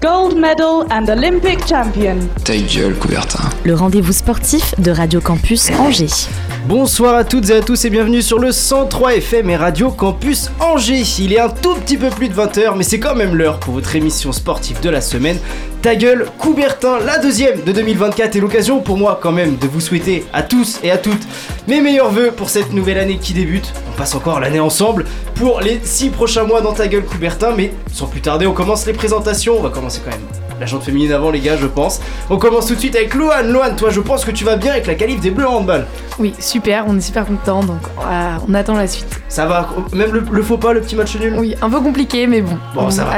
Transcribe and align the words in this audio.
Gold 0.00 0.34
medal 0.36 0.86
and 0.90 1.08
Olympic 1.08 1.58
champion. 1.66 2.16
Ta 2.44 2.56
gueule, 2.56 2.94
Coubertin. 2.94 3.50
le 3.64 3.74
rendez-vous 3.74 4.12
sportif 4.12 4.74
de 4.78 4.90
Radio 4.90 5.20
Campus 5.20 5.70
Angers. 5.78 6.28
Bonsoir 6.66 7.14
à 7.14 7.24
toutes 7.24 7.50
et 7.50 7.56
à 7.56 7.60
tous 7.60 7.84
et 7.84 7.90
bienvenue 7.90 8.22
sur 8.22 8.38
le 8.38 8.50
103 8.52 9.16
FM 9.16 9.50
et 9.50 9.56
Radio 9.56 9.90
Campus 9.90 10.50
Angers. 10.58 11.02
Il 11.18 11.32
est 11.34 11.40
un 11.40 11.48
tout 11.50 11.74
petit 11.74 11.98
peu 11.98 12.08
plus 12.08 12.28
de 12.28 12.34
20h, 12.34 12.76
mais 12.76 12.84
c'est 12.84 12.98
quand 12.98 13.14
même 13.14 13.34
l'heure 13.34 13.58
pour 13.58 13.74
votre 13.74 13.94
émission 13.94 14.32
sportive 14.32 14.80
de 14.80 14.88
la 14.88 15.00
semaine. 15.02 15.38
Ta 15.82 15.96
gueule, 15.96 16.26
Coubertin, 16.36 16.98
la 17.06 17.16
deuxième 17.18 17.62
de 17.62 17.72
2024 17.72 18.36
et 18.36 18.40
l'occasion 18.40 18.80
pour 18.80 18.98
moi 18.98 19.18
quand 19.22 19.32
même 19.32 19.56
de 19.56 19.66
vous 19.66 19.80
souhaiter 19.80 20.26
à 20.30 20.42
tous 20.42 20.78
et 20.82 20.90
à 20.90 20.98
toutes 20.98 21.22
mes 21.68 21.80
meilleurs 21.80 22.10
voeux 22.10 22.32
pour 22.32 22.50
cette 22.50 22.74
nouvelle 22.74 22.98
année 22.98 23.16
qui 23.16 23.32
débute. 23.32 23.72
On 23.90 23.96
passe 23.96 24.14
encore 24.14 24.40
l'année 24.40 24.60
ensemble 24.60 25.06
pour 25.36 25.60
les 25.62 25.80
6 25.82 26.10
prochains 26.10 26.44
mois 26.44 26.60
dans 26.60 26.74
Ta 26.74 26.86
gueule, 26.86 27.04
Coubertin, 27.06 27.52
mais 27.56 27.72
sans 27.90 28.06
plus 28.08 28.20
tarder, 28.20 28.46
on 28.46 28.52
commence 28.52 28.84
les 28.86 28.92
présentations. 28.92 29.54
On 29.58 29.62
va 29.62 29.70
commencer 29.70 30.02
quand 30.04 30.10
même 30.10 30.20
la 30.60 30.66
jante 30.66 30.82
féminine 30.82 31.12
avant 31.12 31.30
les 31.30 31.40
gars, 31.40 31.56
je 31.56 31.66
pense. 31.66 32.02
On 32.28 32.36
commence 32.36 32.66
tout 32.66 32.74
de 32.74 32.80
suite 32.80 32.94
avec 32.94 33.14
Loane. 33.14 33.50
Loane, 33.50 33.74
toi, 33.76 33.88
je 33.88 34.00
pense 34.00 34.26
que 34.26 34.30
tu 34.32 34.44
vas 34.44 34.56
bien 34.56 34.72
avec 34.72 34.86
la 34.86 34.94
qualif 34.94 35.18
des 35.20 35.30
Bleus 35.30 35.48
en 35.48 35.54
handball. 35.60 35.86
Oui, 36.18 36.34
super, 36.38 36.84
on 36.88 36.98
est 36.98 37.00
super 37.00 37.24
content, 37.24 37.64
donc 37.64 37.80
euh, 38.06 38.32
on 38.46 38.52
attend 38.52 38.74
la 38.74 38.86
suite. 38.86 39.18
Ça 39.30 39.46
va, 39.46 39.70
même 39.94 40.12
le, 40.12 40.22
le 40.30 40.42
faux 40.42 40.58
pas, 40.58 40.74
le 40.74 40.82
petit 40.82 40.94
match 40.96 41.16
nul? 41.16 41.34
Oui, 41.38 41.54
un 41.62 41.70
peu 41.70 41.80
compliqué, 41.80 42.26
mais 42.26 42.42
bon. 42.42 42.58
Bon, 42.74 42.90
ça 42.90 43.04
va. 43.04 43.12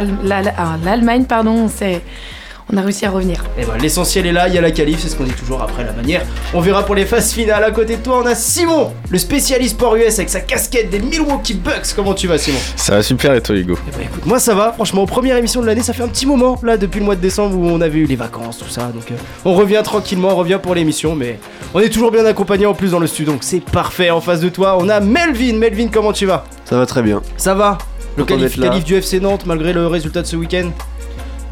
Ah, 0.56 0.76
L'Allemagne, 0.84 1.24
pardon, 1.24 1.69
c'est, 1.69 2.02
on 2.73 2.77
a 2.78 2.81
réussi 2.83 3.05
à 3.05 3.11
revenir. 3.11 3.45
Et 3.59 3.65
ben 3.65 3.77
l'essentiel 3.81 4.27
est 4.27 4.33
là, 4.33 4.48
il 4.48 4.55
y 4.55 4.59
a 4.59 4.61
la 4.61 4.70
qualif, 4.70 5.01
c'est 5.01 5.09
ce 5.09 5.17
qu'on 5.17 5.25
dit 5.25 5.33
toujours 5.33 5.61
après 5.61 5.84
la 5.84 5.92
manière. 5.92 6.23
On 6.55 6.61
verra 6.61 6.84
pour 6.84 6.95
les 6.95 7.05
phases 7.05 7.33
finales. 7.33 7.62
À 7.62 7.70
côté 7.70 7.97
de 7.97 8.03
toi, 8.03 8.23
on 8.23 8.27
a 8.27 8.34
Simon, 8.34 8.92
le 9.11 9.19
spécialiste 9.19 9.75
sport 9.75 9.97
US 9.97 10.19
avec 10.19 10.31
sa 10.31 10.41
casquette 10.41 10.91
des 10.91 10.98
Milwaukee 10.98 11.55
Bucks. 11.55 11.93
Comment 11.95 12.15
tu 12.15 12.27
vas, 12.27 12.39
Simon? 12.39 12.59
Ça 12.77 12.97
va 12.97 13.03
super 13.03 13.34
et 13.34 13.43
toi 13.43 13.55
Hugo? 13.56 13.78
Eh 13.89 13.97
ben 13.97 14.06
écoute, 14.06 14.25
moi 14.25 14.39
ça 14.39 14.55
va, 14.55 14.73
franchement, 14.73 15.05
première 15.06 15.37
émission 15.37 15.61
de 15.61 15.67
l'année, 15.67 15.83
ça 15.83 15.93
fait 15.93 16.03
un 16.03 16.09
petit 16.09 16.27
moment 16.27 16.59
là 16.62 16.77
depuis 16.77 17.00
le 17.00 17.05
mois 17.05 17.17
de 17.17 17.20
décembre 17.20 17.56
où 17.59 17.67
on 17.67 17.81
avait 17.81 17.98
eu 17.98 18.06
les 18.06 18.17
vacances, 18.17 18.59
tout 18.59 18.69
ça. 18.69 18.91
Donc 18.95 19.11
euh, 19.11 19.15
on 19.45 19.55
revient 19.55 19.83
tranquillement, 19.84 20.31
on 20.31 20.37
revient 20.37 20.59
pour 20.62 20.75
l'émission, 20.75 21.15
mais 21.15 21.39
on 21.75 21.81
est 21.81 21.91
toujours 21.91 22.11
bien 22.11 22.25
accompagné 22.25 22.65
en 22.65 22.75
plus 22.75 22.93
dans 22.93 22.98
le 22.98 23.06
studio, 23.06 23.33
donc 23.33 23.43
c'est 23.45 23.61
parfait. 23.61 24.11
En 24.11 24.20
face 24.20 24.41
de 24.41 24.48
toi, 24.48 24.78
on 24.81 24.89
a 24.89 25.00
Melvin. 25.00 25.55
Melvin, 25.55 25.89
comment 25.93 26.12
tu 26.12 26.25
vas? 26.27 26.45
Ça 26.65 26.78
va 26.78 26.87
très 26.87 27.03
bien. 27.03 27.20
Ça 27.37 27.55
va? 27.55 27.78
Le 28.17 28.25
qualif, 28.25 28.59
qualif 28.59 28.84
du 28.84 28.95
FC 28.95 29.20
Nantes 29.20 29.45
malgré 29.47 29.73
le 29.73 29.87
résultat 29.87 30.23
de 30.23 30.27
ce 30.27 30.37
week-end? 30.37 30.70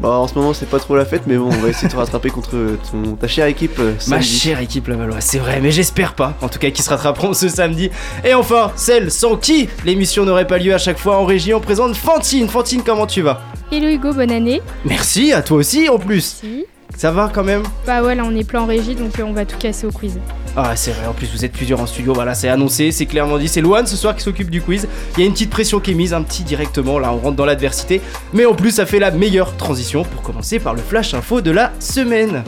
Bah, 0.01 0.09
en 0.09 0.27
ce 0.27 0.33
moment, 0.33 0.51
c'est 0.53 0.67
pas 0.67 0.79
trop 0.79 0.95
la 0.95 1.05
fête, 1.05 1.23
mais 1.27 1.37
bon, 1.37 1.45
on 1.45 1.49
va 1.61 1.69
essayer 1.69 1.87
de 1.87 1.93
te 1.93 1.97
rattraper 1.97 2.31
contre 2.31 2.49
ton, 2.91 3.15
ta 3.19 3.27
chère 3.27 3.45
équipe. 3.45 3.77
euh, 3.77 3.93
Ma 4.07 4.19
chère 4.19 4.59
équipe 4.59 4.87
Lavalloise, 4.87 5.23
c'est 5.23 5.37
vrai, 5.37 5.59
mais 5.61 5.69
j'espère 5.69 6.15
pas. 6.15 6.33
En 6.41 6.49
tout 6.49 6.57
cas, 6.57 6.71
qui 6.71 6.81
se 6.81 6.89
rattraperont 6.89 7.33
ce 7.33 7.47
samedi. 7.49 7.91
Et 8.25 8.33
enfin, 8.33 8.71
celle 8.75 9.11
sans 9.11 9.35
qui 9.35 9.69
l'émission 9.85 10.25
n'aurait 10.25 10.47
pas 10.47 10.57
lieu 10.57 10.73
à 10.73 10.79
chaque 10.79 10.97
fois 10.97 11.17
en 11.19 11.25
régie. 11.25 11.53
On 11.53 11.59
présente 11.59 11.95
Fantine. 11.95 12.47
Fantine, 12.49 12.81
comment 12.83 13.05
tu 13.05 13.21
vas? 13.21 13.41
Hello 13.71 13.87
Hugo, 13.89 14.11
bonne 14.11 14.31
année. 14.31 14.59
Merci, 14.85 15.33
à 15.33 15.43
toi 15.43 15.57
aussi 15.57 15.87
en 15.87 15.99
plus. 15.99 16.39
Si. 16.41 16.65
Ça 16.97 17.11
va 17.11 17.31
quand 17.33 17.43
même? 17.43 17.63
Bah 17.87 18.01
ouais, 18.03 18.15
là 18.15 18.23
on 18.25 18.35
est 18.35 18.43
plein 18.43 18.61
en 18.61 18.65
régie 18.65 18.95
donc 18.95 19.17
euh, 19.17 19.23
on 19.23 19.31
va 19.33 19.45
tout 19.45 19.57
casser 19.57 19.87
au 19.87 19.91
quiz. 19.91 20.19
Ah, 20.55 20.75
c'est 20.75 20.91
vrai, 20.91 21.07
en 21.07 21.13
plus 21.13 21.29
vous 21.31 21.45
êtes 21.45 21.53
plusieurs 21.53 21.79
en 21.79 21.85
studio. 21.85 22.13
Voilà, 22.13 22.35
c'est 22.35 22.49
annoncé, 22.49 22.91
c'est 22.91 23.05
clairement 23.05 23.37
dit. 23.37 23.47
C'est 23.47 23.61
Loane 23.61 23.87
ce 23.87 23.95
soir 23.95 24.15
qui 24.15 24.21
s'occupe 24.21 24.49
du 24.49 24.61
quiz. 24.61 24.87
Il 25.15 25.21
y 25.21 25.23
a 25.23 25.25
une 25.25 25.33
petite 25.33 25.49
pression 25.49 25.79
qui 25.79 25.91
est 25.91 25.95
mise, 25.95 26.13
un 26.13 26.23
petit 26.23 26.43
directement. 26.43 26.99
Là, 26.99 27.13
on 27.13 27.17
rentre 27.17 27.37
dans 27.37 27.45
l'adversité. 27.45 28.01
Mais 28.33 28.45
en 28.45 28.53
plus, 28.53 28.71
ça 28.71 28.85
fait 28.85 28.99
la 28.99 29.11
meilleure 29.11 29.55
transition 29.55 30.03
pour 30.03 30.21
commencer 30.21 30.59
par 30.59 30.73
le 30.73 30.81
flash 30.81 31.13
info 31.13 31.39
de 31.39 31.51
la 31.51 31.71
semaine. 31.79 32.43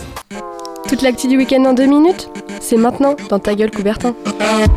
Toute 0.87 1.01
l'actu 1.01 1.27
du 1.27 1.37
week-end 1.37 1.63
en 1.65 1.73
deux 1.73 1.85
minutes 1.85 2.29
C'est 2.59 2.77
maintenant 2.77 3.15
dans 3.29 3.39
ta 3.39 3.55
gueule 3.55 3.71
Coubertin. 3.71 4.13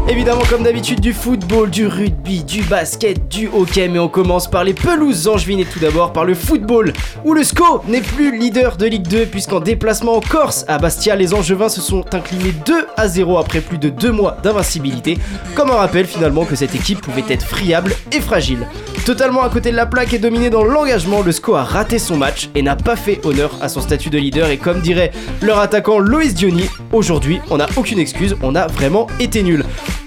Évidemment, 0.09 0.43
comme 0.49 0.62
d'habitude, 0.62 1.00
du 1.00 1.12
football, 1.12 1.69
du 1.69 1.87
rugby, 1.87 2.44
du 2.44 2.62
basket, 2.62 3.28
du 3.28 3.49
hockey, 3.49 3.89
mais 3.89 3.99
on 3.99 4.09
commence 4.09 4.49
par 4.49 4.65
les 4.65 4.72
pelouses 4.72 5.28
angevines 5.28 5.61
et 5.61 5.65
tout 5.65 5.81
d'abord 5.81 6.12
par 6.12 6.25
le 6.25 6.34
football, 6.34 6.93
où 7.25 7.34
le 7.34 7.43
SCO 7.43 7.83
n'est 7.89 8.00
plus 8.00 8.39
leader 8.39 8.77
de 8.77 8.87
Ligue 8.87 9.09
2, 9.09 9.27
puisqu'en 9.27 9.61
déplacement 9.61 10.17
en 10.17 10.21
Corse, 10.21 10.65
à 10.69 10.78
Bastia, 10.78 11.17
les 11.17 11.34
Angevins 11.34 11.69
se 11.69 11.81
sont 11.81 12.05
inclinés 12.15 12.55
2 12.65 12.87
à 12.97 13.09
0 13.09 13.37
après 13.38 13.61
plus 13.61 13.78
de 13.78 13.88
2 13.88 14.12
mois 14.12 14.37
d'invincibilité, 14.43 15.19
comme 15.55 15.71
un 15.71 15.75
rappel 15.75 16.06
finalement 16.06 16.44
que 16.44 16.56
cette 16.56 16.75
équipe 16.75 17.00
pouvait 17.00 17.25
être 17.28 17.44
friable 17.44 17.93
et 18.12 18.21
fragile. 18.21 18.67
Totalement 19.05 19.43
à 19.43 19.50
côté 19.50 19.71
de 19.71 19.77
la 19.77 19.87
plaque 19.87 20.12
et 20.15 20.19
dominé 20.19 20.50
dans 20.50 20.65
l'engagement, 20.65 21.23
le 21.23 21.33
SCO 21.33 21.55
a 21.55 21.65
raté 21.65 21.99
son 21.99 22.17
match 22.17 22.49
et 22.55 22.62
n'a 22.62 22.77
pas 22.77 22.97
fait 22.97 23.21
honneur 23.25 23.53
à 23.61 23.69
son 23.69 23.81
statut 23.81 24.11
de 24.11 24.19
leader, 24.19 24.49
et 24.49 24.56
comme 24.56 24.81
dirait 24.81 25.11
leur 25.43 25.59
attaquant 25.59 25.96
Loïs 25.99 26.34
Diony, 26.34 26.69
aujourd'hui, 26.93 27.41
on 27.51 27.57
n'a 27.57 27.67
aucune 27.77 27.99
excuse, 27.99 28.37
on 28.43 28.55
a 28.55 28.67
vraiment 28.67 29.07
été 29.19 29.43
nul. 29.43 29.65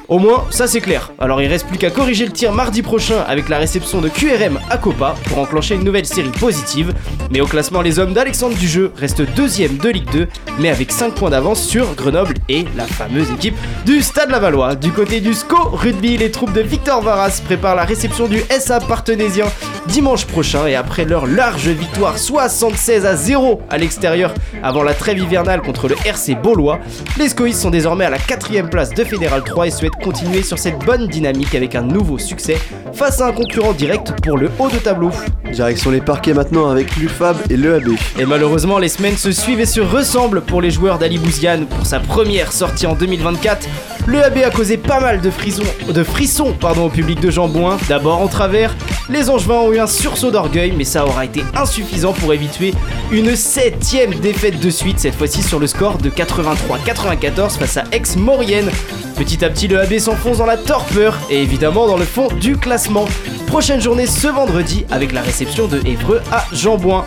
Au 0.10 0.18
moins, 0.18 0.46
ça 0.50 0.66
c'est 0.66 0.82
clair. 0.82 1.12
Alors 1.20 1.40
il 1.40 1.48
reste 1.48 1.68
plus 1.68 1.78
qu'à 1.78 1.92
corriger 1.92 2.26
le 2.26 2.32
tir 2.32 2.52
mardi 2.52 2.82
prochain 2.82 3.24
avec 3.28 3.48
la 3.48 3.60
réception 3.60 4.02
de 4.02 4.10
QRM 4.10 4.60
à 4.72 4.80
Copa 4.80 5.14
pour 5.26 5.38
enclencher 5.38 5.76
une 5.76 5.84
nouvelle 5.84 6.08
série 6.08 6.32
positive. 6.32 6.96
Mais 7.30 7.42
au 7.42 7.46
classement, 7.46 7.84
les 7.84 8.00
hommes 8.00 8.14
d'Alexandre 8.14 8.56
Dujeu 8.58 8.92
restent 8.98 9.22
deuxième 9.36 9.78
de 9.78 9.90
Ligue 9.90 10.10
2, 10.12 10.28
mais 10.58 10.70
avec 10.70 10.92
5 10.92 11.14
points 11.14 11.30
d'avance 11.30 11.62
sur 11.62 11.94
Grenoble 11.94 12.34
et 12.50 12.66
la 12.76 12.88
fameuse 12.88 13.30
équipe 13.30 13.56
du 13.86 14.02
Stade 14.02 14.32
Lavallois. 14.32 14.74
Du 14.74 14.92
côté 14.92 15.22
du 15.22 15.36
SCO 15.36 15.70
Rugby, 15.74 16.18
les 16.18 16.32
troupes 16.32 16.54
de 16.54 16.62
Victor 16.62 17.02
Varas 17.04 17.40
préparent 17.46 17.76
la 17.76 17.86
réception 17.86 18.28
du 18.28 18.42
SA 18.50 18.80
partenésien 18.80 19.46
dimanche 19.88 20.26
prochain 20.26 20.68
et 20.68 20.76
après 20.76 21.06
leur 21.06 21.26
large 21.28 21.68
victoire 21.68 22.18
76 22.18 23.06
à 23.06 23.16
0 23.16 23.62
à 23.70 23.78
l'extérieur 23.78 24.34
avant 24.64 24.84
la 24.84 24.94
trêve 24.94 25.20
hivernale 25.20 25.62
contre 25.62 25.88
le 25.88 25.96
RC 26.06 26.36
Beaulois, 26.36 26.80
les 27.18 27.30
Scoïs 27.30 27.60
sont 27.60 27.70
désormais 27.70 28.06
à 28.06 28.10
la 28.10 28.20
quatrième 28.20 28.70
place 28.70 28.90
de 28.92 29.04
Fédéral 29.04 29.44
3 29.44 29.68
et 29.68 29.72
souhaitent 29.72 29.99
continuer 30.00 30.42
sur 30.42 30.58
cette 30.58 30.80
bonne 30.86 31.08
dynamique 31.08 31.54
avec 31.56 31.76
un 31.76 31.82
nouveau 31.82 32.18
succès 32.18 32.58
face 32.94 33.22
à 33.22 33.28
un 33.28 33.32
concurrent 33.32 33.74
direct 33.74 34.14
pour 34.24 34.38
le 34.38 34.50
haut 34.58 34.70
de 34.70 34.78
tableau. 34.78 35.12
Direction 35.52 35.92
les 35.92 36.02
parquets 36.02 36.34
maintenant 36.34 36.70
avec 36.70 36.96
l'UFAB 36.96 37.38
et 37.50 37.58
l'EAB. 37.58 37.90
Et 38.18 38.26
malheureusement, 38.26 38.80
les 38.80 38.90
semaines 38.90 39.18
se 39.18 39.32
suivent 39.32 39.60
et 39.60 39.66
se 39.66 39.82
ressemblent 39.82 40.42
pour 40.42 40.62
les 40.62 40.72
joueurs 40.72 40.98
d'Ali 41.00 41.18
Bouziane 41.18 41.66
pour 41.66 41.86
sa 41.86 42.00
première 42.00 42.52
sortie 42.52 42.88
en 42.88 42.96
2024. 42.96 43.68
Le 44.10 44.24
AB 44.24 44.40
a 44.44 44.50
causé 44.50 44.78
pas 44.78 45.00
mal 45.00 45.22
de 45.22 45.30
frissons, 45.30 45.62
de 45.88 46.04
frissons 46.04 46.54
pardon, 46.60 46.88
au 46.88 46.90
public 46.90 47.20
de 47.20 47.30
Jambouin. 47.30 47.78
D'abord 47.88 48.20
en 48.20 48.28
travers, 48.28 48.76
les 49.08 49.30
Angevins 49.30 49.60
ont 49.60 49.72
eu 49.72 49.78
un 49.78 49.86
sursaut 49.86 50.32
d'orgueil, 50.32 50.74
mais 50.76 50.84
ça 50.84 51.06
aura 51.06 51.26
été 51.26 51.44
insuffisant 51.56 52.14
pour 52.14 52.34
éviter 52.34 52.74
une 53.12 53.36
septième 53.36 54.16
défaite 54.16 54.60
de 54.60 54.72
suite, 54.72 55.00
cette 55.00 55.14
fois-ci 55.14 55.44
sur 55.44 55.60
le 55.60 55.68
score 55.68 56.00
de 56.00 56.10
83-94 56.10 57.60
face 57.60 57.78
à 57.78 57.84
Aix-Maurienne. 57.92 58.72
Petit 59.16 59.46
à 59.46 59.50
petit, 59.52 59.68
le 59.68 59.80
AB 59.80 60.00
s'enfonce 60.00 60.40
dans 60.40 60.48
la 60.48 60.58
torpeur 60.58 61.16
et 61.30 61.44
évidemment 61.44 61.86
dans 61.86 61.98
le 61.98 62.06
fond 62.06 62.30
du 62.42 62.58
classement. 62.58 63.06
Prochaine 63.46 63.80
journée 63.80 64.08
ce 64.08 64.28
vendredi 64.28 64.86
avec 64.90 65.12
la 65.12 65.22
réception 65.22 65.68
de 65.68 65.86
Évreux 65.86 66.22
à 66.32 66.46
Jambouin. 66.52 67.06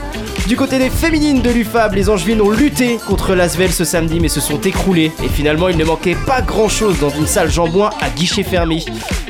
Du 0.49 0.57
côté 0.57 0.79
des 0.79 0.91
féminines 0.91 1.41
de 1.41 1.51
l'UFAB, 1.51 1.95
les 1.95 2.11
Angevines 2.11 2.41
ont 2.43 2.51
lutté 2.51 2.99
contre 3.07 3.35
l'Asvel 3.35 3.73
ce 3.73 3.85
samedi 3.85 4.19
mais 4.21 4.29
se 4.29 4.41
sont 4.41 4.61
écroulées 4.61 5.13
et 5.25 5.29
finalement 5.29 5.69
il 5.69 5.77
ne 5.77 5.85
manquait 5.85 6.17
pas 6.27 6.43
grand 6.43 6.69
chose 6.69 6.99
dans 6.99 7.11
une 7.11 7.27
salle 7.27 7.51
Jambouin 7.51 7.91
à 8.01 8.11
guichet 8.11 8.43
fermé. 8.43 8.85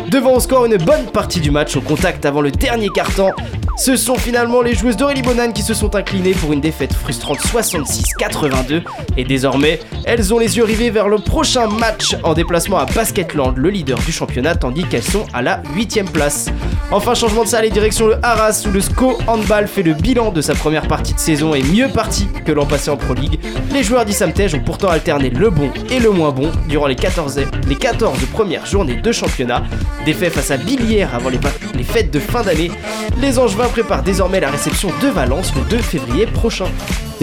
Devant 0.08 0.32
au 0.32 0.40
score 0.40 0.64
une 0.64 0.78
bonne 0.78 1.04
partie 1.12 1.40
du 1.40 1.50
match 1.50 1.76
au 1.76 1.80
contact 1.80 2.24
avant 2.24 2.40
le 2.40 2.50
dernier 2.50 2.88
carton, 2.88 3.30
ce 3.82 3.96
sont 3.96 4.14
finalement 4.14 4.62
les 4.62 4.74
joueuses 4.76 4.96
d'Aurélie 4.96 5.22
Bonan 5.22 5.50
qui 5.50 5.62
se 5.62 5.74
sont 5.74 5.96
inclinées 5.96 6.34
pour 6.34 6.52
une 6.52 6.60
défaite 6.60 6.92
frustrante 6.92 7.40
66-82 7.40 8.82
et 9.16 9.24
désormais 9.24 9.80
elles 10.04 10.32
ont 10.32 10.38
les 10.38 10.56
yeux 10.56 10.62
rivés 10.62 10.90
vers 10.90 11.08
le 11.08 11.18
prochain 11.18 11.66
match 11.66 12.14
en 12.22 12.32
déplacement 12.34 12.78
à 12.78 12.86
Basketland, 12.86 13.56
le 13.56 13.70
leader 13.70 13.98
du 13.98 14.12
championnat, 14.12 14.54
tandis 14.54 14.84
qu'elles 14.84 15.02
sont 15.02 15.24
à 15.32 15.42
la 15.42 15.62
8ème 15.76 16.06
place. 16.08 16.46
Enfin, 16.92 17.14
changement 17.14 17.42
de 17.42 17.48
salle 17.48 17.64
et 17.64 17.70
direction 17.70 18.06
le 18.06 18.16
Arras 18.24 18.62
où 18.68 18.70
le 18.70 18.80
SCO 18.80 19.18
Handball 19.26 19.66
fait 19.66 19.82
le 19.82 19.94
bilan 19.94 20.30
de 20.30 20.40
sa 20.42 20.54
première 20.54 20.86
partie 20.86 21.14
de 21.14 21.18
saison 21.18 21.52
et 21.54 21.62
mieux 21.64 21.88
parti 21.88 22.28
que 22.44 22.52
l'an 22.52 22.66
passé 22.66 22.88
en 22.90 22.96
Pro 22.96 23.14
League. 23.14 23.40
Les 23.72 23.82
joueurs 23.82 24.04
d'Issamtej 24.04 24.54
ont 24.54 24.60
pourtant 24.60 24.88
alterné 24.90 25.30
le 25.30 25.50
bon 25.50 25.70
et 25.90 25.98
le 25.98 26.10
moins 26.10 26.30
bon 26.30 26.52
durant 26.68 26.86
les 26.86 26.96
14, 26.96 27.40
les 27.68 27.74
14 27.76 28.18
premières 28.32 28.66
journées 28.66 28.96
de 29.00 29.10
championnat. 29.12 29.62
Défait 30.04 30.30
face 30.30 30.50
à 30.52 30.56
Billière 30.56 31.14
avant 31.14 31.30
les, 31.30 31.38
va- 31.38 31.50
les 31.74 31.82
fêtes 31.84 32.12
de 32.12 32.20
fin 32.20 32.42
d'année, 32.42 32.70
les 33.20 33.38
Angevins 33.38 33.68
préparent 33.72 34.02
désormais 34.02 34.38
la 34.38 34.50
réception 34.50 34.90
de 35.02 35.08
Valence 35.08 35.54
le 35.54 35.62
2 35.62 35.78
février 35.78 36.26
prochain. 36.26 36.66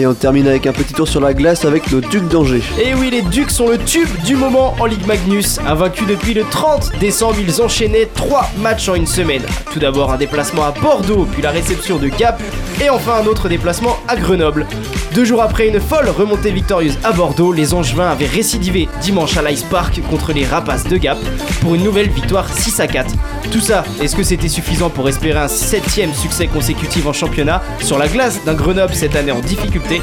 Et 0.00 0.06
on 0.06 0.14
termine 0.14 0.48
avec 0.48 0.66
un 0.66 0.72
petit 0.72 0.92
tour 0.92 1.06
sur 1.06 1.20
la 1.20 1.32
glace 1.32 1.64
avec 1.64 1.92
nos 1.92 2.00
Ducs 2.00 2.26
d'Angers. 2.26 2.62
Et 2.82 2.94
oui, 2.94 3.10
les 3.10 3.22
Ducs 3.22 3.50
sont 3.50 3.68
le 3.68 3.78
tube 3.78 4.08
du 4.24 4.34
moment 4.34 4.74
en 4.80 4.86
Ligue 4.86 5.06
Magnus. 5.06 5.60
Invaincus 5.66 6.08
depuis 6.08 6.34
le 6.34 6.42
30 6.42 6.98
décembre, 6.98 7.36
ils 7.40 7.62
enchaînaient 7.62 8.08
3 8.14 8.50
matchs 8.58 8.88
en 8.88 8.96
une 8.96 9.06
semaine. 9.06 9.42
Tout 9.72 9.78
d'abord 9.78 10.12
un 10.12 10.16
déplacement 10.16 10.64
à 10.64 10.72
Bordeaux, 10.72 11.26
puis 11.30 11.42
la 11.42 11.50
réception 11.50 11.98
de 11.98 12.08
Gap, 12.08 12.42
et 12.82 12.90
enfin 12.90 13.22
un 13.22 13.26
autre 13.26 13.48
déplacement 13.48 13.96
à 14.08 14.16
Grenoble. 14.16 14.66
Deux 15.14 15.24
jours 15.24 15.42
après 15.42 15.66
une 15.66 15.80
folle 15.80 16.08
remontée 16.08 16.52
victorieuse 16.52 16.96
à 17.02 17.10
Bordeaux, 17.10 17.52
les 17.52 17.74
Angevins 17.74 18.10
avaient 18.10 18.26
récidivé 18.26 18.88
dimanche 19.02 19.36
à 19.36 19.42
l'Ice 19.42 19.64
Park 19.64 20.00
contre 20.08 20.32
les 20.32 20.46
Rapaces 20.46 20.84
de 20.84 20.96
Gap 20.96 21.18
pour 21.60 21.74
une 21.74 21.82
nouvelle 21.82 22.08
victoire 22.08 22.48
6 22.48 22.78
à 22.78 22.86
4. 22.86 23.12
Tout 23.50 23.60
ça, 23.60 23.82
est-ce 24.00 24.14
que 24.14 24.22
c'était 24.22 24.48
suffisant 24.48 24.88
pour 24.88 25.08
espérer 25.08 25.40
un 25.40 25.48
septième 25.48 26.14
succès 26.14 26.46
consécutif 26.46 27.06
en 27.06 27.12
championnat 27.12 27.60
sur 27.80 27.98
la 27.98 28.06
glace 28.06 28.44
d'un 28.44 28.54
Grenoble 28.54 28.94
cette 28.94 29.16
année 29.16 29.32
en 29.32 29.40
difficulté? 29.40 30.00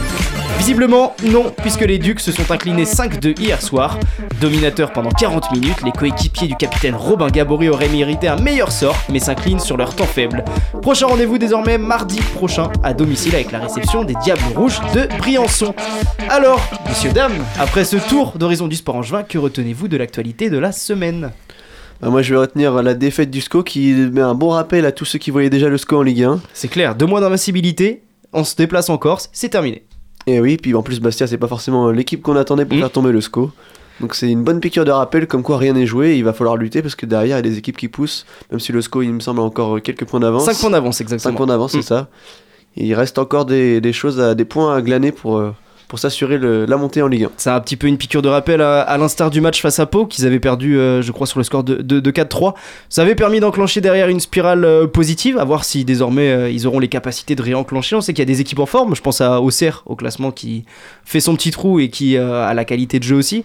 Visiblement 0.57 1.15
non, 1.23 1.53
puisque 1.61 1.81
les 1.81 1.99
Ducs 1.99 2.19
se 2.19 2.31
sont 2.31 2.51
inclinés 2.51 2.83
5-2 2.83 3.39
hier 3.39 3.61
soir. 3.61 3.99
Dominateurs 4.41 4.91
pendant 4.91 5.11
40 5.11 5.51
minutes, 5.51 5.83
les 5.85 5.91
coéquipiers 5.91 6.47
du 6.47 6.55
capitaine 6.55 6.95
Robin 6.95 7.27
Gabory 7.27 7.69
auraient 7.69 7.87
mérité 7.87 8.27
un 8.27 8.37
meilleur 8.37 8.71
sort, 8.71 8.97
mais 9.09 9.19
s'inclinent 9.19 9.59
sur 9.59 9.77
leur 9.77 9.95
temps 9.95 10.05
faible. 10.05 10.43
Prochain 10.81 11.07
rendez-vous 11.07 11.37
désormais 11.37 11.77
mardi 11.77 12.19
prochain 12.35 12.69
à 12.83 12.93
domicile 12.93 13.35
avec 13.35 13.51
la 13.51 13.59
réception 13.59 14.03
des 14.03 14.15
Diables 14.15 14.41
Rouges 14.55 14.79
de 14.93 14.96
Briançon. 15.17 15.73
Alors, 16.29 16.59
messieurs, 16.87 17.11
dames, 17.11 17.33
après 17.59 17.85
ce 17.85 17.97
tour 17.97 18.33
d'horizon 18.37 18.67
du 18.67 18.75
sport 18.75 18.95
angevin, 18.95 19.23
que 19.23 19.37
retenez-vous 19.37 19.87
de 19.87 19.97
l'actualité 19.97 20.49
de 20.49 20.57
la 20.57 20.71
semaine? 20.71 21.31
Bah, 22.01 22.09
moi 22.09 22.21
je 22.21 22.33
vais 22.33 22.39
retenir 22.39 22.81
la 22.83 22.93
défaite 22.93 23.31
du 23.31 23.41
SCO 23.41 23.63
qui 23.63 23.91
met 23.93 24.21
un 24.21 24.35
bon 24.35 24.49
rappel 24.49 24.85
à 24.85 24.91
tous 24.91 25.05
ceux 25.05 25.19
qui 25.19 25.31
voyaient 25.31 25.49
déjà 25.49 25.67
le 25.69 25.77
SCO 25.77 25.97
en 25.97 26.03
Ligue 26.03 26.23
1. 26.23 26.39
C'est 26.53 26.67
clair, 26.67 26.95
deux 26.95 27.05
mois 27.07 27.21
d'invincibilité, 27.21 28.03
on 28.33 28.43
se 28.43 28.55
déplace 28.55 28.89
en 28.89 28.97
Corse, 28.97 29.29
c'est 29.33 29.49
terminé. 29.49 29.83
Et 30.27 30.39
oui, 30.39 30.57
puis 30.57 30.75
en 30.75 30.83
plus 30.83 30.99
Bastia 30.99 31.25
c'est 31.27 31.37
pas 31.37 31.47
forcément 31.47 31.89
l'équipe 31.91 32.21
qu'on 32.21 32.35
attendait 32.35 32.65
pour 32.65 32.77
Mm. 32.77 32.81
faire 32.81 32.91
tomber 32.91 33.11
le 33.11 33.21
SCO. 33.21 33.51
Donc 33.99 34.13
c'est 34.13 34.29
une 34.29 34.43
bonne 34.43 34.59
piqûre 34.59 34.85
de 34.85 34.91
rappel 34.91 35.25
comme 35.25 35.41
quoi 35.41 35.57
rien 35.57 35.73
n'est 35.73 35.87
joué, 35.87 36.09
et 36.11 36.17
il 36.17 36.23
va 36.23 36.33
falloir 36.33 36.55
lutter 36.55 36.83
parce 36.83 36.93
que 36.93 37.07
derrière 37.07 37.37
il 37.37 37.39
y 37.39 37.47
a 37.47 37.49
des 37.49 37.57
équipes 37.57 37.77
qui 37.77 37.87
poussent, 37.87 38.27
même 38.51 38.59
si 38.59 38.71
le 38.71 38.79
SCO 38.81 39.01
il 39.01 39.11
me 39.11 39.19
semble 39.19 39.39
a 39.39 39.43
encore 39.43 39.81
quelques 39.81 40.05
points 40.05 40.19
d'avance. 40.19 40.45
5 40.45 40.57
points 40.59 40.69
d'avance, 40.69 40.97
5 40.97 41.03
exactement. 41.05 41.33
points 41.35 41.47
d'avance, 41.47 41.73
Mm. 41.73 41.81
c'est 41.81 41.87
ça. 41.87 42.09
Il 42.77 42.93
reste 42.93 43.17
encore 43.17 43.45
des, 43.45 43.81
des 43.81 43.93
choses, 43.93 44.19
à, 44.19 44.35
des 44.35 44.45
points 44.45 44.75
à 44.75 44.81
glaner 44.81 45.11
pour, 45.11 45.37
euh, 45.37 45.53
pour 45.87 45.99
s'assurer 45.99 46.37
la 46.39 46.77
montée 46.77 47.01
en 47.01 47.07
Ligue 47.07 47.23
1. 47.25 47.29
C'est 47.37 47.49
un 47.49 47.59
petit 47.61 47.75
peu 47.77 47.87
une 47.87 47.97
piqûre 47.97 48.21
de 48.21 48.27
rappel 48.29 48.61
à, 48.61 48.81
à 48.81 48.97
l'instar 48.97 49.29
du 49.29 49.39
match 49.41 49.61
face 49.61 49.79
à 49.79 49.85
Pau 49.85 50.05
qu'ils 50.05 50.25
avaient 50.25 50.39
perdu, 50.39 50.77
euh, 50.77 51.01
je 51.01 51.11
crois, 51.11 51.25
sur 51.27 51.39
le 51.39 51.43
score 51.43 51.63
de, 51.63 51.75
de- 51.75 51.99
de 51.99 52.11
4-3. 52.11 52.53
Ça 52.89 53.01
avait 53.03 53.15
permis 53.15 53.39
d'enclencher 53.39 53.79
derrière 53.81 54.09
une 54.09 54.19
spirale 54.19 54.65
euh, 54.65 54.85
positive, 54.85 55.37
à 55.39 55.43
voir 55.45 55.63
si 55.63 55.85
désormais 55.85 56.29
euh, 56.29 56.49
ils 56.49 56.67
auront 56.67 56.79
les 56.79 56.87
capacités 56.89 57.35
de 57.35 57.41
réenclencher. 57.41 57.95
On 57.95 58.01
sait 58.01 58.13
qu'il 58.13 58.19
y 58.21 58.27
a 58.29 58.33
des 58.33 58.41
équipes 58.41 58.59
en 58.59 58.65
forme, 58.65 58.95
je 58.95 59.01
pense 59.01 59.21
à 59.21 59.41
Auxerre 59.41 59.83
au 59.85 59.95
classement 59.95 60.31
qui 60.31 60.65
fait 61.05 61.19
son 61.21 61.35
petit 61.35 61.51
trou 61.51 61.79
et 61.79 61.89
qui 61.89 62.17
a 62.17 62.53
la 62.53 62.65
qualité 62.65 62.99
de 62.99 63.03
jeu 63.03 63.15
aussi. 63.15 63.43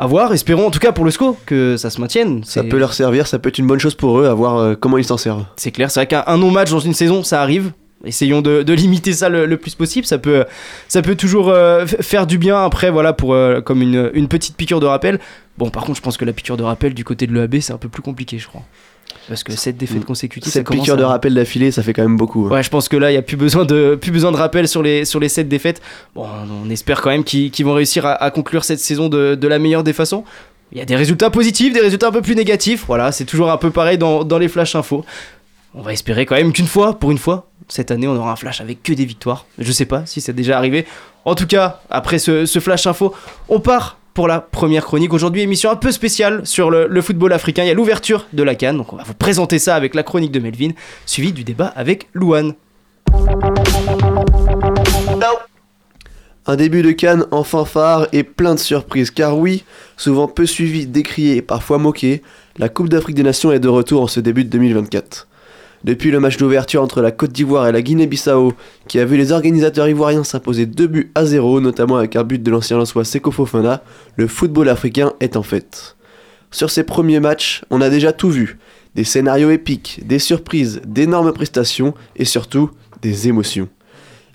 À 0.00 0.06
voir, 0.06 0.32
espérons 0.32 0.66
en 0.66 0.70
tout 0.70 0.78
cas 0.78 0.92
pour 0.92 1.04
le 1.04 1.10
SCO 1.10 1.36
que 1.44 1.76
ça 1.76 1.90
se 1.90 2.00
maintienne. 2.00 2.42
Ça 2.44 2.62
peut 2.62 2.78
leur 2.78 2.92
servir, 2.94 3.26
ça 3.26 3.38
peut 3.40 3.48
être 3.48 3.58
une 3.58 3.66
bonne 3.66 3.80
chose 3.80 3.94
pour 3.96 4.20
eux, 4.20 4.26
à 4.26 4.34
voir 4.34 4.76
comment 4.78 4.96
ils 4.96 5.04
s'en 5.04 5.16
servent. 5.16 5.44
C'est 5.56 5.70
clair, 5.72 5.90
c'est 5.90 6.00
vrai 6.00 6.06
qu'un 6.06 6.22
un 6.26 6.38
non-match 6.38 6.70
dans 6.70 6.78
une 6.78 6.94
saison, 6.94 7.22
ça 7.24 7.42
arrive. 7.42 7.72
Essayons 8.04 8.42
de, 8.42 8.62
de 8.62 8.72
limiter 8.72 9.12
ça 9.12 9.28
le, 9.28 9.44
le 9.46 9.56
plus 9.56 9.74
possible. 9.74 10.06
Ça 10.06 10.18
peut, 10.18 10.44
ça 10.86 11.02
peut 11.02 11.16
toujours 11.16 11.48
euh, 11.48 11.84
faire 11.86 12.26
du 12.26 12.38
bien 12.38 12.62
après, 12.64 12.90
voilà, 12.90 13.12
pour 13.12 13.34
euh, 13.34 13.60
comme 13.60 13.82
une, 13.82 14.10
une 14.14 14.28
petite 14.28 14.56
piqûre 14.56 14.78
de 14.80 14.86
rappel. 14.86 15.18
Bon, 15.56 15.68
par 15.70 15.84
contre, 15.84 15.96
je 15.98 16.02
pense 16.02 16.16
que 16.16 16.24
la 16.24 16.32
piqûre 16.32 16.56
de 16.56 16.62
rappel 16.62 16.94
du 16.94 17.02
côté 17.04 17.26
de 17.26 17.32
l'EAB, 17.34 17.58
c'est 17.60 17.72
un 17.72 17.78
peu 17.78 17.88
plus 17.88 18.02
compliqué, 18.02 18.38
je 18.38 18.46
crois. 18.46 18.62
Parce 19.26 19.42
que 19.42 19.52
cette 19.52 19.76
défaite 19.76 20.04
consécutive, 20.04 20.50
ça 20.52 20.60
Cette 20.60 20.70
piqûre 20.70 20.96
de 20.96 21.02
rappel 21.02 21.34
d'affilée, 21.34 21.70
ça 21.70 21.82
fait 21.82 21.92
quand 21.92 22.02
même 22.02 22.16
beaucoup. 22.16 22.46
hein. 22.46 22.50
Ouais, 22.52 22.62
je 22.62 22.70
pense 22.70 22.88
que 22.88 22.96
là, 22.96 23.10
il 23.10 23.14
n'y 23.14 23.18
a 23.18 23.22
plus 23.22 23.36
besoin 23.36 23.64
de, 23.64 23.94
plus 24.00 24.10
besoin 24.12 24.30
de 24.32 24.36
rappel 24.36 24.68
sur 24.68 24.82
les, 24.82 25.04
sur 25.04 25.18
les 25.18 25.28
7 25.28 25.48
défaites. 25.48 25.82
Bon, 26.14 26.26
on 26.64 26.70
espère 26.70 27.02
quand 27.02 27.10
même 27.10 27.24
qu'ils 27.24 27.50
qu'ils 27.50 27.66
vont 27.66 27.74
réussir 27.74 28.06
à, 28.06 28.12
à 28.12 28.30
conclure 28.30 28.64
cette 28.64 28.78
saison 28.80 29.08
de, 29.08 29.34
de 29.34 29.48
la 29.48 29.58
meilleure 29.58 29.82
des 29.82 29.92
façons. 29.92 30.24
Il 30.72 30.78
y 30.78 30.80
a 30.80 30.84
des 30.84 30.96
résultats 30.96 31.30
positifs, 31.30 31.72
des 31.72 31.80
résultats 31.80 32.08
un 32.08 32.12
peu 32.12 32.22
plus 32.22 32.36
négatifs. 32.36 32.84
Voilà, 32.86 33.10
c'est 33.12 33.24
toujours 33.24 33.50
un 33.50 33.56
peu 33.56 33.70
pareil 33.70 33.98
dans, 33.98 34.22
dans 34.24 34.38
les 34.38 34.48
flash 34.48 34.74
infos. 34.76 35.04
On 35.74 35.82
va 35.82 35.92
espérer 35.92 36.24
quand 36.24 36.36
même 36.36 36.52
qu'une 36.52 36.66
fois, 36.66 36.98
pour 36.98 37.10
une 37.10 37.18
fois, 37.18 37.47
cette 37.68 37.90
année, 37.90 38.08
on 38.08 38.16
aura 38.16 38.32
un 38.32 38.36
flash 38.36 38.60
avec 38.60 38.82
que 38.82 38.92
des 38.92 39.04
victoires. 39.04 39.46
Je 39.58 39.70
sais 39.72 39.84
pas 39.84 40.06
si 40.06 40.20
c'est 40.20 40.32
déjà 40.32 40.56
arrivé. 40.56 40.86
En 41.24 41.34
tout 41.34 41.46
cas, 41.46 41.80
après 41.90 42.18
ce, 42.18 42.46
flash 42.60 42.86
info, 42.86 43.14
on 43.48 43.60
part 43.60 43.98
pour 44.14 44.26
la 44.26 44.40
première 44.40 44.84
chronique. 44.84 45.12
Aujourd'hui, 45.12 45.42
émission 45.42 45.70
un 45.70 45.76
peu 45.76 45.92
spéciale 45.92 46.46
sur 46.46 46.70
le, 46.70 47.00
football 47.02 47.32
africain. 47.32 47.64
Il 47.64 47.68
y 47.68 47.70
a 47.70 47.74
l'ouverture 47.74 48.26
de 48.32 48.42
la 48.42 48.54
Cannes, 48.54 48.78
donc 48.78 48.92
on 48.92 48.96
va 48.96 49.04
vous 49.04 49.14
présenter 49.14 49.58
ça 49.58 49.76
avec 49.76 49.94
la 49.94 50.02
chronique 50.02 50.32
de 50.32 50.40
Melvin, 50.40 50.70
suivi 51.06 51.32
du 51.32 51.44
débat 51.44 51.66
avec 51.76 52.08
Louane. 52.14 52.54
Un 56.46 56.56
début 56.56 56.80
de 56.80 56.92
Cannes 56.92 57.26
en 57.30 57.44
fanfare 57.44 58.08
et 58.12 58.22
plein 58.22 58.54
de 58.54 58.60
surprises, 58.60 59.10
car 59.10 59.36
oui, 59.36 59.64
souvent 59.98 60.26
peu 60.26 60.46
suivi, 60.46 60.86
décrié 60.86 61.36
et 61.36 61.42
parfois 61.42 61.76
moqué, 61.76 62.22
la 62.56 62.70
Coupe 62.70 62.88
d'Afrique 62.88 63.16
des 63.16 63.22
Nations 63.22 63.52
est 63.52 63.60
de 63.60 63.68
retour 63.68 64.02
en 64.02 64.06
ce 64.06 64.18
début 64.18 64.44
de 64.44 64.48
2024. 64.48 65.27
Depuis 65.84 66.10
le 66.10 66.18
match 66.18 66.36
d'ouverture 66.36 66.82
entre 66.82 67.00
la 67.00 67.12
Côte 67.12 67.32
d'Ivoire 67.32 67.68
et 67.68 67.72
la 67.72 67.82
Guinée-Bissau, 67.82 68.52
qui 68.88 68.98
a 68.98 69.04
vu 69.04 69.16
les 69.16 69.30
organisateurs 69.30 69.88
ivoiriens 69.88 70.24
s'imposer 70.24 70.66
2 70.66 70.86
buts 70.88 71.12
à 71.14 71.24
0, 71.24 71.60
notamment 71.60 71.96
avec 71.96 72.16
un 72.16 72.24
but 72.24 72.42
de 72.42 72.50
l'ancien 72.50 72.76
Lançois 72.76 73.04
Seko 73.04 73.30
Fofana, 73.30 73.82
le 74.16 74.26
football 74.26 74.68
africain 74.68 75.12
est 75.20 75.36
en 75.36 75.44
fête. 75.44 75.96
Sur 76.50 76.70
ces 76.70 76.82
premiers 76.82 77.20
matchs, 77.20 77.62
on 77.70 77.80
a 77.80 77.90
déjà 77.90 78.12
tout 78.12 78.30
vu. 78.30 78.58
Des 78.96 79.04
scénarios 79.04 79.50
épiques, 79.50 80.00
des 80.04 80.18
surprises, 80.18 80.80
d'énormes 80.84 81.32
prestations 81.32 81.94
et 82.16 82.24
surtout 82.24 82.70
des 83.00 83.28
émotions. 83.28 83.68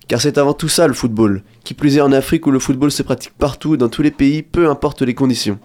Car 0.08 0.22
c'est 0.22 0.38
avant 0.38 0.54
tout 0.54 0.70
ça 0.70 0.88
le 0.88 0.94
football, 0.94 1.44
qui 1.66 1.74
plus 1.74 1.98
est 1.98 2.02
en 2.02 2.12
Afrique 2.14 2.48
où 2.48 2.52
le 2.52 2.60
football 2.60 2.92
se 2.92 3.04
pratique 3.04 3.34
partout, 3.38 3.76
dans 3.76 3.90
tous 3.90 4.02
les 4.02 4.12
pays, 4.12 4.44
peu 4.44 4.70
importe 4.70 5.02
les 5.02 5.14
conditions. 5.14 5.60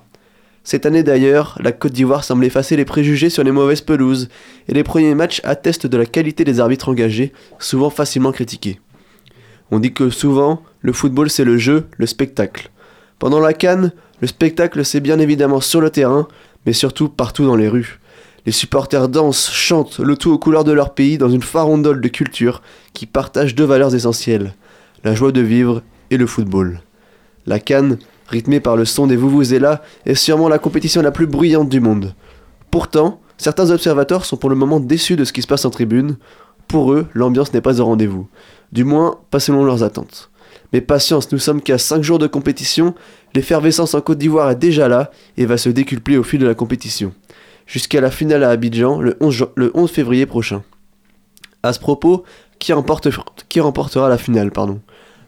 Cette 0.70 0.84
année 0.84 1.02
d'ailleurs, 1.02 1.56
la 1.62 1.72
Côte 1.72 1.92
d'Ivoire 1.92 2.24
semble 2.24 2.44
effacer 2.44 2.76
les 2.76 2.84
préjugés 2.84 3.30
sur 3.30 3.42
les 3.42 3.52
mauvaises 3.52 3.80
pelouses, 3.80 4.28
et 4.68 4.74
les 4.74 4.84
premiers 4.84 5.14
matchs 5.14 5.40
attestent 5.42 5.86
de 5.86 5.96
la 5.96 6.04
qualité 6.04 6.44
des 6.44 6.60
arbitres 6.60 6.90
engagés, 6.90 7.32
souvent 7.58 7.88
facilement 7.88 8.32
critiqués. 8.32 8.78
On 9.70 9.78
dit 9.78 9.94
que 9.94 10.10
souvent, 10.10 10.62
le 10.82 10.92
football 10.92 11.30
c'est 11.30 11.46
le 11.46 11.56
jeu, 11.56 11.86
le 11.96 12.04
spectacle. 12.04 12.70
Pendant 13.18 13.40
la 13.40 13.54
canne, 13.54 13.92
le 14.20 14.26
spectacle 14.26 14.84
c'est 14.84 15.00
bien 15.00 15.18
évidemment 15.18 15.62
sur 15.62 15.80
le 15.80 15.88
terrain, 15.88 16.28
mais 16.66 16.74
surtout 16.74 17.08
partout 17.08 17.46
dans 17.46 17.56
les 17.56 17.70
rues. 17.70 17.98
Les 18.44 18.52
supporters 18.52 19.08
dansent, 19.08 19.50
chantent, 19.50 20.00
le 20.00 20.18
tout 20.18 20.32
aux 20.32 20.38
couleurs 20.38 20.64
de 20.64 20.72
leur 20.72 20.92
pays 20.92 21.16
dans 21.16 21.30
une 21.30 21.40
farandole 21.40 22.02
de 22.02 22.08
culture 22.08 22.60
qui 22.92 23.06
partage 23.06 23.54
deux 23.54 23.64
valeurs 23.64 23.94
essentielles, 23.94 24.52
la 25.02 25.14
joie 25.14 25.32
de 25.32 25.40
vivre 25.40 25.80
et 26.10 26.18
le 26.18 26.26
football. 26.26 26.82
La 27.46 27.58
canne, 27.58 27.96
rythmée 28.28 28.60
par 28.60 28.76
le 28.76 28.84
son 28.84 29.06
des 29.06 29.16
Vuvuzela, 29.16 29.82
est 30.06 30.14
sûrement 30.14 30.48
la 30.48 30.58
compétition 30.58 31.02
la 31.02 31.10
plus 31.10 31.26
bruyante 31.26 31.68
du 31.68 31.80
monde. 31.80 32.14
Pourtant, 32.70 33.20
certains 33.38 33.70
observateurs 33.70 34.24
sont 34.24 34.36
pour 34.36 34.50
le 34.50 34.56
moment 34.56 34.80
déçus 34.80 35.16
de 35.16 35.24
ce 35.24 35.32
qui 35.32 35.42
se 35.42 35.46
passe 35.46 35.64
en 35.64 35.70
tribune. 35.70 36.16
Pour 36.68 36.92
eux, 36.92 37.06
l'ambiance 37.14 37.52
n'est 37.54 37.60
pas 37.62 37.80
au 37.80 37.84
rendez-vous. 37.86 38.28
Du 38.72 38.84
moins, 38.84 39.18
pas 39.30 39.40
selon 39.40 39.64
leurs 39.64 39.82
attentes. 39.82 40.30
Mais 40.72 40.82
patience, 40.82 41.32
nous 41.32 41.38
sommes 41.38 41.62
qu'à 41.62 41.78
5 41.78 42.02
jours 42.02 42.18
de 42.18 42.26
compétition, 42.26 42.94
l'effervescence 43.34 43.94
en 43.94 44.02
Côte 44.02 44.18
d'Ivoire 44.18 44.50
est 44.50 44.56
déjà 44.56 44.86
là 44.88 45.10
et 45.38 45.46
va 45.46 45.56
se 45.56 45.70
décupler 45.70 46.18
au 46.18 46.22
fil 46.22 46.40
de 46.40 46.46
la 46.46 46.54
compétition. 46.54 47.14
Jusqu'à 47.66 48.00
la 48.02 48.10
finale 48.10 48.44
à 48.44 48.50
Abidjan 48.50 49.00
le 49.00 49.16
11, 49.20 49.34
jan- 49.34 49.48
le 49.54 49.70
11 49.74 49.90
février 49.90 50.26
prochain. 50.26 50.62
À 51.62 51.72
ce 51.72 51.78
propos, 51.80 52.24
qui, 52.58 52.72
qui 53.48 53.60
remportera 53.60 54.08
la 54.10 54.18
finale 54.18 54.50
pardon? 54.50 54.80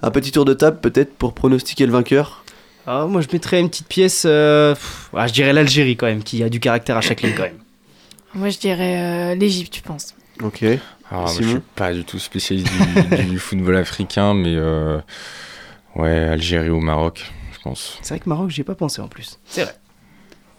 Un 0.03 0.11
petit 0.11 0.33
tour 0.33 0.45
de 0.45 0.55
table 0.55 0.79
peut-être 0.81 1.15
pour 1.15 1.33
pronostiquer 1.33 1.87
le 1.87 1.93
vainqueur? 1.93 2.45
Ah, 2.93 3.07
moi, 3.07 3.21
je 3.21 3.29
mettrais 3.33 3.61
une 3.61 3.69
petite 3.71 3.87
pièce. 3.87 4.25
euh, 4.27 4.75
pff, 4.75 5.11
ah, 5.15 5.29
je 5.29 5.33
dirais 5.33 5.53
l'Algérie 5.53 5.97
quand 5.97 6.07
même, 6.07 6.25
qui 6.25 6.43
a 6.43 6.49
du 6.49 6.59
caractère 6.59 6.97
à 6.97 7.01
chaque 7.01 7.23
ligne 7.23 7.35
quand 7.37 7.45
même. 7.45 7.61
Moi, 8.35 8.49
je 8.49 8.59
dirais 8.59 8.97
euh, 8.99 9.35
l'Égypte, 9.37 9.73
tu 9.73 9.81
penses? 9.83 10.17
Ok. 10.43 10.65
Alors, 10.65 10.81
Ah, 11.09 11.17
moi, 11.19 11.33
je 11.41 11.47
suis 11.51 11.59
pas 11.77 11.93
du 11.93 12.03
tout 12.03 12.19
spécialiste 12.19 12.67
du, 13.17 13.25
du 13.27 13.39
football 13.39 13.77
africain, 13.77 14.35
mais 14.35 14.55
euh, 14.57 14.99
ouais, 15.95 16.19
Algérie 16.19 16.71
ou 16.71 16.81
Maroc, 16.81 17.31
je 17.53 17.59
pense. 17.63 17.97
C'est 18.03 18.15
vrai 18.15 18.19
que 18.19 18.29
Maroc, 18.29 18.51
j'y 18.51 18.63
ai 18.63 18.65
pas 18.65 18.75
pensé 18.75 19.01
en 19.01 19.07
plus. 19.07 19.39
C'est 19.47 19.63
vrai. 19.63 19.75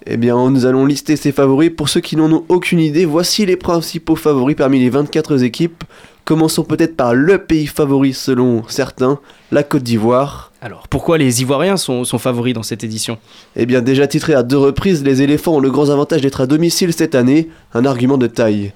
Eh 0.06 0.16
bien, 0.16 0.50
nous 0.50 0.66
allons 0.66 0.86
lister 0.86 1.18
ses 1.18 1.34
favoris. 1.34 1.70
Pour 1.76 1.90
ceux 1.90 2.00
qui 2.00 2.16
n'en 2.16 2.32
ont 2.32 2.46
aucune 2.48 2.80
idée, 2.80 3.04
voici 3.04 3.46
les 3.46 3.58
principaux 3.58 4.16
favoris 4.16 4.56
parmi 4.56 4.80
les 4.80 4.90
24 4.90 5.44
équipes. 5.44 5.84
Commençons 6.24 6.64
peut-être 6.64 6.96
par 6.96 7.14
le 7.14 7.40
pays 7.40 7.68
favori 7.68 8.14
selon 8.14 8.64
certains, 8.70 9.20
la 9.52 9.64
Côte 9.64 9.84
d'Ivoire. 9.84 10.51
Alors, 10.64 10.88
pourquoi 10.88 11.18
les 11.18 11.42
Ivoiriens 11.42 11.76
sont, 11.76 12.06
favoris 12.06 12.54
dans 12.54 12.62
cette 12.62 12.84
édition 12.84 13.18
Eh 13.56 13.66
bien, 13.66 13.82
déjà 13.82 14.06
titré 14.06 14.36
à 14.36 14.44
deux 14.44 14.60
reprises, 14.60 15.04
les 15.04 15.24
éléphants 15.24 15.56
ont 15.56 15.60
le 15.60 15.72
grand 15.72 15.90
avantage 15.90 16.22
d'être 16.22 16.42
à 16.42 16.46
domicile 16.46 16.94
cette 16.94 17.16
année, 17.16 17.50
un 17.74 17.84
argument 17.84 18.20
de 18.20 18.28
taille. 18.28 18.72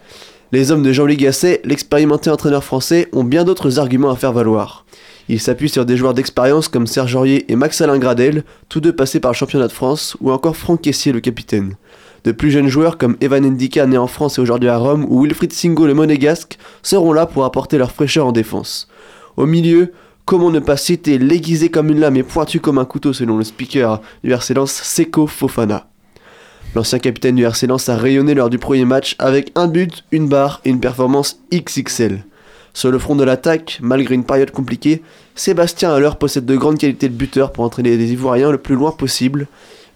Les 0.52 0.72
hommes 0.72 0.82
de 0.82 0.92
Jean-Louis 0.92 1.18
Gasset, 1.18 1.62
l'expérimenté 1.64 2.32
entraîneur 2.32 2.64
français, 2.64 3.08
ont 3.14 3.24
bien 3.24 3.44
d'autres 3.44 3.78
arguments 3.78 4.10
à 4.10 4.16
faire 4.16 4.34
valoir. 4.34 4.84
Ils 5.30 5.40
s'appuient 5.40 5.70
sur 5.70 5.86
des 5.86 5.96
joueurs 5.96 6.16
d'expérience 6.16 6.70
comme 6.70 6.88
Serge 6.88 7.14
Aurier 7.14 7.52
et 7.52 7.56
Max-Alain 7.56 8.00
Gradel, 8.00 8.44
tous 8.68 8.80
deux 8.80 8.94
passés 8.94 9.20
par 9.20 9.34
le 9.34 9.38
championnat 9.38 9.68
de 9.68 9.72
France, 9.72 10.18
ou 10.22 10.32
encore 10.32 10.58
Franck 10.58 10.82
Caissier, 10.82 11.12
le 11.12 11.20
capitaine. 11.20 11.76
De 12.24 12.32
plus 12.32 12.50
jeunes 12.50 12.68
joueurs 12.68 12.98
comme 12.98 13.16
Evan 13.22 13.46
Ndika, 13.46 13.86
né 13.86 14.00
en 14.00 14.08
France 14.08 14.40
et 14.40 14.42
aujourd'hui 14.42 14.70
à 14.70 14.78
Rome, 14.78 15.06
ou 15.08 15.22
Wilfried 15.22 15.54
Singo, 15.54 15.86
le 15.86 15.94
monégasque, 15.94 16.58
seront 16.82 17.14
là 17.14 17.28
pour 17.28 17.46
apporter 17.46 17.78
leur 17.78 17.92
fraîcheur 17.92 18.26
en 18.26 18.32
défense. 18.32 18.88
Au 19.38 19.46
milieu, 19.46 19.92
comment 20.26 20.50
ne 20.50 20.60
pas 20.60 20.76
citer 20.76 21.20
l'aiguisé 21.20 21.70
comme 21.70 21.90
une 21.90 22.00
lame 22.00 22.18
et 22.18 22.24
pointu 22.24 22.60
comme 22.60 22.80
un 22.80 22.86
couteau 22.86 23.14
selon 23.14 23.38
le 23.38 23.44
speaker 23.44 24.02
du 24.24 24.32
RC 24.32 24.56
Lens, 24.56 24.72
Seko 24.72 25.28
Fofana. 25.28 25.88
L'ancien 26.74 27.00
capitaine 27.00 27.36
du 27.36 27.44
RC 27.44 27.68
Lens 27.68 27.88
a 27.90 27.96
rayonné 27.96 28.34
lors 28.34 28.50
du 28.50 28.58
premier 28.58 28.86
match 28.86 29.16
avec 29.20 29.52
un 29.56 29.68
but, 29.68 30.04
une 30.12 30.28
barre 30.28 30.62
et 30.66 30.70
une 30.72 30.80
performance 30.80 31.40
XXL. 31.54 32.26
Sur 32.74 32.92
le 32.92 33.00
front 33.00 33.16
de 33.16 33.24
l'attaque, 33.24 33.80
malgré 33.82 34.16
une 34.16 34.26
période 34.26 34.52
compliquée, 34.52 35.02
Sébastien 35.36 35.94
Haller 35.94 36.12
possède 36.20 36.46
de 36.46 36.58
grandes 36.58 36.80
qualités 36.80 37.08
de 37.08 37.14
buteur 37.14 37.54
pour 37.54 37.64
entraîner 37.64 37.96
les 37.96 38.12
Ivoiriens 38.12 38.52
le 38.52 38.58
plus 38.58 38.76
loin 38.76 38.92
possible. 38.92 39.48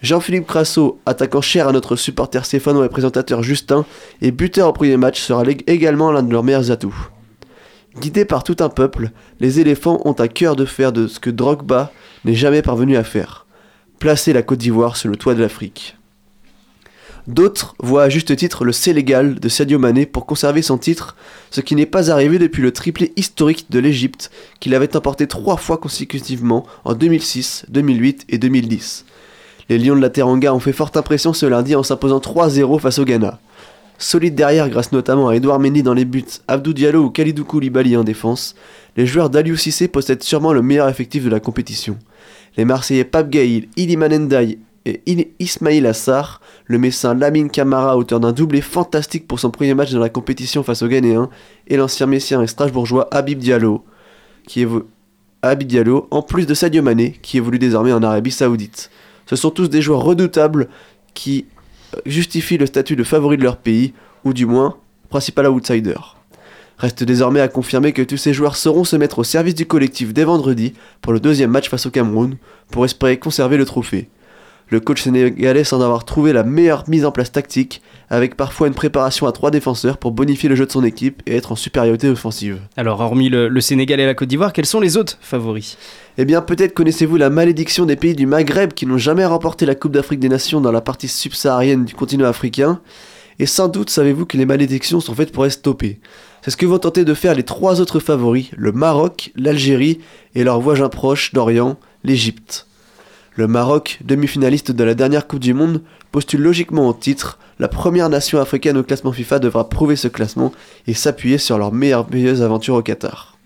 Jean-Philippe 0.02 0.48
Crasso, 0.48 1.02
attaquant 1.06 1.42
cher 1.42 1.68
à 1.68 1.74
notre 1.74 1.98
supporter 1.98 2.46
stéphano 2.46 2.86
et 2.86 2.90
présentateur 2.90 3.44
Justin, 3.44 3.84
et 4.22 4.32
buteur 4.32 4.70
au 4.70 4.74
premier 4.74 4.96
match, 4.96 5.20
sera 5.20 5.44
également 5.68 6.12
l'un 6.14 6.24
de 6.24 6.32
leurs 6.32 6.44
meilleurs 6.44 6.72
atouts. 6.72 7.10
Guidés 7.98 8.25
par 8.25 8.43
tout 8.43 8.58
un 8.60 8.69
peuple, 8.69 9.12
les 9.39 9.60
éléphants 9.60 10.01
ont 10.05 10.13
à 10.13 10.27
cœur 10.27 10.55
de 10.55 10.65
faire 10.65 10.91
de 10.91 11.08
ce 11.08 11.19
que 11.19 11.29
Drogba 11.29 11.91
n'est 12.24 12.36
jamais 12.36 12.62
parvenu 12.62 12.96
à 12.98 13.03
faire 13.03 13.48
placer 14.00 14.31
la 14.34 14.41
Côte 14.41 14.60
d'Ivoire 14.60 14.96
sur 14.96 15.10
le 15.10 15.17
toit 15.17 15.36
de 15.36 15.41
l'Afrique. 15.41 15.98
D'autres 17.27 17.75
voient 17.79 18.03
à 18.03 18.10
juste 18.10 18.36
titre 18.36 18.65
le 18.65 18.72
Sénégal 18.72 19.39
de 19.39 19.50
Sadio 19.50 19.77
Mané 19.77 20.05
pour 20.05 20.25
conserver 20.25 20.62
son 20.62 20.77
titre, 20.77 21.15
ce 21.51 21.62
qui 21.62 21.75
n'est 21.75 21.86
pas 21.86 22.10
arrivé 22.10 22.39
depuis 22.39 22.63
le 22.63 22.72
triplé 22.72 23.13
historique 23.17 23.67
de 23.69 23.77
l'Égypte 23.77 24.31
qu'il 24.60 24.74
avait 24.74 24.96
emporté 24.96 25.27
trois 25.27 25.58
fois 25.58 25.77
consécutivement 25.77 26.65
en 26.86 26.93
2006, 26.93 27.65
2008 27.69 28.25
et 28.29 28.38
2010. 28.38 29.05
Les 29.67 29.77
Lions 29.77 29.96
de 29.96 30.01
la 30.01 30.10
Teranga 30.10 30.53
ont 30.53 30.60
fait 30.60 30.74
forte 30.74 30.98
impression 30.98 31.34
ce 31.34 31.46
lundi 31.46 31.75
en 31.75 31.84
s'imposant 31.84 32.17
3-0 32.19 32.79
face 32.79 32.98
au 32.98 33.05
Ghana. 33.05 33.39
Solide 34.01 34.34
derrière 34.34 34.70
grâce 34.70 34.94
notamment 34.94 35.27
à 35.27 35.36
Edouard 35.36 35.60
Mendy 35.60 35.84
dans 35.84 35.94
les 35.94 36.06
buts, 36.06 36.24
Abdou 36.48 36.72
Diallo 36.72 37.03
ou 37.03 37.10
Khalidou 37.10 37.44
Koulibaly 37.44 37.98
en 37.98 38.06
défense, 38.06 38.56
les 38.96 39.06
joueurs 39.06 39.29
d'Aliou 39.29 39.58
Cissé 39.58 39.89
possèdent 39.89 40.24
sûrement 40.24 40.53
le 40.53 40.62
meilleur 40.62 40.88
effectif 40.88 41.25
de 41.25 41.29
la 41.29 41.41
compétition. 41.41 42.00
Les 42.56 42.63
Marseillais 42.63 43.03
Pape 43.03 43.29
Gaïl, 43.29 43.68
Iliman 43.75 44.18
Ndiaye 44.18 44.60
et 44.86 45.01
Ismail 45.39 45.86
Assar, 45.86 46.39
le 46.65 46.79
Messin 46.79 47.13
Lamine 47.13 47.50
Camara, 47.50 47.98
auteur 47.98 48.22
d'un 48.22 48.32
doublé 48.32 48.62
fantastique 48.62 49.27
pour 49.27 49.39
son 49.39 49.51
premier 49.51 49.74
match 49.74 49.91
dans 49.91 50.00
la 50.00 50.10
compétition 50.10 50.63
face 50.63 50.82
aux 50.82 50.88
Ghanéens, 50.88 51.29
et 51.68 51.75
l'ancien 51.75 52.08
Messien 52.08 52.41
et 52.41 52.48
Strasbourgeois 52.48 53.10
Habib 53.12 53.39
Diallo, 53.39 53.84
qui 54.48 54.65
Diallo, 55.44 56.08
en 56.10 56.22
plus 56.22 56.48
de 56.48 56.53
Sadio 56.53 56.82
Mané, 56.82 57.20
qui 57.22 57.36
évolue 57.36 57.60
désormais 57.60 57.91
en 57.91 58.01
Arabie 58.01 58.32
Saoudite. 58.32 58.89
Ce 59.25 59.36
sont 59.36 59.51
tous 59.51 59.70
des 59.70 59.82
joueurs 59.82 60.03
redoutables 60.03 60.70
qui 61.13 61.46
justifient 62.05 62.58
le 62.58 62.65
statut 62.65 62.96
de 62.96 63.03
favori 63.03 63.38
de 63.38 63.43
leur 63.43 63.58
pays, 63.58 63.93
ou 64.24 64.34
du 64.34 64.46
moins, 64.46 64.77
principal 65.10 65.48
outsider. 65.48 65.96
Reste 66.77 67.03
désormais 67.03 67.41
à 67.41 67.50
confirmer 67.50 67.91
que 67.91 68.01
tous 68.01 68.17
ces 68.17 68.34
joueurs 68.34 68.55
sauront 68.55 68.86
se 68.86 68.96
mettre 68.96 69.19
au 69.19 69.24
service 69.24 69.55
du 69.55 69.65
collectif 69.65 70.13
dès 70.13 70.24
vendredi 70.24 70.74
pour 71.01 71.12
le 71.12 71.19
deuxième 71.19 71.51
match 71.51 71.69
face 71.69 71.86
au 71.86 71.91
Cameroun, 71.91 72.38
pour 72.72 72.86
espérer 72.86 73.19
conserver 73.19 73.58
le 73.58 73.65
trophée. 73.65 74.10
Le 74.72 74.80
coach 74.80 75.02
sénégalais 75.02 75.64
semble 75.64 75.84
avoir 75.84 76.06
trouvé 76.06 76.32
la 76.32 76.44
meilleure 76.44 76.88
mise 76.88 77.04
en 77.04 77.12
place 77.12 77.32
tactique, 77.32 77.82
avec 78.12 78.36
parfois 78.36 78.68
une 78.68 78.76
préparation 78.76 79.26
à 79.26 79.32
trois 79.32 79.50
défenseurs 79.50 79.98
pour 79.98 80.12
bonifier 80.12 80.48
le 80.48 80.56
jeu 80.56 80.68
de 80.68 80.72
son 80.72 80.84
équipe 80.84 81.24
et 81.26 81.36
être 81.36 81.52
en 81.52 81.56
supériorité 81.56 82.08
offensive. 82.08 82.60
Alors, 82.78 83.00
hormis 83.00 83.30
le, 83.30 83.48
le 83.48 83.62
Sénégal 83.62 84.00
et 84.00 84.06
la 84.06 84.14
Côte 84.14 84.30
d'Ivoire, 84.30 84.54
quels 84.54 84.68
sont 84.68 84.80
les 84.80 84.96
autres 84.96 85.18
favoris? 85.22 85.78
Eh 86.20 86.26
bien, 86.26 86.42
peut-être 86.42 86.76
connaissez-vous 86.76 87.18
la 87.18 87.32
malédiction 87.32 87.88
des 87.88 87.96
pays 87.96 88.14
du 88.14 88.28
Maghreb 88.28 88.74
qui 88.74 88.86
n'ont 88.86 89.00
jamais 89.00 89.26
remporté 89.26 89.66
la 89.66 89.74
Coupe 89.74 89.94
d'Afrique 89.94 90.20
des 90.20 90.30
Nations 90.30 90.62
dans 90.62 90.72
la 90.72 90.82
partie 90.82 91.08
subsaharienne 91.08 91.86
du 91.86 91.96
continent 91.96 92.28
africain. 92.28 92.80
Et 93.40 93.48
sans 93.48 93.70
doute 93.70 93.90
savez-vous 93.90 94.26
que 94.26 94.38
les 94.38 94.46
malédictions 94.46 95.00
sont 95.00 95.16
faites 95.16 95.32
pour 95.32 95.46
être 95.46 95.54
stoppées. 95.54 96.00
C'est 96.44 96.52
ce 96.52 96.58
que 96.58 96.66
vont 96.66 96.78
tenter 96.78 97.06
de 97.06 97.14
faire 97.16 97.34
les 97.34 97.44
trois 97.44 97.82
autres 97.82 98.00
favoris, 98.00 98.50
le 98.56 98.72
Maroc, 98.72 99.32
l'Algérie 99.36 100.00
et 100.36 100.44
leur 100.44 100.60
voisin 100.60 100.90
proche 100.90 101.34
d'Orient, 101.34 101.78
l'Égypte. 102.04 102.68
Le 103.39 103.48
Maroc, 103.48 104.00
demi-finaliste 104.03 104.74
de 104.74 104.84
la 104.84 104.96
dernière 104.96 105.25
Coupe 105.25 105.39
du 105.39 105.53
Monde, 105.53 105.81
postule 106.12 106.41
logiquement 106.41 106.89
au 106.89 106.93
titre. 106.93 107.39
La 107.58 107.69
première 107.69 108.10
nation 108.10 108.41
africaine 108.41 108.75
au 108.75 108.84
classement 108.84 109.13
FIFA 109.13 109.39
devra 109.39 109.69
prouver 109.69 109.96
ce 109.96 110.10
classement 110.10 110.51
et 110.88 110.93
s'appuyer 110.93 111.38
sur 111.38 111.58
leur 111.58 111.72
merveilleuse 111.72 112.41
aventure 112.41 112.75
au 112.75 112.81
Qatar. 112.81 113.38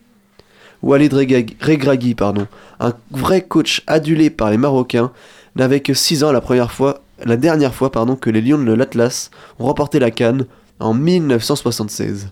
Walid 0.82 1.14
Regragui, 1.14 2.16
pardon, 2.16 2.48
un 2.80 2.94
vrai 3.12 3.44
coach 3.44 3.84
adulé 3.86 4.32
par 4.32 4.50
les 4.50 4.58
Marocains, 4.58 5.12
n'avait 5.56 5.82
que 5.82 5.94
6 5.94 6.24
ans 6.24 6.32
la 6.32 7.38
dernière 7.38 7.76
fois 7.76 7.92
pardon, 7.92 8.16
que 8.16 8.32
les 8.32 8.42
Lions 8.42 8.58
de 8.58 8.74
l'Atlas 8.74 9.30
ont 9.60 9.66
remporté 9.66 10.00
la 10.00 10.10
Cannes 10.10 10.48
en 10.80 10.96
1976. 10.96 12.30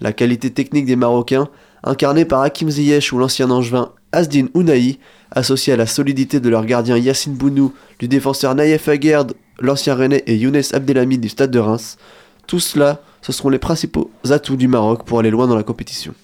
La 0.00 0.14
qualité 0.14 0.48
technique 0.50 0.86
des 0.86 0.96
Marocains, 0.96 1.50
incarnée 1.84 2.24
par 2.24 2.40
Hakim 2.40 2.70
Ziyech 2.70 3.12
ou 3.12 3.18
l'ancien 3.18 3.50
angevin 3.50 3.92
Asdin 4.16 4.46
Ounahi, 4.54 4.98
associée 5.30 5.74
à 5.74 5.76
la 5.76 5.86
solidité 5.86 6.40
de 6.40 6.48
leur 6.48 6.64
gardien 6.64 6.96
Yassine 6.96 7.34
Bounou, 7.34 7.74
du 7.98 8.08
défenseur 8.08 8.54
Naïef 8.54 8.88
Aguerd, 8.88 9.34
l'ancien 9.60 9.94
Rennais 9.94 10.24
et 10.26 10.36
Younes 10.36 10.62
Abdelhamid 10.72 11.20
du 11.20 11.28
stade 11.28 11.50
de 11.50 11.58
Reims, 11.58 11.98
tout 12.46 12.58
cela, 12.58 13.02
ce 13.20 13.32
seront 13.32 13.50
les 13.50 13.58
principaux 13.58 14.10
atouts 14.30 14.56
du 14.56 14.68
Maroc 14.68 15.04
pour 15.04 15.18
aller 15.18 15.28
loin 15.28 15.46
dans 15.46 15.54
la 15.54 15.62
compétition. 15.62 16.14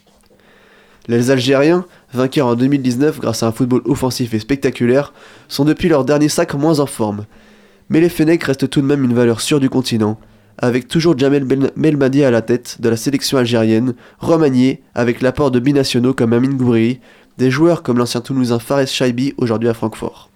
Les 1.07 1.31
Algériens, 1.31 1.85
vainqueurs 2.15 2.47
en 2.47 2.55
2019 2.55 3.21
grâce 3.21 3.43
à 3.43 3.49
un 3.49 3.53
football 3.53 3.83
offensif 3.85 4.33
et 4.33 4.39
spectaculaire, 4.39 5.13
sont 5.49 5.67
depuis 5.67 5.91
leur 5.91 6.07
dernier 6.07 6.31
sac 6.31 6.55
moins 6.55 6.81
en 6.81 6.87
forme. 6.87 7.27
Mais 7.91 8.01
les 8.01 8.09
Fennecs 8.09 8.45
restent 8.45 8.71
tout 8.71 8.81
de 8.81 8.87
même 8.87 9.05
une 9.05 9.13
valeur 9.13 9.43
sûre 9.43 9.61
du 9.61 9.69
continent, 9.69 10.19
avec 10.59 10.87
toujours 10.87 11.19
Jamel 11.19 11.45
Belmadi 11.45 12.25
à 12.25 12.31
la 12.31 12.41
tête 12.41 12.77
de 12.81 12.89
la 12.89 12.97
sélection 12.97 13.39
algérienne, 13.39 13.95
remaniée 14.19 14.83
avec 14.95 15.21
l'apport 15.21 15.51
de 15.51 15.59
binationaux 15.59 16.15
comme 16.15 16.33
Amin 16.33 16.55
Gouiri, 16.55 17.01
des 17.39 17.51
joueurs 17.51 17.83
comme 17.83 17.99
l'ancien 17.99 18.21
Toulousain 18.21 18.59
Fares 18.59 18.87
Shaibi 18.87 19.35
aujourd'hui 19.37 19.69
à 19.69 19.75
Francfort. 19.75 20.31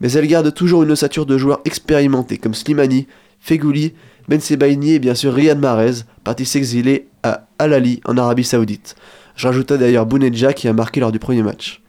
Mais 0.00 0.12
elle 0.12 0.26
garde 0.26 0.52
toujours 0.54 0.82
une 0.82 0.92
ossature 0.92 1.26
de 1.26 1.36
joueurs 1.36 1.60
expérimentés 1.64 2.38
comme 2.38 2.54
Slimani, 2.54 3.06
Fegouli, 3.40 3.94
Ben 4.28 4.40
Sebaini 4.40 4.92
et 4.92 4.98
bien 4.98 5.14
sûr 5.14 5.34
Riyad 5.34 5.58
Mahrez, 5.58 6.04
parti 6.24 6.46
s'exiler 6.46 7.08
à 7.22 7.46
Al-Ali 7.58 8.00
en 8.04 8.16
Arabie 8.16 8.44
Saoudite. 8.44 8.96
Je 9.36 9.46
rajoutais 9.46 9.78
d'ailleurs 9.78 10.06
Bounedja 10.06 10.52
qui 10.52 10.68
a 10.68 10.72
marqué 10.72 11.00
lors 11.00 11.12
du 11.12 11.18
premier 11.18 11.42
match. 11.42 11.82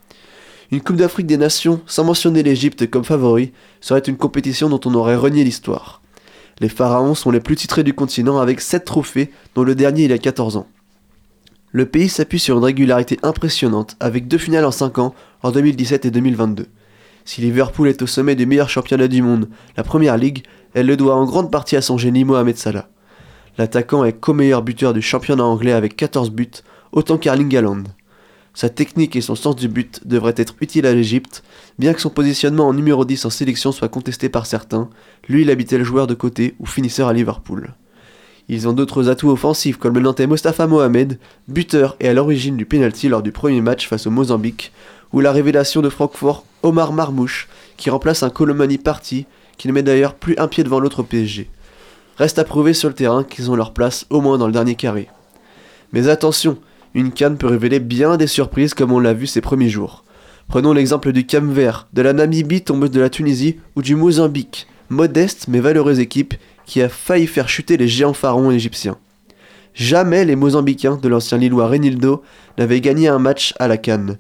Une 0.72 0.82
Coupe 0.82 0.96
d'Afrique 0.96 1.28
des 1.28 1.38
Nations, 1.38 1.82
sans 1.86 2.06
mentionner 2.06 2.44
l'Égypte 2.44 2.90
comme 2.90 3.04
favori, 3.04 3.52
serait 3.82 4.00
une 4.00 4.16
compétition 4.16 4.70
dont 4.70 4.80
on 4.86 4.96
aurait 4.96 5.18
renié 5.18 5.44
l'histoire. 5.44 6.02
Les 6.62 6.70
Pharaons 6.70 7.16
sont 7.16 7.32
les 7.32 7.42
plus 7.42 7.58
titrés 7.58 7.84
du 7.84 7.94
continent 7.94 8.40
avec 8.40 8.62
7 8.62 8.86
trophées, 8.86 9.32
dont 9.56 9.64
le 9.64 9.76
dernier 9.76 10.06
il 10.06 10.12
y 10.12 10.14
a 10.14 10.18
14 10.18 10.58
ans. 10.58 10.68
Le 11.74 11.86
pays 11.86 12.10
s'appuie 12.10 12.40
sur 12.40 12.58
une 12.58 12.66
régularité 12.66 13.18
impressionnante, 13.24 13.96
avec 14.02 14.28
deux 14.28 14.38
finales 14.38 14.66
en 14.66 14.72
5 14.72 15.00
ans, 15.00 15.16
en 15.42 15.52
2017 15.52 16.06
et 16.06 16.12
2022. 16.12 16.68
Si 17.24 17.40
Liverpool 17.40 17.88
est 17.88 18.02
au 18.02 18.08
sommet 18.08 18.36
des 18.36 18.46
meilleurs 18.46 18.70
championnats 18.70 19.08
du 19.08 19.22
monde, 19.22 19.48
la 19.78 19.84
Première 19.84 20.18
Ligue, 20.18 20.44
elle 20.74 20.88
le 20.88 20.98
doit 20.98 21.16
en 21.16 21.24
grande 21.24 21.50
partie 21.50 21.78
à 21.78 21.82
son 21.82 21.98
génie 21.98 22.26
Mohamed 22.26 22.58
Salah. 22.58 22.90
L'attaquant 23.58 24.04
est 24.04 24.20
co-meilleur 24.20 24.64
buteur 24.64 24.92
du 24.92 25.02
championnat 25.02 25.46
anglais 25.46 25.72
avec 25.72 25.96
14 25.96 26.32
buts, 26.32 26.52
autant 26.92 27.18
qu'Arling 27.18 27.56
Haaland. 27.56 27.84
Sa 28.54 28.68
technique 28.68 29.16
et 29.16 29.22
son 29.22 29.36
sens 29.36 29.56
du 29.56 29.70
but 29.70 30.06
devraient 30.06 30.34
être 30.36 30.56
utiles 30.60 30.86
à 30.86 30.94
l'Égypte, 30.94 31.42
bien 31.80 31.94
que 31.94 32.02
son 32.02 32.10
positionnement 32.10 32.68
en 32.68 32.74
numéro 32.74 33.06
10 33.06 33.24
en 33.24 33.30
sélection 33.30 33.72
soit 33.72 33.88
contesté 33.88 34.28
par 34.28 34.46
certains, 34.46 34.90
lui 35.30 35.44
il 35.44 35.50
habitait 35.50 35.78
le 35.78 35.86
joueur 35.86 36.06
de 36.06 36.16
côté 36.16 36.56
ou 36.60 36.66
finisseur 36.66 37.08
à 37.08 37.14
Liverpool. 37.14 37.76
Ils 38.52 38.68
ont 38.68 38.74
d'autres 38.74 39.08
atouts 39.08 39.30
offensifs 39.30 39.78
comme 39.78 39.96
le 39.96 40.02
Nantais 40.02 40.28
Mostafa 40.28 40.68
Mohamed, 40.68 41.18
buteur 41.48 41.96
et 42.02 42.10
à 42.10 42.14
l'origine 42.14 42.58
du 42.58 42.66
penalty 42.66 43.08
lors 43.08 43.24
du 43.24 43.32
premier 43.32 43.62
match 43.62 43.88
face 43.88 44.08
au 44.08 44.12
Mozambique, 44.12 44.74
ou 45.14 45.22
la 45.22 45.32
révélation 45.32 45.82
de 45.82 45.88
Francfort 45.88 46.44
Omar 46.62 46.92
Marmouche, 46.92 47.48
qui 47.78 47.90
remplace 47.90 48.24
un 48.24 48.30
Colomani 48.30 48.78
parti 48.78 49.26
qui 49.58 49.70
ne 49.70 49.74
met 49.74 49.84
d'ailleurs 49.84 50.16
plus 50.16 50.38
un 50.38 50.50
pied 50.50 50.66
devant 50.66 50.82
l'autre 50.82 51.02
PSG. 51.02 51.50
Reste 52.18 52.40
à 52.40 52.44
prouver 52.44 52.74
sur 52.74 52.90
le 52.90 52.94
terrain 52.94 53.24
qu'ils 53.24 53.50
ont 53.50 53.56
leur 53.56 53.72
place 53.72 54.06
au 54.10 54.20
moins 54.20 54.38
dans 54.38 54.48
le 54.48 54.54
dernier 54.54 54.76
carré. 54.76 55.08
Mais 55.94 56.10
attention, 56.10 56.58
une 56.94 57.14
canne 57.14 57.38
peut 57.38 57.48
révéler 57.48 57.80
bien 57.80 58.18
des 58.18 58.28
surprises 58.28 58.74
comme 58.74 58.92
on 58.92 59.00
l'a 59.00 59.14
vu 59.14 59.28
ces 59.28 59.40
premiers 59.40 59.70
jours. 59.70 60.04
Prenons 60.50 60.74
l'exemple 60.74 61.14
du 61.14 61.26
Cam 61.26 61.50
Vert, 61.50 61.88
de 61.94 62.02
la 62.02 62.12
Namibie 62.12 62.64
tombeuse 62.64 62.92
de 62.92 63.00
la 63.00 63.10
Tunisie 63.10 63.60
ou 63.78 63.82
du 63.82 63.96
Mozambique, 63.96 64.68
modeste 64.90 65.48
mais 65.48 65.62
valeureuse 65.62 66.02
équipe 66.02 66.34
qui 66.66 66.82
a 66.82 66.90
failli 66.90 67.28
faire 67.28 67.50
chuter 67.50 67.78
les 67.78 67.88
géants 67.88 68.14
pharaons 68.14 68.52
égyptiens. 68.52 68.98
Jamais 69.74 70.26
les 70.26 70.36
Mozambicains 70.36 70.98
de 70.98 71.08
l'ancien 71.08 71.38
Lillois 71.38 71.68
Renildo 71.68 72.24
n'avaient 72.58 72.82
gagné 72.82 73.08
un 73.08 73.20
match 73.20 73.54
à 73.60 73.68
la 73.68 73.78
Cannes. 73.78 74.18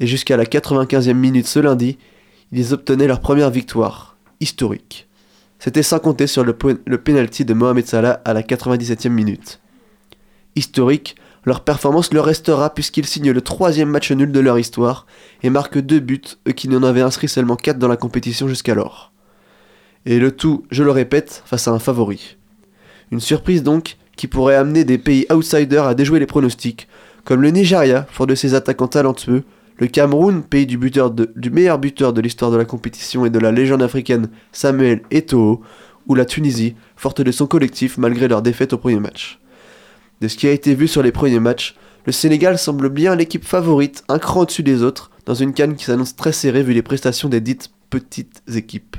Et 0.00 0.06
jusqu'à 0.06 0.36
la 0.36 0.44
95e 0.44 1.12
minute 1.14 1.46
ce 1.46 1.58
lundi, 1.58 1.98
ils 2.52 2.72
obtenaient 2.72 3.06
leur 3.06 3.20
première 3.20 3.50
victoire, 3.50 4.16
historique. 4.40 5.08
C'était 5.58 5.82
sans 5.82 5.98
compter 5.98 6.26
sur 6.26 6.44
le, 6.44 6.52
penalty 6.54 7.44
de 7.44 7.54
Mohamed 7.54 7.86
Salah 7.86 8.20
à 8.24 8.32
la 8.34 8.42
97e 8.42 9.08
minute. 9.08 9.60
Historique, 10.54 11.16
leur 11.44 11.64
performance 11.64 12.12
leur 12.12 12.24
restera 12.24 12.74
puisqu'ils 12.74 13.06
signent 13.06 13.32
le 13.32 13.40
troisième 13.40 13.88
match 13.88 14.10
nul 14.10 14.32
de 14.32 14.40
leur 14.40 14.58
histoire 14.58 15.06
et 15.42 15.50
marquent 15.50 15.80
deux 15.80 16.00
buts, 16.00 16.22
eux 16.48 16.52
qui 16.52 16.68
n'en 16.68 16.82
avaient 16.82 17.02
inscrit 17.02 17.28
seulement 17.28 17.56
quatre 17.56 17.78
dans 17.78 17.88
la 17.88 17.96
compétition 17.96 18.48
jusqu'alors. 18.48 19.12
Et 20.06 20.20
le 20.20 20.30
tout, 20.30 20.64
je 20.70 20.84
le 20.84 20.92
répète, 20.92 21.42
face 21.44 21.66
à 21.66 21.72
un 21.72 21.80
favori. 21.80 22.36
Une 23.10 23.20
surprise 23.20 23.64
donc 23.64 23.96
qui 24.16 24.28
pourrait 24.28 24.54
amener 24.54 24.84
des 24.84 24.98
pays 24.98 25.26
outsiders 25.32 25.84
à 25.84 25.94
déjouer 25.94 26.20
les 26.20 26.26
pronostics, 26.26 26.88
comme 27.24 27.42
le 27.42 27.50
Nigeria, 27.50 28.06
fort 28.08 28.28
de 28.28 28.36
ses 28.36 28.54
attaquants 28.54 28.86
talentueux, 28.86 29.42
le 29.78 29.88
Cameroun, 29.88 30.42
pays 30.42 30.64
du, 30.64 30.78
meilleur 30.78 31.78
buteur 31.78 32.12
de 32.12 32.20
l'histoire 32.20 32.50
de 32.50 32.56
la 32.56 32.64
compétition 32.64 33.26
et 33.26 33.30
de 33.30 33.38
la 33.38 33.52
légende 33.52 33.82
africaine 33.82 34.28
Samuel 34.52 35.02
Eto'o, 35.10 35.60
ou 36.06 36.14
la 36.14 36.24
Tunisie, 36.24 36.76
forte 36.96 37.20
de 37.20 37.32
son 37.32 37.48
collectif 37.48 37.98
malgré 37.98 38.28
leur 38.28 38.42
défaite 38.42 38.72
au 38.72 38.78
premier 38.78 39.00
match. 39.00 39.40
De 40.20 40.28
ce 40.28 40.36
qui 40.36 40.46
a 40.46 40.52
été 40.52 40.74
vu 40.74 40.86
sur 40.86 41.02
les 41.02 41.12
premiers 41.12 41.40
matchs, 41.40 41.74
Le 42.06 42.12
Sénégal 42.12 42.56
semble 42.56 42.88
bien 42.88 43.16
l'équipe 43.16 43.44
favorite, 43.44 44.04
un 44.08 44.20
cran 44.20 44.42
au-dessus 44.42 44.62
des 44.62 44.84
autres, 44.84 45.10
dans 45.26 45.34
une 45.34 45.52
canne 45.52 45.74
qui 45.74 45.84
s'annonce 45.84 46.14
très 46.14 46.30
serrée 46.30 46.62
vu 46.62 46.72
les 46.72 46.82
prestations 46.82 47.28
des 47.28 47.40
dites 47.40 47.70
petites 47.90 48.42
équipes. 48.54 48.96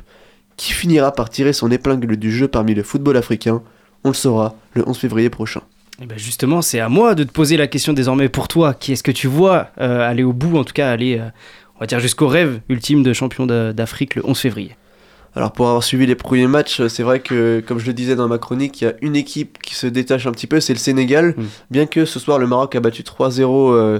Qui 0.57 0.73
finira 0.73 1.11
par 1.11 1.29
tirer 1.29 1.53
son 1.53 1.69
épingle 1.71 2.17
du 2.17 2.31
jeu 2.31 2.47
parmi 2.47 2.73
le 2.73 2.83
football 2.83 3.15
africain 3.15 3.61
On 4.03 4.09
le 4.09 4.15
saura 4.15 4.55
le 4.73 4.87
11 4.87 4.97
février 4.97 5.29
prochain. 5.29 5.61
Et 6.01 6.05
ben 6.05 6.17
justement, 6.17 6.61
c'est 6.61 6.79
à 6.79 6.89
moi 6.89 7.15
de 7.15 7.23
te 7.23 7.31
poser 7.31 7.57
la 7.57 7.67
question 7.67 7.93
désormais 7.93 8.29
pour 8.29 8.47
toi. 8.47 8.73
Qui 8.73 8.91
est-ce 8.91 9.03
que 9.03 9.11
tu 9.11 9.27
vois 9.27 9.69
euh, 9.79 10.07
aller 10.07 10.23
au 10.23 10.33
bout, 10.33 10.57
en 10.57 10.63
tout 10.63 10.73
cas 10.73 10.91
aller, 10.91 11.17
euh, 11.19 11.29
on 11.75 11.79
va 11.79 11.85
dire 11.85 11.99
jusqu'au 11.99 12.27
rêve 12.27 12.59
ultime 12.69 13.03
de 13.03 13.13
champion 13.13 13.45
d'Afrique 13.45 14.15
le 14.15 14.25
11 14.25 14.37
février? 14.37 14.75
Alors 15.35 15.51
pour 15.51 15.67
avoir 15.67 15.83
suivi 15.83 16.07
les 16.07 16.15
premiers 16.15 16.47
matchs, 16.47 16.87
c'est 16.87 17.03
vrai 17.03 17.19
que 17.19 17.63
comme 17.65 17.77
je 17.77 17.85
le 17.85 17.93
disais 17.93 18.15
dans 18.15 18.27
ma 18.27 18.39
chronique, 18.39 18.81
il 18.81 18.85
y 18.85 18.87
a 18.87 18.93
une 19.01 19.15
équipe 19.15 19.59
qui 19.61 19.75
se 19.75 19.85
détache 19.85 20.25
un 20.25 20.31
petit 20.31 20.47
peu, 20.47 20.59
c'est 20.59 20.73
le 20.73 20.79
Sénégal. 20.79 21.35
Mm. 21.37 21.43
Bien 21.69 21.85
que 21.85 22.05
ce 22.05 22.19
soir 22.19 22.39
le 22.39 22.47
Maroc 22.47 22.75
a 22.75 22.79
battu 22.79 23.03
3-0 23.03 23.73
euh, 23.73 23.99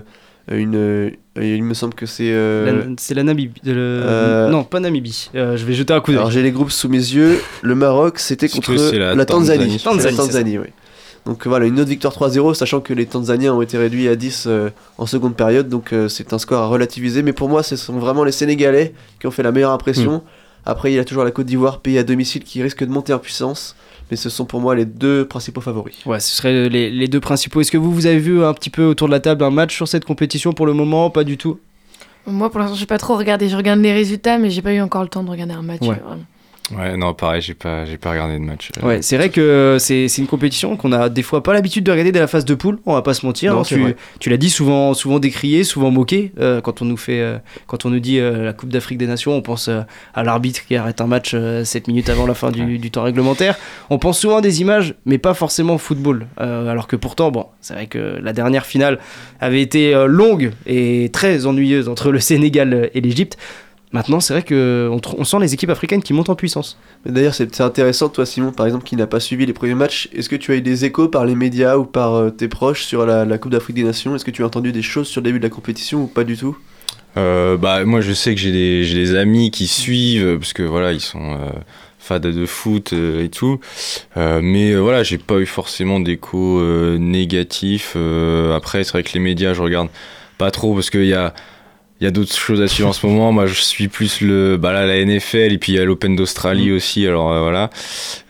une, 0.50 0.76
euh, 0.76 1.10
il 1.36 1.64
me 1.64 1.74
semble 1.74 1.94
que 1.94 2.06
c'est 2.06 2.32
euh, 2.32 2.94
c'est 2.98 3.14
la 3.14 3.24
Namibie 3.24 3.62
non 3.66 4.64
pas 4.64 4.80
Namibie. 4.80 5.30
Je 5.34 5.66
vais 5.66 5.74
jeter 5.74 5.94
un 5.94 6.00
coup 6.00 6.12
d'œil. 6.12 6.20
alors 6.20 6.32
j'ai 6.32 6.42
les 6.42 6.52
groupes 6.52 6.72
sous 6.72 6.90
mes 6.90 6.98
yeux. 6.98 7.42
Le 7.62 7.76
Maroc 7.76 8.20
c'était 8.20 8.48
contre 8.48 8.74
la, 8.74 9.26
Tanzanie. 9.26 9.80
Tanzanie, 9.84 10.58
oui. 10.58 10.68
donc 11.26 11.46
voilà 11.48 11.66
une 11.66 11.80
autre 11.80 11.90
victoire 11.90 12.14
3-0 12.14 12.54
sachant 12.54 12.80
que 12.80 12.94
les 12.94 13.06
Tanzaniens 13.06 13.54
ont 13.54 13.62
été 13.62 13.78
réduits 13.78 14.08
à 14.08 14.16
10 14.16 14.48
en 14.98 15.06
seconde 15.06 15.36
période. 15.36 15.68
Donc 15.70 15.94
c'est 16.08 16.34
un 16.34 16.40
score 16.40 16.62
à 16.62 16.68
relativiser. 16.68 17.24
Mais 17.24 17.34
pour 17.34 17.50
moi 17.50 17.64
ce 17.64 17.76
sont 17.76 18.00
vraiment 18.00 18.24
les 18.24 18.32
Sénégalais 18.32 18.94
qui 19.20 19.28
ont 19.28 19.32
fait 19.32 19.44
la 19.44 19.52
meilleure 19.52 19.72
impression. 19.72 20.18
Mm. 20.18 20.22
Après, 20.68 20.92
il 20.92 20.96
y 20.96 21.00
a 21.00 21.06
toujours 21.06 21.24
la 21.24 21.32
Côte 21.32 21.46
d'Ivoire, 21.46 21.80
pays 21.80 21.98
à 21.98 22.04
domicile, 22.04 22.44
qui 22.44 22.62
risque 22.62 22.84
de 22.84 22.92
monter 22.92 23.14
en 23.14 23.20
puissance. 23.20 23.74
Mais 24.10 24.18
ce 24.18 24.30
sont 24.30 24.46
pour 24.46 24.62
moi 24.62 24.74
les 24.76 24.86
deux 24.86 25.26
principaux 25.28 25.62
favoris. 25.62 25.96
Ouais, 26.06 26.20
ce 26.20 26.36
seraient 26.36 26.70
les, 26.70 26.90
les 26.90 27.08
deux 27.08 27.20
principaux. 27.20 27.60
Est-ce 27.62 27.72
que 27.72 27.78
vous, 27.78 27.92
vous 27.94 28.06
avez 28.06 28.20
vu 28.20 28.44
un 28.44 28.54
petit 28.54 28.70
peu 28.70 28.86
autour 28.86 29.08
de 29.08 29.12
la 29.14 29.20
table 29.20 29.44
un 29.44 29.50
match 29.52 29.76
sur 29.76 29.88
cette 29.88 30.06
compétition 30.06 30.54
pour 30.54 30.66
le 30.66 30.74
moment 30.74 31.10
Pas 31.10 31.24
du 31.24 31.38
tout? 31.38 31.60
Moi, 32.26 32.50
pour 32.50 32.60
l'instant, 32.60 32.76
je 32.76 32.82
n'ai 32.82 32.88
pas 32.88 32.98
trop 32.98 33.16
regardé. 33.18 33.48
Je 33.50 33.56
regarde 33.56 33.80
les 33.80 33.94
résultats, 33.94 34.38
mais 34.38 34.50
j'ai 34.50 34.62
pas 34.62 34.74
eu 34.74 34.82
encore 34.82 35.02
le 35.02 35.08
temps 35.10 35.24
de 35.24 35.30
regarder 35.30 35.54
un 35.54 35.62
match. 35.62 35.82
Ouais. 35.82 36.00
Ouais, 36.76 36.98
non, 36.98 37.14
pareil, 37.14 37.42
j'ai 37.42 37.54
pas, 37.54 37.86
j'ai 37.86 37.98
pas 37.98 38.12
regardé 38.12 38.34
de 38.34 38.44
match. 38.44 38.72
Euh. 38.78 38.88
Ouais, 38.88 39.02
c'est 39.02 39.16
vrai 39.16 39.30
que 39.30 39.78
c'est, 39.80 40.08
c'est 40.08 40.22
une 40.22 40.28
compétition 40.28 40.76
qu'on 40.76 40.92
a 40.92 41.08
des 41.08 41.24
fois 41.24 41.42
pas 41.42 41.54
l'habitude 41.54 41.84
de 41.86 41.92
regarder 41.92 42.12
dès 42.12 42.20
la 42.20 42.28
phase 42.28 42.46
de 42.46 42.56
poule, 42.56 42.80
on 42.86 42.94
va 42.94 43.02
pas 43.02 43.14
se 43.14 43.26
mentir. 43.26 43.54
Non, 43.54 43.62
hein. 43.62 43.64
tu, 43.64 43.96
tu, 44.20 44.30
l'as 44.30 44.38
dit, 44.38 44.50
souvent, 44.50 44.94
souvent 44.94 45.20
décrié, 45.20 45.64
souvent 45.64 45.92
moqué. 45.92 46.32
Euh, 46.40 46.60
quand 46.60 46.82
on 46.82 46.86
nous 46.86 46.98
fait, 46.98 47.22
euh, 47.22 47.38
quand 47.68 47.86
on 47.86 47.90
nous 47.90 48.00
dit 48.00 48.20
la 48.20 48.54
Coupe 48.54 48.70
d'Afrique 48.70 48.98
des 48.98 49.08
Nations, 49.08 49.34
on 49.34 49.42
pense 49.42 49.70
à 49.70 50.24
l'arbitre 50.24 50.66
qui 50.66 50.76
arrête 50.76 51.00
un 51.00 51.08
match 51.08 51.36
7 51.64 51.88
minutes 51.88 52.10
avant 52.10 52.26
la 52.26 52.34
fin 52.34 52.52
du, 52.52 52.78
du, 52.78 52.92
temps 52.92 53.04
réglementaire. 53.04 53.58
On 53.90 53.98
pense 53.98 54.20
souvent 54.20 54.38
à 54.38 54.42
des 54.42 54.62
images, 54.62 54.96
mais 55.06 55.18
pas 55.18 55.34
forcément 55.34 55.76
au 55.76 55.80
football. 55.80 56.28
alors 56.38 56.88
que 56.88 56.96
pourtant, 56.96 57.32
bon, 57.32 57.46
c'est 57.62 57.74
vrai 57.74 57.88
que 57.88 58.20
la 58.22 58.34
dernière 58.34 58.66
finale 58.66 59.00
avait 59.40 59.62
été 59.62 59.94
longue 60.08 60.52
et 60.66 61.10
très 61.14 61.46
ennuyeuse 61.46 61.88
entre 61.88 62.12
le 62.12 62.20
Sénégal 62.20 62.90
et 62.94 63.02
l'Égypte. 63.02 63.38
Maintenant, 63.94 64.20
c'est 64.20 64.34
vrai 64.34 64.44
qu'on 64.44 65.00
on 65.18 65.24
sent 65.24 65.38
les 65.40 65.54
équipes 65.54 65.70
africaines 65.70 66.04
qui 66.04 66.12
montent 66.12 66.30
en 66.30 66.36
puissance. 66.36 66.78
D'ailleurs, 67.06 67.34
c'est 67.34 67.62
intéressant, 67.62 68.10
toi, 68.10 68.26
Simon, 68.26 68.52
par 68.52 68.66
exemple, 68.66 68.84
qui 68.84 68.98
n'a 68.98 69.08
pas 69.08 69.22
suivi 69.22 69.46
les 69.46 69.54
premiers 69.54 69.76
matchs. 69.76 70.10
Est-ce 70.14 70.28
que 70.28 70.36
tu 70.36 70.52
as 70.52 70.56
eu 70.56 70.62
des 70.62 70.84
échos 70.84 71.08
par 71.08 71.26
les 71.26 71.36
médias 71.36 71.78
ou 71.78 71.86
par 71.86 72.16
euh, 72.16 72.30
tes 72.30 72.50
proches 72.50 72.84
sur 72.84 73.06
la, 73.06 73.38
Coupe 73.38 73.52
d'Afrique 73.54 73.78
des 73.78 73.84
Nations? 73.84 74.14
Est-ce 74.14 74.26
que 74.26 74.32
tu 74.32 74.44
as 74.44 74.46
entendu 74.46 74.74
des 74.74 74.82
choses 74.82 75.08
sur 75.08 75.22
le 75.22 75.26
début 75.26 75.40
de 75.40 75.44
la 75.44 75.50
compétition 75.50 76.04
ou 76.04 76.08
pas 76.08 76.26
du 76.26 76.36
tout? 76.36 76.58
Euh, 77.16 77.56
bah, 77.56 77.86
Moi, 77.86 78.02
je 78.02 78.12
sais 78.12 78.36
que 78.36 78.42
j'ai 78.42 78.52
des, 78.52 78.94
des, 78.94 79.16
amis 79.16 79.52
qui 79.52 79.68
suivent, 79.68 80.38
parce 80.38 80.54
que 80.54 80.64
voilà, 80.64 80.92
ils 80.92 81.02
sont. 81.02 81.34
Euh, 81.34 81.50
fans 82.00 82.20
de 82.20 82.46
foot 82.46 82.94
et 82.94 83.28
tout 83.28 83.60
mais 84.16 84.74
voilà 84.76 85.04
j'ai 85.04 85.18
pas 85.18 85.40
eu 85.40 85.46
forcément 85.46 86.00
d'échos 86.00 86.62
négatifs 86.98 87.98
après 88.56 88.86
c'est 88.86 88.92
vrai 88.92 89.04
que 89.04 89.12
les 89.14 89.20
médias 89.20 89.54
je 89.54 89.62
regarde 89.62 89.90
pas 90.38 90.50
trop 90.50 90.74
parce 90.74 90.90
qu'il 90.90 91.04
y 91.04 91.14
a 91.14 91.34
il 92.00 92.04
y 92.04 92.08
a 92.08 92.12
d'autres 92.12 92.36
choses 92.36 92.62
à 92.62 92.68
suivre 92.68 92.90
en 92.90 92.94
ce 92.94 93.06
moment. 93.08 93.32
Moi, 93.32 93.48
je 93.48 93.60
suis 93.60 93.88
plus 93.88 94.22
le, 94.22 94.58
bah 94.58 94.72
là, 94.72 94.86
la 94.86 95.04
NFL 95.04 95.54
et 95.54 95.58
puis 95.58 95.72
il 95.74 95.76
y 95.78 95.80
a 95.80 95.86
l'Open 95.86 96.16
d'Australie 96.16 96.70
mm. 96.70 96.76
aussi. 96.76 97.08
Alors 97.08 97.32
euh, 97.32 97.42
voilà. 97.42 97.72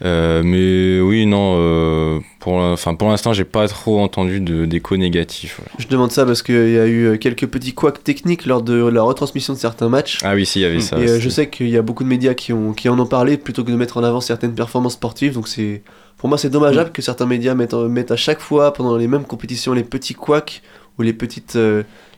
Euh, 0.05 0.41
mais 0.43 1.01
oui, 1.01 1.25
non. 1.25 1.55
Euh, 1.57 2.19
pour, 2.39 2.53
enfin, 2.55 2.95
pour 2.95 3.09
l'instant, 3.09 3.33
j'ai 3.33 3.43
pas 3.43 3.67
trop 3.67 3.99
entendu 3.99 4.39
d'écho 4.39 4.95
négatifs. 4.95 5.59
Je 5.79 5.87
demande 5.87 6.11
ça 6.11 6.25
parce 6.25 6.41
qu'il 6.41 6.71
y 6.71 6.79
a 6.79 6.87
eu 6.87 7.19
quelques 7.19 7.47
petits 7.47 7.73
couacs 7.73 8.01
techniques 8.03 8.45
lors 8.45 8.61
de 8.61 8.73
la 8.73 9.01
retransmission 9.01 9.53
de 9.53 9.59
certains 9.59 9.89
matchs. 9.89 10.19
Ah 10.23 10.33
oui, 10.33 10.45
si, 10.45 10.59
il 10.59 10.61
y 10.61 10.65
avait 10.65 10.79
ça. 10.79 10.97
Et 10.97 11.19
je 11.19 11.29
sais 11.29 11.49
qu'il 11.49 11.69
y 11.69 11.77
a 11.77 11.81
beaucoup 11.81 12.05
de 12.05 12.09
médias 12.09 12.35
qui, 12.35 12.53
ont, 12.53 12.71
qui 12.71 12.87
en 12.87 12.97
ont 12.97 13.05
parlé 13.05 13.35
plutôt 13.35 13.65
que 13.65 13.71
de 13.71 13.75
mettre 13.75 13.97
en 13.97 14.03
avant 14.03 14.21
certaines 14.21 14.55
performances 14.55 14.93
sportives. 14.93 15.33
Donc 15.33 15.49
c'est, 15.49 15.81
pour 16.15 16.29
moi, 16.29 16.37
c'est 16.37 16.49
dommageable 16.49 16.91
mm. 16.91 16.93
que 16.93 17.01
certains 17.01 17.25
médias 17.25 17.53
mettent, 17.53 17.73
mettent 17.73 18.11
à 18.11 18.17
chaque 18.17 18.39
fois 18.39 18.71
pendant 18.71 18.95
les 18.95 19.09
mêmes 19.09 19.25
compétitions 19.25 19.73
les 19.73 19.83
petits 19.83 20.13
couacs 20.13 20.61
ou 20.97 21.03
les 21.03 21.13
petites 21.13 21.57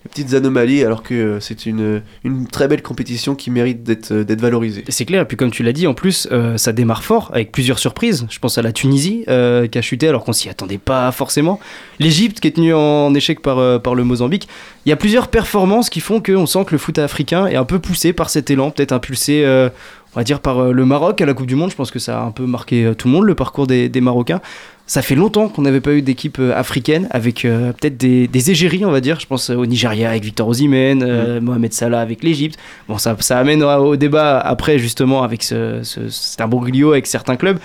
petites 0.03 0.33
anomalies 0.33 0.83
alors 0.83 1.03
que 1.03 1.13
euh, 1.13 1.39
c'est 1.39 1.65
une, 1.65 2.01
une 2.23 2.47
très 2.47 2.67
belle 2.67 2.81
compétition 2.81 3.35
qui 3.35 3.51
mérite 3.51 3.83
d'être 3.83 4.11
euh, 4.11 4.23
d'être 4.23 4.41
valorisée. 4.41 4.83
C'est 4.87 5.05
clair, 5.05 5.23
et 5.23 5.25
puis 5.25 5.35
comme 5.35 5.51
tu 5.51 5.63
l'as 5.63 5.73
dit, 5.73 5.87
en 5.87 5.93
plus, 5.93 6.27
euh, 6.31 6.57
ça 6.57 6.71
démarre 6.71 7.03
fort 7.03 7.29
avec 7.33 7.51
plusieurs 7.51 7.79
surprises. 7.79 8.25
Je 8.29 8.39
pense 8.39 8.57
à 8.57 8.61
la 8.61 8.71
Tunisie 8.71 9.25
qui 9.25 9.77
a 9.77 9.81
chuté 9.81 10.07
alors 10.07 10.23
qu'on 10.23 10.33
s'y 10.33 10.49
attendait 10.49 10.77
pas 10.77 11.11
forcément. 11.11 11.59
L'Égypte 11.99 12.39
qui 12.39 12.47
est 12.47 12.51
tenue 12.51 12.73
en 12.73 13.13
échec 13.13 13.41
par, 13.41 13.81
par 13.81 13.95
le 13.95 14.03
Mozambique. 14.03 14.47
Il 14.85 14.89
y 14.89 14.93
a 14.93 14.95
plusieurs 14.95 15.27
performances 15.27 15.89
qui 15.89 15.99
font 15.99 16.21
qu'on 16.21 16.45
sent 16.45 16.65
que 16.65 16.71
le 16.71 16.77
foot 16.77 16.97
africain 16.97 17.47
est 17.47 17.55
un 17.55 17.65
peu 17.65 17.79
poussé 17.79 18.13
par 18.13 18.29
cet 18.29 18.49
élan, 18.49 18.71
peut-être 18.71 18.91
impulsé 18.91 19.45
on 19.45 20.19
va 20.19 20.23
dire 20.23 20.39
par 20.39 20.71
le 20.71 20.85
Maroc 20.85 21.21
à 21.21 21.25
la 21.25 21.33
Coupe 21.33 21.47
du 21.47 21.55
Monde. 21.55 21.71
Je 21.71 21.75
pense 21.75 21.91
que 21.91 21.99
ça 21.99 22.21
a 22.21 22.23
un 22.23 22.31
peu 22.31 22.45
marqué 22.45 22.91
tout 22.97 23.07
le 23.07 23.13
monde, 23.13 23.25
le 23.25 23.35
parcours 23.35 23.67
des 23.67 24.01
Marocains. 24.01 24.41
Ça 24.89 25.03
fait 25.03 25.13
longtemps 25.13 25.49
qu'on 25.49 25.61
n'avait 25.61 25.81
pas 25.81 25.91
eu 25.91 26.01
d'équipe 26.01 26.39
euh, 26.39 26.51
africaine 26.57 27.07
avec 27.11 27.45
euh, 27.45 27.73
peut-être 27.73 27.95
des, 27.95 28.27
des, 28.27 28.49
égéries, 28.49 28.83
on 28.85 28.89
va 28.89 29.01
dire. 29.01 29.19
Je 29.19 29.27
pense 29.27 29.51
au 29.51 29.67
Nigeria 29.67 30.09
avec 30.09 30.23
Victor 30.23 30.47
Osimhen, 30.47 31.03
euh, 31.03 31.39
mm. 31.39 31.43
Mohamed 31.43 31.73
Salah 31.73 32.01
avec 32.01 32.23
l'Égypte. 32.23 32.57
Bon, 32.87 32.97
ça, 32.97 33.15
ça 33.19 33.37
amène 33.37 33.61
au 33.61 33.95
débat 33.97 34.39
après, 34.39 34.79
justement, 34.79 35.21
avec 35.21 35.43
ce, 35.43 35.81
ce, 35.83 36.09
cet 36.09 36.41
imbroglio 36.41 36.93
avec 36.93 37.05
certains 37.05 37.35
clubs. 37.35 37.59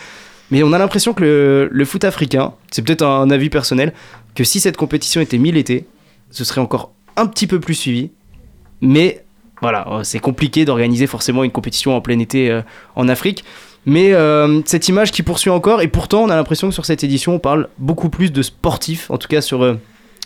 Mais 0.50 0.62
on 0.62 0.74
a 0.74 0.78
l'impression 0.78 1.14
que 1.14 1.24
le, 1.24 1.68
le, 1.72 1.84
foot 1.86 2.04
africain, 2.04 2.52
c'est 2.70 2.82
peut-être 2.82 3.06
un 3.06 3.30
avis 3.30 3.48
personnel, 3.48 3.94
que 4.34 4.44
si 4.44 4.60
cette 4.60 4.76
compétition 4.76 5.22
était 5.22 5.38
mi-l'été, 5.38 5.86
ce 6.30 6.44
serait 6.44 6.60
encore 6.60 6.92
un 7.16 7.26
petit 7.26 7.46
peu 7.46 7.58
plus 7.58 7.72
suivi. 7.72 8.10
Mais 8.82 9.24
voilà, 9.62 10.00
c'est 10.02 10.18
compliqué 10.18 10.66
d'organiser 10.66 11.06
forcément 11.06 11.42
une 11.42 11.52
compétition 11.52 11.96
en 11.96 12.02
plein 12.02 12.18
été 12.18 12.60
en 12.96 13.08
Afrique. 13.08 13.44
Mais 13.86 14.14
euh, 14.14 14.62
cette 14.64 14.88
image 14.88 15.12
qui 15.12 15.22
poursuit 15.22 15.50
encore, 15.50 15.82
et 15.82 15.88
pourtant 15.88 16.24
on 16.24 16.30
a 16.30 16.36
l'impression 16.36 16.68
que 16.68 16.74
sur 16.74 16.86
cette 16.86 17.04
édition 17.04 17.34
on 17.34 17.38
parle 17.38 17.68
beaucoup 17.78 18.08
plus 18.08 18.32
de 18.32 18.42
sportifs, 18.42 19.10
en 19.10 19.18
tout 19.18 19.28
cas 19.28 19.42
sur 19.42 19.62
euh, 19.62 19.74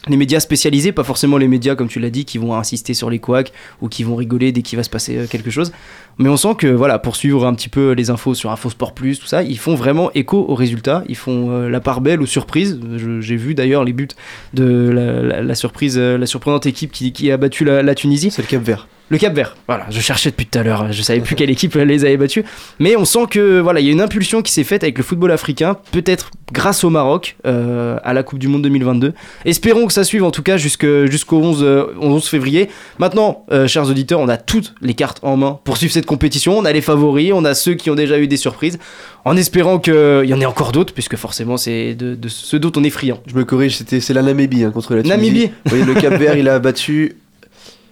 les 0.06 0.16
médias 0.16 0.38
spécialisés, 0.38 0.92
pas 0.92 1.02
forcément 1.02 1.38
les 1.38 1.48
médias 1.48 1.74
comme 1.74 1.88
tu 1.88 1.98
l'as 1.98 2.10
dit 2.10 2.24
qui 2.24 2.38
vont 2.38 2.54
insister 2.54 2.94
sur 2.94 3.10
les 3.10 3.18
couacs 3.18 3.52
ou 3.82 3.88
qui 3.88 4.04
vont 4.04 4.14
rigoler 4.14 4.52
dès 4.52 4.62
qu'il 4.62 4.76
va 4.76 4.84
se 4.84 4.90
passer 4.90 5.16
euh, 5.16 5.26
quelque 5.26 5.50
chose. 5.50 5.72
Mais 6.18 6.28
on 6.28 6.36
sent 6.36 6.54
que 6.56 6.68
voilà, 6.68 7.00
pour 7.00 7.16
suivre 7.16 7.46
un 7.46 7.54
petit 7.54 7.68
peu 7.68 7.92
les 7.92 8.10
infos 8.10 8.34
sur 8.34 8.50
Infosport 8.52 8.94
Plus, 8.94 9.18
tout 9.18 9.26
ça, 9.26 9.42
ils 9.42 9.58
font 9.58 9.74
vraiment 9.74 10.12
écho 10.14 10.44
aux 10.48 10.54
résultats, 10.54 11.02
ils 11.08 11.16
font 11.16 11.68
la 11.68 11.80
part 11.80 12.00
belle 12.00 12.20
aux 12.20 12.26
surprises. 12.26 12.80
J'ai 13.20 13.36
vu 13.36 13.54
d'ailleurs 13.54 13.84
les 13.84 13.92
buts 13.92 14.08
de 14.52 14.90
la, 15.30 15.54
surprise, 15.54 15.96
la 15.96 16.26
surprenante 16.26 16.66
équipe 16.66 16.90
qui, 16.90 17.30
a 17.30 17.36
battu 17.36 17.64
la 17.64 17.94
Tunisie. 17.94 18.32
C'est 18.32 18.42
le 18.42 18.48
Cap 18.48 18.64
Vert. 18.64 18.88
Le 19.10 19.16
Cap 19.16 19.34
Vert, 19.34 19.56
voilà, 19.66 19.86
je 19.88 20.00
cherchais 20.00 20.30
depuis 20.30 20.44
tout 20.44 20.58
à 20.58 20.62
l'heure, 20.62 20.92
je 20.92 21.00
savais 21.00 21.20
plus 21.20 21.34
quelle 21.34 21.48
équipe 21.48 21.74
les 21.74 22.04
avait 22.04 22.18
battus, 22.18 22.44
mais 22.78 22.94
on 22.94 23.06
sent 23.06 23.26
que 23.30 23.58
voilà, 23.58 23.80
il 23.80 23.86
y 23.86 23.88
a 23.88 23.92
une 23.92 24.02
impulsion 24.02 24.42
qui 24.42 24.52
s'est 24.52 24.64
faite 24.64 24.82
avec 24.82 24.98
le 24.98 25.04
football 25.04 25.32
africain, 25.32 25.78
peut-être 25.92 26.30
grâce 26.52 26.84
au 26.84 26.90
Maroc 26.90 27.36
euh, 27.46 27.98
à 28.04 28.12
la 28.12 28.22
Coupe 28.22 28.38
du 28.38 28.48
Monde 28.48 28.62
2022. 28.62 29.14
Espérons 29.44 29.86
que 29.86 29.92
ça 29.92 30.04
suive 30.04 30.24
en 30.24 30.30
tout 30.30 30.42
cas 30.42 30.56
jusqu'au 30.58 30.86
11, 30.86 31.94
11 32.00 32.24
euh, 32.24 32.28
février. 32.28 32.68
Maintenant, 32.98 33.44
euh, 33.50 33.66
chers 33.66 33.88
auditeurs, 33.88 34.20
on 34.20 34.28
a 34.28 34.36
toutes 34.36 34.74
les 34.82 34.94
cartes 34.94 35.20
en 35.22 35.36
main 35.36 35.58
pour 35.64 35.76
suivre 35.76 35.92
cette 35.92 36.06
compétition. 36.06 36.58
On 36.58 36.64
a 36.64 36.72
les 36.72 36.80
favoris, 36.82 37.32
on 37.32 37.44
a 37.44 37.54
ceux 37.54 37.74
qui 37.74 37.90
ont 37.90 37.94
déjà 37.94 38.18
eu 38.18 38.28
des 38.28 38.36
surprises, 38.36 38.78
en 39.24 39.36
espérant 39.36 39.78
qu'il 39.78 40.24
y 40.24 40.34
en 40.34 40.40
ait 40.40 40.46
encore 40.46 40.72
d'autres, 40.72 40.92
puisque 40.92 41.16
forcément 41.16 41.56
c'est 41.56 41.94
de, 41.94 42.14
de 42.14 42.28
ceux 42.28 42.58
d'autres 42.58 42.80
on 42.80 42.84
est 42.84 42.90
friand. 42.90 43.20
Je 43.26 43.34
me 43.34 43.44
corrige, 43.44 43.76
c'était 43.76 44.00
c'est 44.00 44.14
la 44.14 44.22
Namibie 44.22 44.64
hein, 44.64 44.70
contre 44.70 44.94
la 44.94 45.02
Tunisie. 45.02 45.16
Namibie. 45.16 45.50
Oui, 45.72 45.82
le 45.82 45.94
Cap 45.94 46.14
Vert, 46.14 46.36
il 46.36 46.48
a 46.48 46.58
battu 46.58 47.16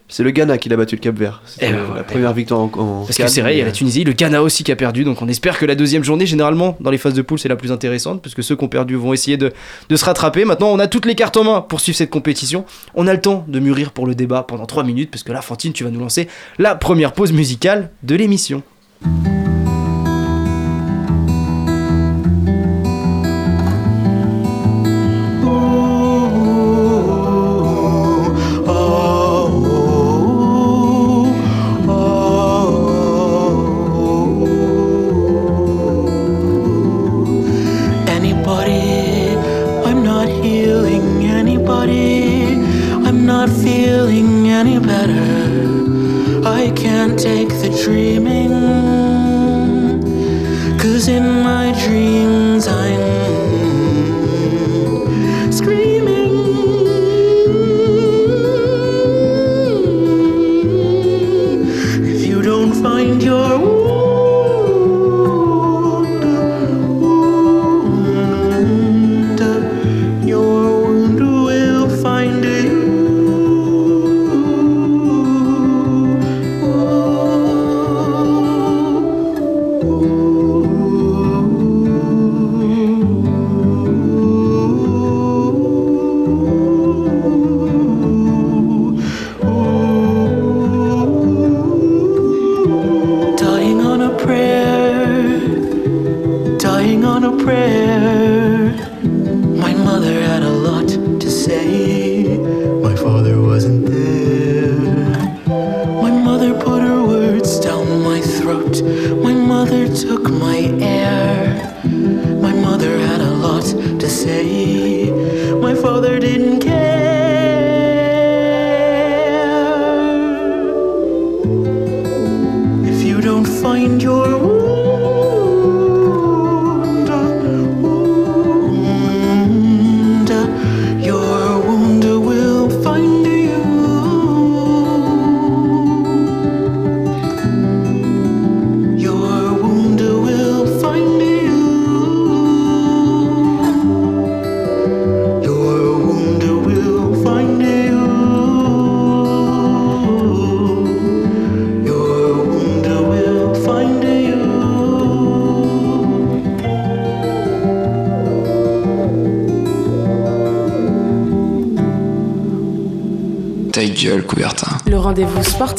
c'est 0.08 0.22
le 0.22 0.30
Ghana 0.30 0.58
qui 0.58 0.68
l'a 0.68 0.76
battu 0.76 0.94
le 0.94 1.00
Cap 1.00 1.16
Vert. 1.16 1.42
C'était 1.46 1.70
eh 1.70 1.72
ben 1.72 1.94
la 1.96 2.04
première 2.04 2.32
victoire 2.32 2.60
en, 2.60 2.70
en 2.76 3.04
Parce 3.04 3.16
que 3.16 3.26
c'est 3.26 3.40
vrai, 3.40 3.56
il 3.56 3.58
y 3.58 3.62
a 3.62 3.64
la 3.64 3.72
Tunisie, 3.72 4.04
le 4.04 4.12
Ghana 4.12 4.42
aussi 4.42 4.62
qui 4.62 4.70
a 4.70 4.76
perdu. 4.76 5.02
Donc 5.02 5.20
on 5.20 5.28
espère 5.28 5.58
que 5.58 5.66
la 5.66 5.74
deuxième 5.74 6.04
journée, 6.04 6.26
généralement, 6.26 6.76
dans 6.80 6.90
les 6.90 6.98
phases 6.98 7.14
de 7.14 7.22
poule, 7.22 7.38
c'est 7.38 7.48
la 7.48 7.56
plus 7.56 7.72
intéressante. 7.72 8.22
Parce 8.22 8.34
que 8.34 8.42
ceux 8.42 8.54
qui 8.54 8.64
ont 8.64 8.68
perdu 8.68 8.94
vont 8.94 9.12
essayer 9.12 9.36
de, 9.36 9.52
de, 9.88 9.96
se 9.96 10.04
rattraper. 10.04 10.44
Maintenant, 10.44 10.68
on 10.68 10.78
a 10.78 10.86
toutes 10.86 11.06
les 11.06 11.16
cartes 11.16 11.36
en 11.36 11.44
main 11.44 11.60
pour 11.60 11.80
suivre 11.80 11.98
cette 11.98 12.10
compétition. 12.10 12.64
On 12.94 13.06
a 13.08 13.12
le 13.12 13.20
temps 13.20 13.44
de 13.48 13.58
mûrir 13.58 13.90
pour 13.90 14.06
le 14.06 14.14
débat 14.14 14.44
pendant 14.44 14.66
3 14.66 14.84
minutes. 14.84 15.10
Parce 15.10 15.24
que 15.24 15.32
là, 15.32 15.42
Fantine, 15.42 15.72
tu 15.72 15.82
vas 15.82 15.90
nous 15.90 16.00
lancer 16.00 16.28
la 16.58 16.76
première 16.76 17.12
pause 17.12 17.32
musicale 17.32 17.90
de 18.04 18.14
l'émission. 18.14 18.62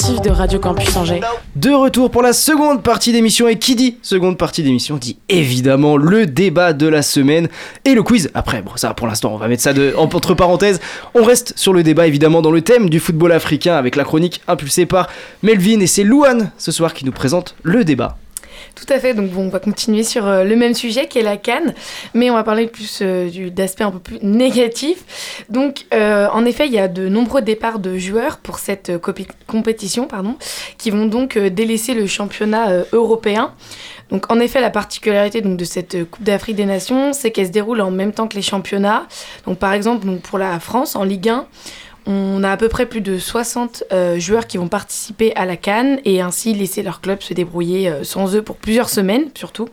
De 0.08 0.30
Radio 0.30 0.58
Campus 0.58 0.96
Angers. 0.96 1.20
De 1.58 1.70
retour 1.72 2.10
pour 2.10 2.22
la 2.22 2.32
seconde 2.32 2.82
partie 2.82 3.12
d'émission 3.12 3.50
et 3.50 3.60
qui 3.60 3.76
dit 3.76 3.98
seconde 4.02 4.38
partie 4.38 4.64
d'émission 4.64 4.96
dit 4.96 5.18
évidemment 5.28 5.98
le 5.98 6.26
débat 6.26 6.72
de 6.72 6.88
la 6.88 7.02
semaine 7.02 7.50
et 7.84 7.94
le 7.94 8.02
quiz. 8.04 8.30
Après, 8.34 8.62
bon 8.62 8.72
ça 8.78 8.94
pour 8.94 9.06
l'instant 9.08 9.34
on 9.34 9.38
va 9.38 9.50
mettre 9.50 9.64
ça 9.64 9.74
de, 9.74 9.94
en- 9.98 10.04
entre 10.04 10.34
parenthèses. 10.34 10.80
On 11.14 11.24
reste 11.26 11.52
sur 11.58 11.74
le 11.74 11.84
débat 11.84 12.08
évidemment 12.08 12.42
dans 12.42 12.52
le 12.52 12.62
thème 12.62 12.90
du 12.90 13.02
football 13.02 13.34
africain 13.34 13.76
avec 13.76 13.98
la 13.98 14.06
chronique 14.06 14.42
impulsée 14.48 14.86
par 14.86 15.08
Melvin 15.44 15.82
et 15.82 15.88
c'est 15.88 16.06
Louane 16.06 16.52
ce 16.58 16.72
soir 16.72 16.94
qui 16.94 17.04
nous 17.04 17.12
présente 17.12 17.56
le 17.64 17.84
débat. 17.84 18.18
Tout 18.88 18.94
à 18.94 19.00
fait, 19.00 19.14
donc 19.14 19.32
on 19.36 19.50
va 19.50 19.60
continuer 19.60 20.04
sur 20.04 20.26
euh, 20.26 20.46
le 20.46 20.56
même 20.56 20.74
sujet 20.74 21.08
qui 21.08 21.20
est 21.20 21.24
la 21.24 21.36
canne, 21.36 21.74
mais 22.14 22.32
on 22.32 22.36
va 22.36 22.44
parler 22.44 22.68
plus 22.68 23.00
euh, 23.02 23.50
d'aspects 23.50 23.82
un 23.82 23.92
peu 23.92 24.00
plus 24.00 24.20
négatifs. 24.24 25.44
Donc, 25.50 25.88
euh, 25.94 26.30
en 26.32 26.46
effet, 26.46 26.68
il 26.68 26.74
y 26.74 26.80
a 26.80 26.88
de 26.88 27.10
nombreux 27.10 27.42
départs 27.42 27.80
de 27.80 27.98
joueurs 27.98 28.38
pour 28.38 28.60
cette 28.60 28.94
compétition, 29.46 30.08
pardon, 30.08 30.38
qui 30.78 30.90
vont 30.90 31.06
donc 31.06 31.38
délaisser 31.38 31.96
le 31.96 32.08
championnat 32.08 32.86
européen. 32.94 33.52
Donc, 34.10 34.32
en 34.32 34.40
effet, 34.40 34.62
la 34.62 34.70
particularité 34.70 35.42
donc, 35.42 35.58
de 35.58 35.66
cette 35.66 36.10
Coupe 36.10 36.24
d'Afrique 36.24 36.56
des 36.56 36.66
Nations, 36.66 37.12
c'est 37.12 37.32
qu'elle 37.32 37.48
se 37.48 37.52
déroule 37.52 37.82
en 37.82 37.92
même 37.92 38.14
temps 38.14 38.30
que 38.30 38.36
les 38.36 38.42
championnats. 38.42 39.06
Donc, 39.46 39.60
par 39.60 39.74
exemple, 39.74 40.08
pour 40.24 40.38
la 40.38 40.62
France, 40.62 40.96
en 40.96 41.04
Ligue 41.04 41.28
1, 41.28 41.46
on 42.08 42.42
a 42.44 42.52
à 42.52 42.58
peu 42.58 42.70
près 42.70 42.86
plus 42.86 43.02
de 43.02 43.20
60 43.20 43.84
euh, 43.92 44.18
joueurs 44.18 44.48
qui 44.48 44.58
vont 44.58 44.70
participer 44.70 45.36
à 45.36 45.46
la 45.46 45.58
Cannes 45.58 46.00
et 46.06 46.22
ainsi 46.22 46.54
laisser 46.54 46.82
leur 46.82 47.02
club 47.02 47.22
se 47.22 47.34
débrouiller 47.34 47.90
euh, 47.90 48.04
sans 48.06 48.34
eux 48.34 48.42
pour 48.42 48.56
plusieurs 48.56 48.88
semaines 48.88 49.26
surtout. 49.36 49.68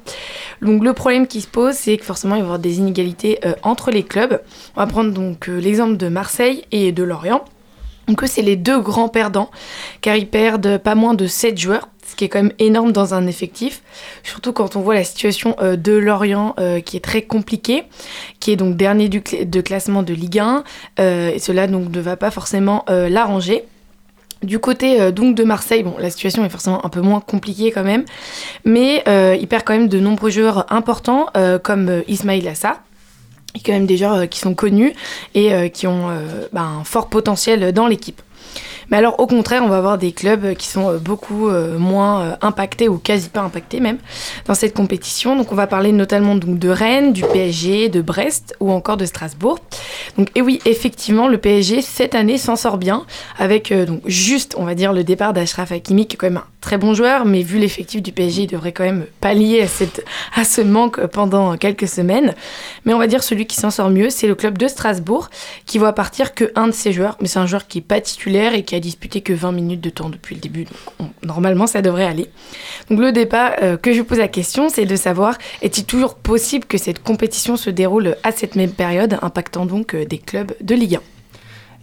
Donc 0.60 0.82
le 0.82 0.92
problème 0.92 1.28
qui 1.28 1.40
se 1.40 1.46
pose, 1.46 1.74
c'est 1.74 1.96
que 1.96 2.04
forcément 2.04 2.34
il 2.34 2.40
va 2.40 2.44
y 2.44 2.46
avoir 2.46 2.58
des 2.58 2.78
inégalités 2.78 3.38
euh, 3.44 3.54
entre 3.62 3.92
les 3.92 4.02
clubs. 4.02 4.40
On 4.76 4.80
va 4.80 4.86
prendre 4.88 5.12
donc 5.12 5.46
l'exemple 5.46 5.96
de 5.96 6.08
Marseille 6.08 6.64
et 6.72 6.90
de 6.90 7.04
Lorient. 7.04 7.44
Donc 8.08 8.22
c'est 8.26 8.42
les 8.42 8.56
deux 8.56 8.80
grands 8.80 9.08
perdants, 9.08 9.50
car 10.02 10.16
ils 10.16 10.28
perdent 10.28 10.76
pas 10.78 10.94
moins 10.94 11.14
de 11.14 11.26
7 11.26 11.56
joueurs, 11.56 11.88
ce 12.14 12.16
qui 12.16 12.24
est 12.26 12.28
quand 12.28 12.42
même 12.44 12.52
énorme 12.60 12.92
dans 12.92 13.12
un 13.12 13.26
effectif, 13.26 13.82
surtout 14.22 14.52
quand 14.52 14.76
on 14.76 14.80
voit 14.82 14.94
la 14.94 15.02
situation 15.02 15.56
euh, 15.60 15.74
de 15.74 15.92
Lorient 15.92 16.54
euh, 16.60 16.78
qui 16.78 16.96
est 16.96 17.00
très 17.00 17.22
compliquée, 17.22 17.82
qui 18.38 18.52
est 18.52 18.56
donc 18.56 18.76
dernier 18.76 19.08
du 19.08 19.20
de 19.20 19.60
classement 19.60 20.04
de 20.04 20.14
Ligue 20.14 20.38
1, 20.38 20.62
euh, 21.00 21.30
et 21.30 21.40
cela 21.40 21.66
donc 21.66 21.90
ne 21.90 22.00
va 22.00 22.16
pas 22.16 22.30
forcément 22.30 22.84
l'arranger. 22.88 23.64
Du 24.42 24.58
côté 24.58 25.10
donc 25.10 25.34
de 25.34 25.42
Marseille, 25.42 25.82
bon, 25.82 25.96
la 25.98 26.10
situation 26.10 26.44
est 26.44 26.50
forcément 26.50 26.84
un 26.86 26.88
peu 26.88 27.00
moins 27.00 27.20
compliquée 27.20 27.72
quand 27.72 27.82
même, 27.82 28.04
mais 28.64 29.02
il 29.40 29.46
perd 29.48 29.64
quand 29.64 29.72
même 29.72 29.88
de 29.88 29.98
nombreux 29.98 30.30
joueurs 30.30 30.72
importants 30.72 31.26
euh, 31.36 31.58
comme 31.58 32.02
Ismail 32.06 32.46
Assa, 32.46 32.80
et 33.54 33.60
quand 33.60 33.72
même 33.72 33.86
des 33.86 33.96
joueurs 33.96 34.28
qui 34.28 34.38
sont 34.38 34.54
connus 34.54 34.92
et 35.34 35.70
qui 35.70 35.86
ont 35.86 36.08
bah, 36.52 36.62
un 36.62 36.84
fort 36.84 37.08
potentiel 37.08 37.72
dans 37.72 37.86
l'équipe. 37.86 38.20
Mais 38.90 38.96
alors 38.96 39.18
au 39.20 39.26
contraire, 39.26 39.62
on 39.64 39.68
va 39.68 39.78
avoir 39.78 39.98
des 39.98 40.12
clubs 40.12 40.54
qui 40.54 40.68
sont 40.68 40.90
euh, 40.90 40.98
beaucoup 40.98 41.48
euh, 41.48 41.78
moins 41.78 42.22
euh, 42.22 42.36
impactés 42.42 42.88
ou 42.88 42.98
quasi 42.98 43.28
pas 43.28 43.40
impactés 43.40 43.80
même 43.80 43.98
dans 44.46 44.54
cette 44.54 44.74
compétition. 44.74 45.36
Donc 45.36 45.52
on 45.52 45.54
va 45.54 45.66
parler 45.66 45.92
notamment 45.92 46.36
donc 46.36 46.58
de 46.58 46.68
Rennes, 46.68 47.12
du 47.12 47.22
PSG, 47.22 47.88
de 47.88 48.00
Brest 48.00 48.54
ou 48.60 48.70
encore 48.70 48.96
de 48.96 49.06
Strasbourg. 49.06 49.58
Donc 50.18 50.28
et 50.34 50.42
oui, 50.42 50.60
effectivement, 50.64 51.28
le 51.28 51.38
PSG 51.38 51.82
cette 51.82 52.14
année 52.14 52.38
s'en 52.38 52.56
sort 52.56 52.78
bien 52.78 53.04
avec 53.38 53.72
donc 53.72 54.00
juste, 54.06 54.54
on 54.58 54.64
va 54.64 54.74
dire, 54.74 54.92
le 54.92 55.04
départ 55.04 55.32
d'Ashraf 55.32 55.72
Hakimi 55.72 56.06
qui 56.06 56.14
est 56.14 56.18
quand 56.18 56.26
même 56.26 56.38
un 56.38 56.46
très 56.60 56.78
bon 56.78 56.94
joueur, 56.94 57.26
mais 57.26 57.42
vu 57.42 57.58
l'effectif 57.58 58.02
du 58.02 58.10
PSG, 58.12 58.42
il 58.42 58.46
devrait 58.46 58.72
quand 58.72 58.84
même 58.84 59.06
pallier 59.20 59.60
à, 59.62 59.68
cette, 59.68 60.04
à 60.34 60.44
ce 60.44 60.60
manque 60.62 61.04
pendant 61.06 61.56
quelques 61.56 61.88
semaines. 61.88 62.34
Mais 62.84 62.94
on 62.94 62.98
va 62.98 63.06
dire 63.06 63.22
celui 63.22 63.46
qui 63.46 63.56
s'en 63.56 63.70
sort 63.70 63.90
mieux, 63.90 64.10
c'est 64.10 64.26
le 64.26 64.34
club 64.34 64.56
de 64.56 64.66
Strasbourg 64.66 65.28
qui 65.66 65.78
voit 65.78 65.92
partir 65.92 66.34
que 66.34 66.50
un 66.54 66.68
de 66.68 66.72
ses 66.72 66.92
joueurs, 66.92 67.16
mais 67.20 67.28
c'est 67.28 67.38
un 67.38 67.46
joueur 67.46 67.66
qui 67.66 67.78
est 67.78 67.82
pas 67.82 68.00
titulaire 68.00 68.54
et 68.54 68.62
qui 68.62 68.73
disputé 68.80 69.20
que 69.20 69.32
20 69.32 69.52
minutes 69.52 69.80
de 69.80 69.90
temps 69.90 70.08
depuis 70.08 70.34
le 70.34 70.40
début. 70.40 70.64
Donc 70.64 70.74
on- 71.00 71.26
normalement, 71.26 71.66
ça 71.66 71.82
devrait 71.82 72.04
aller. 72.06 72.28
Donc 72.90 73.00
le 73.00 73.12
débat 73.12 73.56
euh, 73.62 73.76
que 73.76 73.92
je 73.92 74.02
pose 74.02 74.18
la 74.18 74.28
question, 74.28 74.68
c'est 74.68 74.84
de 74.86 74.96
savoir 74.96 75.36
est-il 75.62 75.84
toujours 75.84 76.14
possible 76.16 76.64
que 76.66 76.78
cette 76.78 77.02
compétition 77.02 77.56
se 77.56 77.70
déroule 77.70 78.16
à 78.22 78.32
cette 78.32 78.56
même 78.56 78.70
période, 78.72 79.18
impactant 79.22 79.66
donc 79.66 79.94
euh, 79.94 80.04
des 80.04 80.18
clubs 80.18 80.52
de 80.60 80.74
Ligue 80.74 80.96
1 80.96 81.00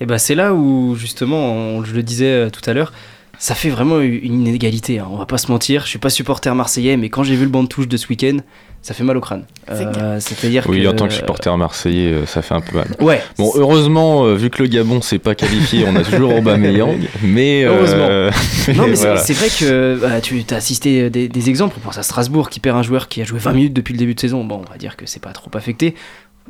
Et 0.01 0.06
bah 0.06 0.17
c'est 0.17 0.36
là 0.36 0.54
où 0.54 0.95
justement, 0.95 1.84
je 1.84 1.93
le 1.93 2.04
disais 2.04 2.25
euh, 2.32 2.49
tout 2.49 2.67
à 2.69 2.73
l'heure, 2.73 2.91
ça 3.39 3.56
fait 3.56 3.70
vraiment 3.70 4.00
une 4.00 4.46
inégalité. 4.48 5.00
hein. 5.00 5.08
On 5.12 5.17
va 5.17 5.26
pas 5.26 5.38
se 5.38 5.52
mentir, 5.52 5.84
je 5.84 5.89
suis 5.89 6.00
pas 6.00 6.10
supporter 6.10 6.54
marseillais, 6.56 6.98
mais 6.98 7.10
quand 7.10 7.24
j'ai 7.24 7.36
vu 7.36 7.44
le 7.46 7.50
banc 7.50 7.63
de 7.63 7.67
touche 7.67 7.88
de 7.88 7.98
ce 7.98 8.08
week-end, 8.08 8.38
ça 8.84 8.94
fait 8.94 9.04
mal 9.04 9.15
au 9.17 9.22
crâne. 9.22 9.46
C'est 9.67 9.86
Euh, 9.98 10.20
C'est-à-dire 10.20 10.65
Oui, 10.67 10.82
que 10.84 10.88
en 10.88 10.94
tant 10.94 11.08
que 11.08 11.13
supporter 11.13 11.56
marseillais, 11.58 12.12
euh, 12.12 12.26
ça 12.26 12.41
fait 12.41 12.54
un 12.56 12.62
peu 12.62 12.78
mal. 12.78 12.88
Ouais. 13.00 13.22
Bon, 13.38 13.52
heureusement, 13.56 14.26
euh, 14.26 14.36
vu 14.36 14.50
que 14.50 14.62
le 14.63 14.67
Gabon 14.70 15.02
s'est 15.02 15.20
pas 15.20 15.36
qualifié, 15.36 15.86
on 15.88 15.96
a 15.96 16.04
toujours 16.04 16.36
Aubameyang, 16.36 17.00
mais... 17.24 17.63
euh, 17.63 17.76
Heureusement. 17.78 18.76
Non, 18.76 18.88
mais 18.88 18.96
c'est- 18.96 19.06
voilà. 19.06 19.17
c'est 19.22 19.34
vrai 19.34 19.48
que 19.50 20.00
bah, 20.02 20.22
tu 20.22 20.44
as 20.52 20.56
assisté 20.56 21.10
des, 21.10 21.28
des 21.28 21.50
exemples. 21.50 21.76
On 21.78 21.82
pense 21.86 21.98
à 21.98 22.04
Strasbourg 22.04 22.50
qui 22.50 22.60
perd 22.60 22.78
un 22.78 22.84
joueur 22.84 23.08
qui 23.08 23.22
a 23.22 23.24
joué 23.26 23.39
20 23.39 23.54
minutes 23.54 23.74
depuis 23.74 23.94
le 23.94 24.00
début 24.00 24.13
de 24.15 24.20
saison. 24.20 24.44
Bon, 24.44 24.62
on 24.67 24.72
va 24.72 24.78
dire 24.78 24.98
que 24.98 25.06
c'est 25.06 25.22
pas 25.22 25.32
trop 25.32 25.50
affecté. 25.56 25.96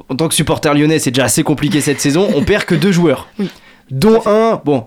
En 0.09 0.15
tant 0.15 0.27
que 0.29 0.33
supporter 0.33 0.73
lyonnais, 0.73 0.99
c'est 0.99 1.11
déjà 1.11 1.25
assez 1.25 1.43
compliqué 1.43 1.79
cette 1.81 1.99
saison. 1.99 2.27
On 2.33 2.43
perd 2.43 2.63
que 2.65 2.75
deux 2.75 2.91
joueurs, 2.93 3.27
dont 3.91 4.21
un. 4.25 4.61
Bon, 4.63 4.85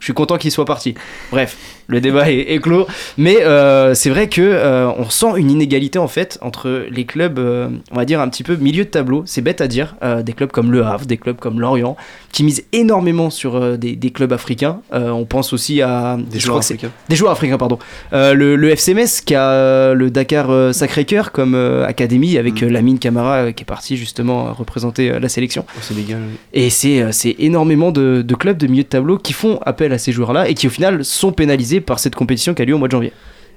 je 0.00 0.04
suis 0.06 0.14
content 0.14 0.38
qu'il 0.38 0.50
soit 0.50 0.64
parti. 0.64 0.94
Bref, 1.30 1.56
le 1.90 2.00
débat 2.00 2.30
est, 2.30 2.52
est 2.54 2.58
clos. 2.60 2.86
Mais 3.18 3.42
euh, 3.42 3.94
c'est 3.94 4.10
vrai 4.10 4.28
que 4.28 4.40
euh, 4.40 4.88
on 4.96 5.10
sent 5.10 5.32
une 5.36 5.50
inégalité 5.50 5.98
en 5.98 6.08
fait 6.08 6.38
entre 6.40 6.84
les 6.90 7.04
clubs, 7.04 7.38
euh, 7.38 7.68
on 7.90 7.96
va 7.96 8.04
dire 8.04 8.20
un 8.20 8.28
petit 8.28 8.42
peu 8.42 8.56
milieu 8.56 8.84
de 8.84 8.90
tableau. 8.90 9.22
C'est 9.26 9.42
bête 9.42 9.60
à 9.60 9.68
dire. 9.68 9.96
des 10.24 10.32
clubs 10.32 10.50
comme 10.50 10.72
Le 10.72 10.84
Havre, 10.84 11.06
des 11.06 11.16
clubs 11.16 11.36
comme 11.36 11.60
Lorient, 11.60 11.96
qui 12.32 12.44
misent 12.44 12.64
énormément 12.72 13.30
sur 13.30 13.76
des, 13.78 13.96
des 13.96 14.10
clubs 14.10 14.32
africains. 14.32 14.80
On 14.92 15.24
pense 15.24 15.52
aussi 15.52 15.82
à 15.82 16.16
Des 16.30 16.38
joueurs 16.38 16.58
africains. 16.58 16.90
Des 17.08 17.16
joueurs 17.16 17.32
africains, 17.32 17.58
pardon. 17.58 17.78
Le, 18.12 18.56
le 18.56 18.70
FC 18.70 18.94
Metz 18.94 19.20
qui 19.20 19.34
a 19.34 19.92
le 19.94 20.10
Dakar 20.10 20.74
Sacré-Cœur 20.74 21.32
comme 21.32 21.54
académie 21.86 22.38
avec 22.38 22.62
Mm. 22.62 22.64
euh, 22.64 22.70
Lamine 22.70 22.98
Camara 22.98 23.52
qui 23.52 23.62
est 23.62 23.64
parti 23.64 23.96
justement 23.96 24.52
représenter 24.52 25.18
la 25.18 25.28
sélection. 25.28 25.64
Au 25.78 25.82
Sénégal. 25.82 26.18
oui. 26.30 26.36
Et 26.52 26.70
c'est 26.70 27.12
c'est 27.12 27.36
énormément 27.38 27.90
de, 27.92 28.22
de 28.22 28.34
clubs 28.34 28.56
de 28.58 28.66
milieu 28.66 28.82
de 28.82 28.88
tableau 28.88 29.18
qui 29.18 29.32
font 29.32 29.58
appel 29.64 29.92
à 29.92 29.98
ces 29.98 30.12
joueurs-là 30.12 30.48
et 30.48 30.54
qui 30.54 30.66
au 30.66 30.70
final 30.70 31.04
sont 31.04 31.32
pénalisés 31.32 31.79
par 31.80 31.98
cette 31.98 32.14
compétition 32.14 32.54
qui 32.54 32.62
a 32.62 32.64
lieu 32.64 32.74
au 32.74 32.78
mois 32.78 32.88
de 32.88 32.92
janvier. 32.92 33.12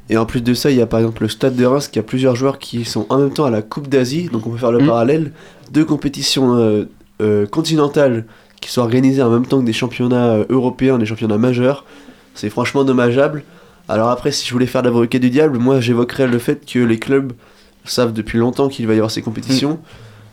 Et 0.09 0.17
en 0.17 0.25
plus 0.25 0.41
de 0.41 0.53
ça, 0.53 0.69
il 0.69 0.77
y 0.77 0.81
a 0.81 0.85
par 0.85 0.99
exemple 0.99 1.23
le 1.23 1.29
Stade 1.29 1.55
de 1.55 1.65
Reims 1.65 1.87
qui 1.87 1.97
a 1.99 2.03
plusieurs 2.03 2.35
joueurs 2.35 2.59
qui 2.59 2.83
sont 2.83 3.05
en 3.09 3.17
même 3.17 3.31
temps 3.31 3.45
à 3.45 3.49
la 3.49 3.61
Coupe 3.61 3.87
d'Asie, 3.87 4.29
donc 4.31 4.45
on 4.47 4.49
peut 4.49 4.57
faire 4.57 4.71
le 4.71 4.79
Mm. 4.79 4.87
parallèle. 4.87 5.31
Deux 5.71 5.85
compétitions 5.85 6.55
euh, 6.57 6.89
euh, 7.21 7.45
continentales 7.47 8.25
qui 8.59 8.69
sont 8.69 8.81
organisées 8.81 9.21
en 9.21 9.29
même 9.29 9.45
temps 9.45 9.59
que 9.59 9.65
des 9.65 9.73
championnats 9.73 10.33
euh, 10.33 10.45
européens, 10.49 10.97
des 10.97 11.05
championnats 11.05 11.37
majeurs. 11.37 11.85
C'est 12.35 12.49
franchement 12.49 12.83
dommageable. 12.83 13.43
Alors 13.87 14.09
après, 14.09 14.31
si 14.31 14.45
je 14.47 14.51
voulais 14.53 14.65
faire 14.65 14.81
l'avocat 14.81 15.19
du 15.19 15.29
diable, 15.29 15.57
moi 15.57 15.79
j'évoquerais 15.79 16.27
le 16.27 16.39
fait 16.39 16.65
que 16.65 16.79
les 16.79 16.99
clubs 16.99 17.33
savent 17.85 18.13
depuis 18.13 18.37
longtemps 18.39 18.69
qu'il 18.69 18.87
va 18.87 18.93
y 18.93 18.97
avoir 18.97 19.11
ces 19.11 19.21
compétitions. 19.21 19.79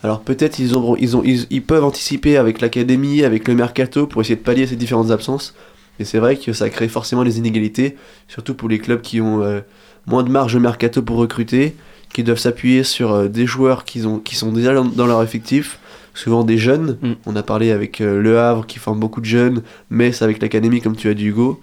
Alors 0.02 0.20
peut-être 0.20 0.58
ils, 0.58 0.76
ont, 0.76 0.96
ils, 0.96 1.16
ont, 1.16 1.22
ils, 1.24 1.46
ils 1.50 1.62
peuvent 1.62 1.84
anticiper 1.84 2.36
avec 2.36 2.60
l'académie, 2.60 3.22
avec 3.22 3.46
le 3.48 3.54
mercato 3.54 4.06
pour 4.06 4.20
essayer 4.22 4.36
de 4.36 4.40
pallier 4.40 4.66
ces 4.66 4.76
différentes 4.76 5.10
absences. 5.10 5.54
Et 6.00 6.04
c'est 6.04 6.18
vrai 6.18 6.36
que 6.36 6.54
ça 6.54 6.70
crée 6.70 6.88
forcément 6.88 7.24
des 7.24 7.38
inégalités, 7.38 7.96
surtout 8.26 8.54
pour 8.54 8.70
les 8.70 8.78
clubs 8.78 9.02
qui 9.02 9.20
ont 9.20 9.42
euh, 9.42 9.60
moins 10.06 10.22
de 10.22 10.30
marge 10.30 10.54
de 10.54 10.58
mercato 10.58 11.02
pour 11.02 11.18
recruter, 11.18 11.76
qui 12.14 12.24
doivent 12.24 12.38
s'appuyer 12.38 12.84
sur 12.84 13.12
euh, 13.12 13.28
des 13.28 13.46
joueurs 13.46 13.84
qui, 13.84 14.04
ont, 14.06 14.18
qui 14.18 14.34
sont 14.34 14.50
déjà 14.50 14.72
dans, 14.72 14.86
dans 14.86 15.06
leur 15.06 15.22
effectif, 15.22 15.78
souvent 16.14 16.42
des 16.42 16.56
jeunes. 16.56 16.96
Mm. 17.02 17.12
On 17.26 17.36
a 17.36 17.42
parlé 17.42 17.70
avec 17.70 18.00
euh, 18.00 18.18
Le 18.22 18.38
Havre 18.38 18.66
qui 18.66 18.78
forme 18.78 18.98
beaucoup 18.98 19.20
de 19.20 19.26
jeunes, 19.26 19.62
Metz 19.90 20.22
avec 20.22 20.40
l'académie 20.40 20.80
comme 20.80 20.96
tu 20.96 21.10
as 21.10 21.14
dit 21.14 21.26
Hugo. 21.26 21.60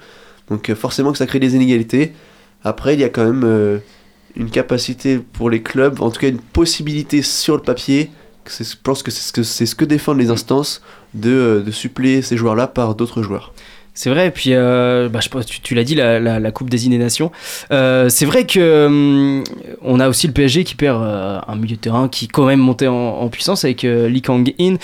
Donc 0.52 0.71
forcément 0.76 1.12
que 1.12 1.17
ça 1.17 1.26
crée 1.26 1.39
des 1.39 1.56
inégalités. 1.56 2.13
Après, 2.63 2.93
il 2.93 3.00
y 3.00 3.04
a 3.04 3.10
quand 3.10 3.26
même 3.26 3.82
une 4.38 4.50
capacité 4.50 5.17
pour 5.17 5.50
les 5.50 5.62
clubs, 5.62 6.02
en 6.02 6.10
tout 6.10 6.21
cas 6.21 6.30
une 6.30 6.39
possibilité 6.39 7.21
sur 7.21 7.56
le 7.56 7.62
papier. 7.62 8.12
Je 8.47 8.63
pense 8.82 9.04
que 9.04 9.12
c'est 9.12 9.23
ce 9.23 9.34
que, 9.34 9.43
c'est 9.43 9.65
ce 9.65 9.76
que 9.76 9.84
défendent 9.84 10.19
les 10.19 10.30
instances 10.30 10.82
de, 11.13 11.62
de 11.65 11.71
suppléer 11.71 12.21
ces 12.21 12.38
joueurs-là 12.38 12.67
par 12.67 12.95
d'autres 12.95 13.21
joueurs. 13.23 13.54
C'est 13.98 14.12
vrai, 14.12 14.28
et 14.28 14.32
puis 14.32 14.52
euh, 14.54 15.10
bah, 15.10 15.22
je 15.22 15.30
tu, 15.40 15.60
tu 15.60 15.74
l'as 15.74 15.84
dit, 15.84 15.96
la, 15.96 16.20
la- 16.20 16.52
Coupe 16.52 16.70
des 16.70 16.88
Nations. 17.00 17.32
Euh, 17.72 18.10
c'est 18.10 18.28
vrai 18.28 18.46
que 18.46 18.86
hum, 18.86 19.44
on 19.82 20.00
a 20.00 20.08
aussi 20.08 20.28
le 20.28 20.34
PSG 20.34 20.66
qui 20.66 20.76
perd 20.76 21.02
euh, 21.02 21.40
un 21.48 21.56
milieu 21.56 21.78
de 21.78 21.82
terrain 21.82 22.08
qui 22.08 22.28
quand 22.28 22.46
même 22.46 22.60
montait 22.60 22.86
en, 22.86 23.28
puissance 23.30 23.66
avec 23.66 23.82
Lee 23.82 24.22
Kang-in. 24.22 24.76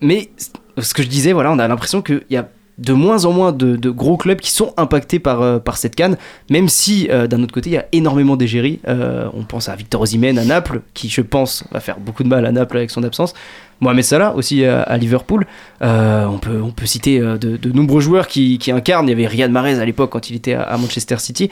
Mais 0.00 0.30
ce 0.78 0.94
que 0.94 1.02
je 1.02 1.08
disais, 1.08 1.32
voilà, 1.32 1.50
on 1.50 1.58
a 1.58 1.66
l'impression 1.66 2.02
qu'il 2.02 2.22
y 2.30 2.36
a 2.36 2.48
de 2.78 2.92
moins 2.92 3.24
en 3.24 3.32
moins 3.32 3.50
de, 3.50 3.74
de 3.74 3.90
gros 3.90 4.16
clubs 4.16 4.38
qui 4.38 4.52
sont 4.52 4.74
impactés 4.76 5.18
par, 5.18 5.60
par 5.60 5.76
cette 5.76 5.96
canne, 5.96 6.16
même 6.50 6.68
si 6.68 7.08
d'un 7.08 7.42
autre 7.42 7.52
côté 7.52 7.70
il 7.70 7.72
y 7.72 7.78
a 7.78 7.86
énormément 7.90 8.36
d'égéries. 8.36 8.78
On 8.86 9.42
pense 9.42 9.68
à 9.68 9.74
Victor 9.74 10.02
Osimhen 10.02 10.38
à 10.38 10.44
Naples, 10.44 10.82
qui 10.94 11.08
je 11.08 11.20
pense 11.20 11.64
va 11.72 11.80
faire 11.80 11.98
beaucoup 11.98 12.22
de 12.22 12.28
mal 12.28 12.46
à 12.46 12.52
Naples 12.52 12.76
avec 12.76 12.90
son 12.90 13.02
absence. 13.02 13.34
Mohamed 13.82 14.04
Salah 14.04 14.34
aussi 14.34 14.64
à, 14.64 14.80
à 14.82 14.96
Liverpool. 14.96 15.46
Euh, 15.82 16.24
on, 16.24 16.38
peut, 16.38 16.60
on 16.62 16.70
peut 16.70 16.86
citer 16.86 17.20
euh, 17.20 17.36
de, 17.36 17.56
de 17.56 17.72
nombreux 17.72 18.00
joueurs 18.00 18.28
qui, 18.28 18.56
qui 18.58 18.70
incarnent. 18.72 19.06
Il 19.06 19.10
y 19.10 19.12
avait 19.12 19.26
Riyad 19.26 19.50
Mahrez 19.50 19.78
à 19.78 19.84
l'époque 19.84 20.10
quand 20.10 20.30
il 20.30 20.36
était 20.36 20.54
à, 20.54 20.62
à 20.62 20.78
Manchester 20.78 21.18
City. 21.18 21.50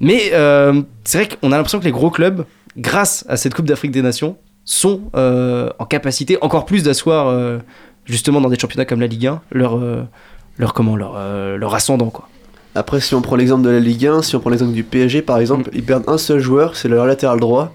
Mais 0.00 0.30
euh, 0.32 0.82
c'est 1.04 1.18
vrai 1.18 1.28
qu'on 1.28 1.52
a 1.52 1.56
l'impression 1.56 1.78
que 1.78 1.84
les 1.84 1.92
gros 1.92 2.10
clubs, 2.10 2.44
grâce 2.76 3.24
à 3.28 3.36
cette 3.36 3.54
Coupe 3.54 3.66
d'Afrique 3.66 3.92
des 3.92 4.02
Nations, 4.02 4.36
sont 4.64 5.02
euh, 5.14 5.70
en 5.78 5.84
capacité 5.84 6.38
encore 6.40 6.66
plus 6.66 6.82
d'asseoir 6.82 7.28
euh, 7.28 7.58
justement 8.04 8.40
dans 8.40 8.48
des 8.48 8.58
championnats 8.58 8.84
comme 8.84 9.00
la 9.00 9.06
Ligue 9.06 9.26
1 9.28 9.40
leur, 9.52 9.76
euh, 9.78 10.02
leur, 10.58 10.74
comment, 10.74 10.96
leur, 10.96 11.14
euh, 11.16 11.56
leur 11.56 11.74
ascendant. 11.74 12.10
Quoi. 12.10 12.28
Après, 12.74 13.00
si 13.00 13.14
on 13.14 13.22
prend 13.22 13.36
l'exemple 13.36 13.62
de 13.62 13.70
la 13.70 13.80
Ligue 13.80 14.06
1, 14.06 14.22
si 14.22 14.34
on 14.34 14.40
prend 14.40 14.50
l'exemple 14.50 14.72
du 14.72 14.82
PSG 14.82 15.22
par 15.22 15.38
exemple, 15.38 15.70
ils 15.72 15.84
perdent 15.84 16.08
un 16.08 16.18
seul 16.18 16.40
joueur, 16.40 16.76
c'est 16.76 16.88
leur 16.88 17.06
latéral 17.06 17.38
droit, 17.38 17.72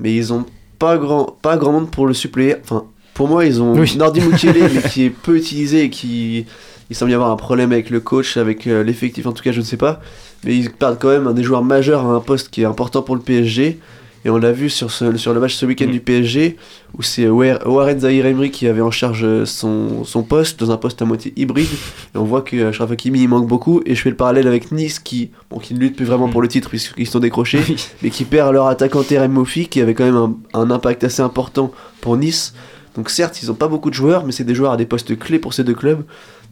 mais 0.00 0.14
ils 0.14 0.32
ont 0.32 0.44
pas 0.78 0.98
grand, 0.98 1.36
pas 1.40 1.56
grand 1.56 1.72
monde 1.72 1.90
pour 1.90 2.06
le 2.06 2.14
suppléer. 2.14 2.56
Enfin, 2.62 2.84
pour 3.18 3.28
moi, 3.28 3.44
ils 3.44 3.60
ont 3.60 3.74
Oui. 3.74 3.94
Nordi 3.98 4.20
Mukiele, 4.20 4.54
mais 4.74 4.82
qui 4.90 5.04
est 5.04 5.10
peu 5.10 5.36
utilisé 5.36 5.82
et 5.82 5.90
qui. 5.90 6.46
Il 6.90 6.96
semble 6.96 7.10
y 7.10 7.14
avoir 7.14 7.30
un 7.30 7.36
problème 7.36 7.72
avec 7.72 7.90
le 7.90 8.00
coach, 8.00 8.36
avec 8.38 8.66
euh, 8.66 8.82
l'effectif 8.82 9.26
en 9.26 9.32
tout 9.32 9.42
cas, 9.42 9.52
je 9.52 9.58
ne 9.60 9.64
sais 9.64 9.76
pas. 9.76 10.00
Mais 10.44 10.56
ils 10.56 10.70
perdent 10.70 10.98
quand 10.98 11.10
même 11.10 11.26
un 11.26 11.34
des 11.34 11.42
joueurs 11.42 11.62
majeurs 11.64 12.06
à 12.06 12.14
un 12.14 12.20
poste 12.20 12.48
qui 12.48 12.62
est 12.62 12.64
important 12.64 13.02
pour 13.02 13.14
le 13.16 13.20
PSG. 13.20 13.78
Et 14.24 14.30
on 14.30 14.36
l'a 14.38 14.50
vu 14.52 14.68
sur, 14.70 14.90
ce- 14.90 15.16
sur 15.16 15.32
le 15.34 15.38
match 15.40 15.54
ce 15.54 15.64
week-end 15.66 15.86
du 15.86 16.00
PSG, 16.00 16.56
où 16.96 17.02
c'est 17.02 17.28
War- 17.28 17.60
Warren 17.66 18.00
Zahir 18.00 18.26
Emery 18.26 18.50
qui 18.50 18.66
avait 18.66 18.80
en 18.80 18.90
charge 18.90 19.20
euh, 19.24 19.44
son, 19.44 20.02
son 20.04 20.22
poste, 20.22 20.58
dans 20.60 20.70
un 20.72 20.76
poste 20.76 21.00
à 21.02 21.04
moitié 21.04 21.32
hybride. 21.36 21.68
Et 22.14 22.18
on 22.18 22.24
voit 22.24 22.42
que 22.42 22.68
Achraf 22.68 22.90
Hakimi 22.90 23.20
il 23.22 23.28
manque 23.28 23.46
beaucoup. 23.46 23.80
Et 23.86 23.94
je 23.94 24.00
fais 24.02 24.10
le 24.10 24.16
parallèle 24.16 24.46
avec 24.48 24.72
Nice 24.72 24.98
qui, 24.98 25.30
bon, 25.50 25.58
qui 25.58 25.74
ne 25.74 25.78
lutte 25.78 25.94
plus 25.96 26.04
vraiment 26.06 26.28
pour 26.28 26.40
le 26.42 26.48
titre 26.48 26.68
puisqu'ils 26.70 27.06
sont 27.06 27.20
décrochés, 27.20 27.60
mais 28.02 28.10
qui 28.10 28.24
perd 28.24 28.52
leur 28.54 28.66
attaquant 28.66 29.02
Terem 29.02 29.30
Moffi 29.32 29.68
qui 29.68 29.80
avait 29.82 29.94
quand 29.94 30.04
même 30.04 30.16
un, 30.16 30.34
un 30.54 30.70
impact 30.70 31.04
assez 31.04 31.20
important 31.22 31.70
pour 32.00 32.16
Nice. 32.16 32.54
Donc 32.98 33.08
certes, 33.10 33.40
ils 33.42 33.46
n'ont 33.48 33.54
pas 33.54 33.68
beaucoup 33.68 33.88
de 33.88 33.94
joueurs, 33.94 34.24
mais 34.26 34.32
c'est 34.32 34.44
des 34.44 34.54
joueurs 34.54 34.72
à 34.72 34.76
des 34.76 34.84
postes 34.84 35.16
clés 35.18 35.38
pour 35.38 35.54
ces 35.54 35.64
deux 35.64 35.72
clubs. 35.74 36.02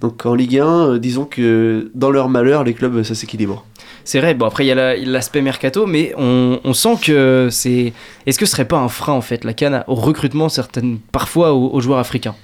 Donc 0.00 0.24
en 0.24 0.34
Ligue 0.34 0.58
1, 0.58 0.64
euh, 0.66 0.98
disons 0.98 1.24
que 1.26 1.90
dans 1.94 2.10
leur 2.10 2.28
malheur, 2.28 2.62
les 2.64 2.72
clubs, 2.72 3.02
ça 3.02 3.14
s'équilibre. 3.14 3.64
C'est 4.04 4.20
vrai, 4.20 4.32
bon 4.34 4.46
après 4.46 4.64
il 4.64 4.68
y 4.68 4.70
a 4.70 4.74
la- 4.76 4.96
l'aspect 4.96 5.42
mercato, 5.42 5.86
mais 5.86 6.14
on, 6.16 6.60
on 6.62 6.72
sent 6.72 6.96
que 7.02 7.48
c'est... 7.50 7.92
Est-ce 8.26 8.38
que 8.38 8.46
ce 8.46 8.52
serait 8.52 8.64
pas 8.68 8.78
un 8.78 8.88
frein 8.88 9.14
en 9.14 9.20
fait, 9.20 9.44
la 9.44 9.52
canne 9.54 9.82
au 9.88 9.96
recrutement 9.96 10.48
certaines, 10.48 10.98
parfois 11.12 11.52
aux, 11.52 11.70
aux 11.74 11.80
joueurs 11.80 11.98
africains? 11.98 12.36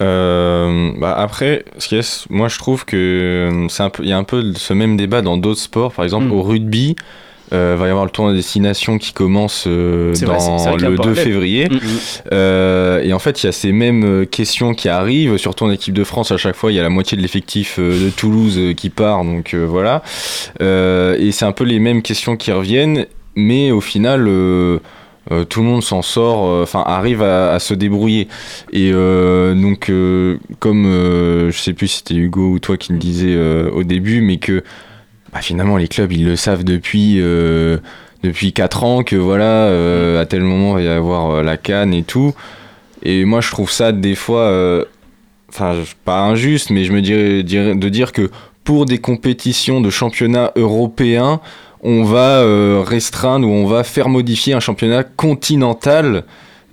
Euh, 0.00 0.92
bah 0.98 1.14
après, 1.16 1.64
moi 2.30 2.48
je 2.48 2.58
trouve 2.58 2.84
que 2.84 2.96
euh, 2.96 3.68
c'est 3.68 3.82
un 3.82 3.90
peu, 3.90 4.02
il 4.02 4.08
y 4.08 4.12
a 4.12 4.18
un 4.18 4.24
peu 4.24 4.52
ce 4.54 4.72
même 4.72 4.96
débat 4.96 5.22
dans 5.22 5.36
d'autres 5.36 5.60
sports. 5.60 5.92
Par 5.92 6.04
exemple, 6.04 6.26
Mm. 6.26 6.32
au 6.32 6.42
rugby, 6.42 6.96
euh, 7.52 7.76
va 7.78 7.86
y 7.86 7.90
avoir 7.90 8.04
le 8.04 8.10
tournoi 8.10 8.32
des 8.32 8.38
destination 8.38 8.98
qui 8.98 9.12
commence 9.12 9.64
euh, 9.66 10.12
vrai, 10.22 10.36
dans 10.36 10.76
le 10.76 10.90
2 10.90 10.96
parallèle. 10.96 11.16
février. 11.16 11.68
Mm. 11.68 11.78
Euh, 12.32 13.02
et 13.02 13.12
en 13.12 13.18
fait, 13.18 13.42
il 13.42 13.46
y 13.46 13.48
a 13.48 13.52
ces 13.52 13.72
mêmes 13.72 14.04
euh, 14.04 14.24
questions 14.24 14.74
qui 14.74 14.88
arrivent, 14.88 15.36
surtout 15.36 15.64
en 15.64 15.70
équipe 15.70 15.94
de 15.94 16.04
France. 16.04 16.32
À 16.32 16.36
chaque 16.36 16.56
fois, 16.56 16.72
il 16.72 16.74
y 16.74 16.80
a 16.80 16.82
la 16.82 16.90
moitié 16.90 17.16
de 17.16 17.22
l'effectif 17.22 17.78
de 17.78 18.10
Toulouse 18.10 18.58
qui 18.76 18.90
part, 18.90 19.24
donc 19.24 19.54
voilà. 19.54 20.02
Et 20.60 21.32
c'est 21.32 21.44
un 21.44 21.52
peu 21.52 21.64
les 21.64 21.78
mêmes 21.78 22.02
questions 22.02 22.36
qui 22.36 22.52
reviennent, 22.52 23.06
mais 23.34 23.70
au 23.70 23.80
final. 23.80 24.28
euh, 25.32 25.44
tout 25.44 25.60
le 25.60 25.66
monde 25.66 25.82
s'en 25.82 26.02
sort, 26.02 26.46
euh, 26.46 26.62
enfin 26.64 26.82
arrive 26.86 27.22
à, 27.22 27.52
à 27.52 27.58
se 27.58 27.74
débrouiller. 27.74 28.28
Et 28.72 28.90
euh, 28.92 29.54
donc, 29.54 29.90
comme 30.58 30.84
je 30.84 31.56
sais 31.58 31.72
plus 31.72 31.88
si 31.88 31.98
c'était 31.98 32.14
Hugo 32.14 32.50
ou 32.50 32.58
toi 32.58 32.76
qui 32.76 32.92
le 32.92 32.98
disais 32.98 33.36
au 33.72 33.84
début, 33.84 34.20
mais 34.20 34.38
que 34.38 34.62
bah, 35.34 35.40
finalement 35.42 35.76
les 35.76 35.88
clubs 35.88 36.12
ils 36.12 36.24
le 36.24 36.36
savent 36.36 36.64
depuis 36.64 37.16
euh, 37.20 37.76
depuis 38.22 38.52
4 38.54 38.84
ans 38.84 39.02
que 39.02 39.16
voilà 39.16 39.44
euh, 39.68 40.22
à 40.22 40.26
tel 40.26 40.42
moment 40.42 40.78
il 40.78 40.86
va 40.86 40.92
y 40.92 40.96
avoir 40.96 41.30
euh, 41.30 41.42
la 41.42 41.56
canne 41.58 41.92
et 41.92 42.04
tout. 42.04 42.32
Et 43.02 43.24
moi 43.26 43.40
je 43.42 43.50
trouve 43.50 43.70
ça 43.70 43.92
des 43.92 44.14
fois, 44.14 44.84
enfin 45.50 45.74
pas 46.06 46.20
injuste, 46.20 46.70
mais 46.70 46.84
je 46.84 46.92
me 46.92 47.02
dirais, 47.02 47.42
dirais- 47.42 47.74
de 47.74 47.88
dire 47.90 48.12
que 48.12 48.30
pour 48.64 48.86
des 48.86 48.96
compétitions 48.96 49.82
de 49.82 49.90
championnat 49.90 50.52
européen, 50.56 51.40
on 51.82 52.02
va 52.04 52.42
restreindre 52.82 53.46
ou 53.46 53.50
on 53.50 53.66
va 53.66 53.84
faire 53.84 54.08
modifier 54.08 54.54
un 54.54 54.60
championnat 54.60 55.02
continental 55.04 56.24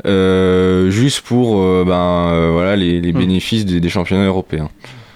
euh, 0.06 0.89
juste 0.89 1.19
pour 1.21 1.60
euh, 1.60 1.84
ben, 1.86 2.30
euh, 2.32 2.50
voilà, 2.54 2.78
les, 2.78 3.02
les 3.02 3.12
Hmm. 3.12 3.17
bénéfices 3.17 3.65
des, 3.65 3.82
des 3.82 3.89
championnats 3.89 4.26
européens. 4.26 4.69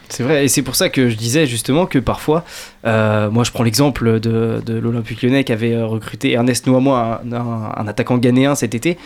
C'est 0.10 0.24
vrai, 0.24 0.46
et 0.46 0.48
c'est 0.48 0.62
pour 0.62 0.76
ça 0.76 0.90
que 0.90 1.10
je 1.10 1.16
disais 1.16 1.46
justement 1.46 1.86
que 1.86 2.00
parfois, 2.00 2.44
euh, 2.86 3.30
moi 3.30 3.44
je 3.44 3.52
prends 3.52 3.64
l'exemple 3.64 4.20
de, 4.20 4.62
de 4.66 4.74
l'Olympique 4.78 5.22
lyonnais 5.22 5.44
qui 5.44 5.52
avait 5.52 5.74
euh, 5.74 5.86
recruté 5.86 6.32
Ernest 6.34 6.68
Nouamois, 6.68 7.22
un, 7.32 7.88
attaquant 7.88 8.18
ghanéen 8.18 8.56
cet 8.56 8.76
été. 8.76 8.98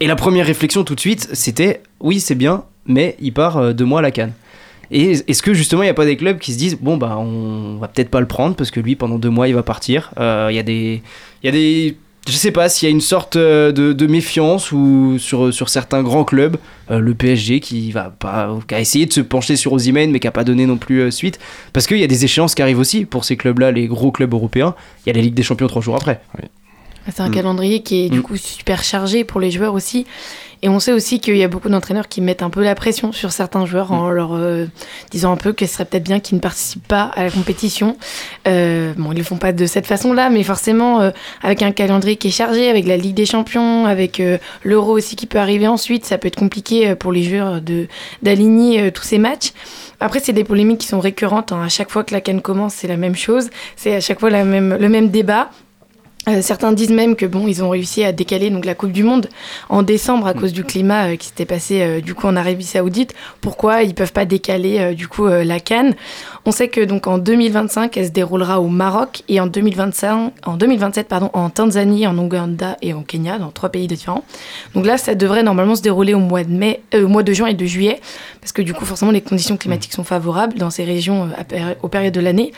Et 0.00 0.06
la 0.06 0.16
première 0.16 0.46
réflexion 0.46 0.84
tout 0.84 0.94
de 0.94 1.00
suite, 1.00 1.28
c'était 1.32 1.82
oui, 2.00 2.20
c'est 2.20 2.34
bien, 2.34 2.64
mais 2.86 3.16
il 3.20 3.32
part 3.32 3.58
euh, 3.58 3.72
deux 3.72 3.84
mois 3.84 4.00
à 4.00 4.02
la 4.02 4.10
canne. 4.10 4.32
Et 4.90 5.12
est-ce 5.12 5.42
que 5.42 5.52
justement 5.52 5.82
il 5.82 5.86
n'y 5.86 5.90
a 5.90 5.94
pas 5.94 6.04
des 6.04 6.16
clubs 6.16 6.38
qui 6.38 6.52
se 6.52 6.58
disent 6.58 6.78
bon 6.80 6.96
bah 6.96 7.16
on 7.18 7.76
va 7.78 7.88
peut-être 7.88 8.08
pas 8.08 8.20
le 8.20 8.28
prendre 8.28 8.54
parce 8.54 8.70
que 8.70 8.78
lui 8.78 8.94
pendant 8.94 9.18
deux 9.18 9.30
mois 9.30 9.48
il 9.48 9.54
va 9.54 9.64
partir. 9.64 10.12
Il 10.16 10.54
y 10.54 10.60
a 10.60 10.62
des, 10.62 11.02
y 11.42 11.48
a 11.48 11.50
des, 11.50 11.96
je 12.26 12.32
sais 12.32 12.50
pas 12.50 12.68
s'il 12.68 12.88
y 12.88 12.90
a 12.90 12.92
une 12.92 13.00
sorte 13.00 13.36
euh, 13.36 13.72
de, 13.72 13.92
de 13.92 14.06
méfiance 14.06 14.72
ou 14.72 15.16
sur 15.18 15.52
sur 15.52 15.68
certains 15.68 16.02
grands 16.02 16.24
clubs, 16.24 16.56
euh, 16.90 16.98
le 16.98 17.14
PSG 17.14 17.60
qui 17.60 17.92
va 17.92 18.10
pas, 18.10 18.58
qui 18.68 18.74
a 18.74 18.80
essayé 18.80 19.06
de 19.06 19.12
se 19.12 19.20
pencher 19.20 19.56
sur 19.56 19.72
Osimhen 19.72 20.10
mais 20.10 20.20
qui 20.20 20.26
a 20.26 20.32
pas 20.32 20.44
donné 20.44 20.66
non 20.66 20.76
plus 20.76 21.00
euh, 21.00 21.10
suite 21.10 21.38
parce 21.72 21.86
qu'il 21.86 21.98
y 21.98 22.04
a 22.04 22.08
des 22.08 22.24
échéances 22.24 22.54
qui 22.54 22.62
arrivent 22.62 22.78
aussi 22.80 23.04
pour 23.04 23.24
ces 23.24 23.36
clubs-là, 23.36 23.70
les 23.72 23.86
gros 23.86 24.10
clubs 24.10 24.32
européens. 24.32 24.74
Il 25.04 25.08
y 25.08 25.10
a 25.10 25.14
la 25.14 25.22
Ligue 25.22 25.34
des 25.34 25.42
Champions 25.42 25.66
trois 25.68 25.82
jours 25.82 25.96
après. 25.96 26.20
C'est 27.08 27.20
un 27.20 27.28
Mm. 27.28 27.34
calendrier 27.34 27.82
qui 27.82 28.06
est 28.06 28.08
du 28.08 28.18
Mm. 28.18 28.22
coup 28.22 28.36
super 28.36 28.82
chargé 28.82 29.22
pour 29.22 29.40
les 29.40 29.52
joueurs 29.52 29.74
aussi. 29.74 30.06
Et 30.62 30.68
on 30.68 30.80
sait 30.80 30.92
aussi 30.92 31.20
qu'il 31.20 31.36
y 31.36 31.44
a 31.44 31.48
beaucoup 31.48 31.68
d'entraîneurs 31.68 32.08
qui 32.08 32.20
mettent 32.20 32.42
un 32.42 32.50
peu 32.50 32.62
la 32.62 32.74
pression 32.74 33.12
sur 33.12 33.32
certains 33.32 33.66
joueurs 33.66 33.92
en 33.92 34.10
leur 34.10 34.34
euh, 34.34 34.66
disant 35.10 35.32
un 35.32 35.36
peu 35.36 35.52
que 35.52 35.66
ce 35.66 35.74
serait 35.74 35.84
peut-être 35.84 36.04
bien 36.04 36.18
qu'ils 36.20 36.36
ne 36.36 36.40
participent 36.40 36.86
pas 36.88 37.10
à 37.14 37.24
la 37.24 37.30
compétition. 37.30 37.96
Euh, 38.48 38.92
bon, 38.96 39.12
ils 39.12 39.18
le 39.18 39.24
font 39.24 39.36
pas 39.36 39.52
de 39.52 39.66
cette 39.66 39.86
façon-là, 39.86 40.30
mais 40.30 40.42
forcément, 40.42 41.00
euh, 41.00 41.10
avec 41.42 41.62
un 41.62 41.72
calendrier 41.72 42.16
qui 42.16 42.28
est 42.28 42.32
chargé, 42.32 42.70
avec 42.70 42.86
la 42.86 42.96
Ligue 42.96 43.14
des 43.14 43.26
Champions, 43.26 43.86
avec 43.86 44.22
l'Euro 44.64 44.92
aussi 44.92 45.16
qui 45.16 45.26
peut 45.26 45.38
arriver 45.38 45.68
ensuite, 45.68 46.04
ça 46.04 46.18
peut 46.18 46.28
être 46.28 46.36
compliqué 46.36 46.94
pour 46.94 47.12
les 47.12 47.22
joueurs 47.22 47.60
de 47.60 47.86
d'aligner 48.22 48.90
tous 48.92 49.02
ces 49.02 49.18
matchs. 49.18 49.52
Après, 50.00 50.20
c'est 50.20 50.32
des 50.32 50.44
polémiques 50.44 50.78
qui 50.78 50.86
sont 50.86 51.00
récurrentes. 51.00 51.52
hein. 51.52 51.62
À 51.64 51.68
chaque 51.68 51.90
fois 51.90 52.04
que 52.04 52.12
la 52.14 52.20
canne 52.20 52.40
commence, 52.42 52.74
c'est 52.74 52.88
la 52.88 52.96
même 52.96 53.16
chose. 53.16 53.50
C'est 53.76 53.94
à 53.94 54.00
chaque 54.00 54.20
fois 54.20 54.30
la 54.30 54.44
même, 54.44 54.76
le 54.78 54.88
même 54.88 55.10
débat. 55.10 55.50
Euh, 56.28 56.42
certains 56.42 56.72
disent 56.72 56.90
même 56.90 57.14
que 57.14 57.24
bon, 57.24 57.46
ils 57.46 57.62
ont 57.62 57.68
réussi 57.70 58.02
à 58.02 58.10
décaler 58.10 58.50
donc 58.50 58.64
la 58.64 58.74
Coupe 58.74 58.90
du 58.90 59.04
Monde 59.04 59.28
en 59.68 59.84
décembre 59.84 60.26
à 60.26 60.34
cause 60.34 60.52
du 60.52 60.64
climat 60.64 61.10
euh, 61.12 61.16
qui 61.16 61.28
s'était 61.28 61.44
passé 61.44 61.82
euh, 61.82 62.00
du 62.00 62.14
coup 62.14 62.26
en 62.26 62.34
Arabie 62.34 62.64
Saoudite. 62.64 63.14
Pourquoi 63.40 63.84
ils 63.84 63.94
peuvent 63.94 64.12
pas 64.12 64.24
décaler 64.24 64.80
euh, 64.80 64.94
du 64.94 65.06
coup 65.06 65.26
euh, 65.26 65.44
la 65.44 65.60
Cannes? 65.60 65.94
On 66.48 66.52
sait 66.52 66.68
que 66.68 66.80
donc 66.80 67.08
en 67.08 67.18
2025, 67.18 67.96
elle 67.96 68.06
se 68.06 68.10
déroulera 68.10 68.60
au 68.60 68.68
Maroc 68.68 69.24
et 69.28 69.40
en 69.40 69.48
2025, 69.48 70.32
en 70.46 70.56
2027 70.56 71.08
pardon, 71.08 71.28
en 71.32 71.50
Tanzanie, 71.50 72.06
en 72.06 72.16
Ouganda 72.16 72.76
et 72.82 72.94
en 72.94 73.02
Kenya, 73.02 73.38
dans 73.38 73.50
trois 73.50 73.68
pays 73.68 73.88
différents. 73.88 74.24
Donc 74.74 74.86
là, 74.86 74.96
ça 74.96 75.16
devrait 75.16 75.42
normalement 75.42 75.74
se 75.74 75.82
dérouler 75.82 76.14
au 76.14 76.20
mois 76.20 76.44
de 76.44 76.52
mai, 76.52 76.82
euh, 76.94 77.08
mois 77.08 77.24
de 77.24 77.32
juin 77.32 77.48
et 77.48 77.54
de 77.54 77.66
juillet, 77.66 78.00
parce 78.40 78.52
que 78.52 78.62
du 78.62 78.74
coup 78.74 78.84
forcément 78.84 79.10
les 79.10 79.22
conditions 79.22 79.56
climatiques 79.56 79.92
sont 79.92 80.04
favorables 80.04 80.56
dans 80.56 80.70
ces 80.70 80.84
régions 80.84 81.28
euh, 81.52 81.74
aux 81.82 81.88
périodes 81.88 82.14
de 82.14 82.20
l'année. 82.20 82.52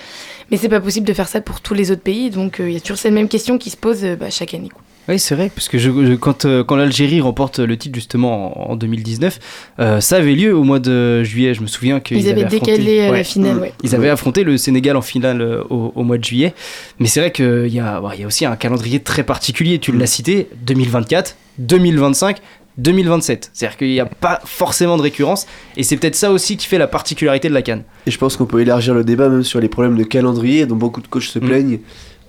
Mais 0.51 0.57
c'est 0.57 0.68
pas 0.68 0.81
possible 0.81 1.07
de 1.07 1.12
faire 1.12 1.29
ça 1.29 1.40
pour 1.40 1.61
tous 1.61 1.74
les 1.74 1.90
autres 1.90 2.03
pays, 2.03 2.31
donc 2.31 2.61
euh, 2.61 2.68
il 2.68 2.74
y 2.74 2.77
a 2.77 2.81
toujours 2.81 2.98
cette 2.98 3.12
même 3.12 3.29
question 3.29 3.59
qui 3.59 3.70
se 3.70 3.77
pose 3.77 4.05
euh, 4.05 4.16
bah, 4.16 4.31
chaque 4.31 4.55
année. 4.55 4.70
Oui, 5.09 5.18
c'est 5.18 5.35
vrai, 5.35 5.51
parce 5.55 5.68
que 5.68 5.79
je, 5.79 5.90
je- 5.90 6.14
quand, 6.14 6.44
euh, 6.44 6.62
quand 6.62 6.77
l'Algérie 6.77 7.21
remporte 7.23 7.61
le 7.61 7.77
titre 7.79 7.94
justement 7.94 8.68
en, 8.68 8.73
en 8.73 8.77
2019, 8.77 9.38
euh, 9.81 10.01
ça 10.01 10.16
avait 10.16 10.35
lieu 10.35 10.55
au 10.55 10.64
mois 10.64 10.81
de 10.81 11.23
juillet. 11.25 11.55
Je 11.55 11.62
me 11.62 11.66
souviens 11.66 11.99
qu'ils 12.01 12.18
Ils 12.18 12.29
avaient 12.29 12.44
affronté- 12.44 12.73
décalé, 12.73 13.01
euh, 13.01 13.05
la 13.07 13.11
Ouais. 13.12 13.25
finale, 13.25 13.59
ouais. 13.59 13.73
Ils 13.83 13.94
avaient 13.94 14.11
affronté 14.11 14.44
le 14.44 14.59
Sénégal 14.59 14.97
en 14.97 15.03
finale 15.03 15.40
au, 15.71 15.92
au 15.94 16.03
mois 16.03 16.18
de 16.18 16.25
juillet. 16.25 16.53
Mais 16.99 17.07
c'est 17.07 17.21
vrai 17.21 17.33
qu'il 17.33 17.68
y, 17.68 17.81
a- 17.81 18.01
bon, 18.01 18.11
y 18.12 18.23
a 18.23 18.27
aussi 18.27 18.44
un 18.44 18.57
calendrier 18.57 19.01
très 19.01 19.23
particulier. 19.23 19.79
Tu 19.79 19.92
l'as 19.92 20.07
cité 20.07 20.49
2024, 20.66 21.37
2025. 21.59 22.38
2027. 22.77 23.51
C'est-à-dire 23.53 23.77
qu'il 23.77 23.88
n'y 23.90 23.99
a 23.99 24.07
pas 24.07 24.40
forcément 24.44 24.97
de 24.97 25.03
récurrence 25.03 25.49
et 25.77 25.83
c'est 25.83 25.97
peut-être 25.97 26.14
ça 26.14 26.31
aussi 26.31 26.57
qui 26.57 26.68
fait 26.68 26.79
la 26.79 26.87
particularité 26.87 27.49
de 27.49 27.55
la 27.55 27.62
Cannes. 27.62 27.83
Et 28.07 28.12
je 28.12 28.18
pense 28.18 28.37
qu'on 28.37 28.47
peut 28.47 28.61
élargir 28.61 28.94
le 28.94 29.03
débat 29.03 29.29
même 29.29 29.42
sur 29.42 29.59
les 29.59 29.68
problèmes 29.68 29.97
de 29.97 30.05
calendrier 30.05 30.64
dont 30.64 30.77
beaucoup 30.77 31.01
de 31.01 31.09
coachs 31.09 31.25
se 31.25 31.40
plaignent. 31.40 31.81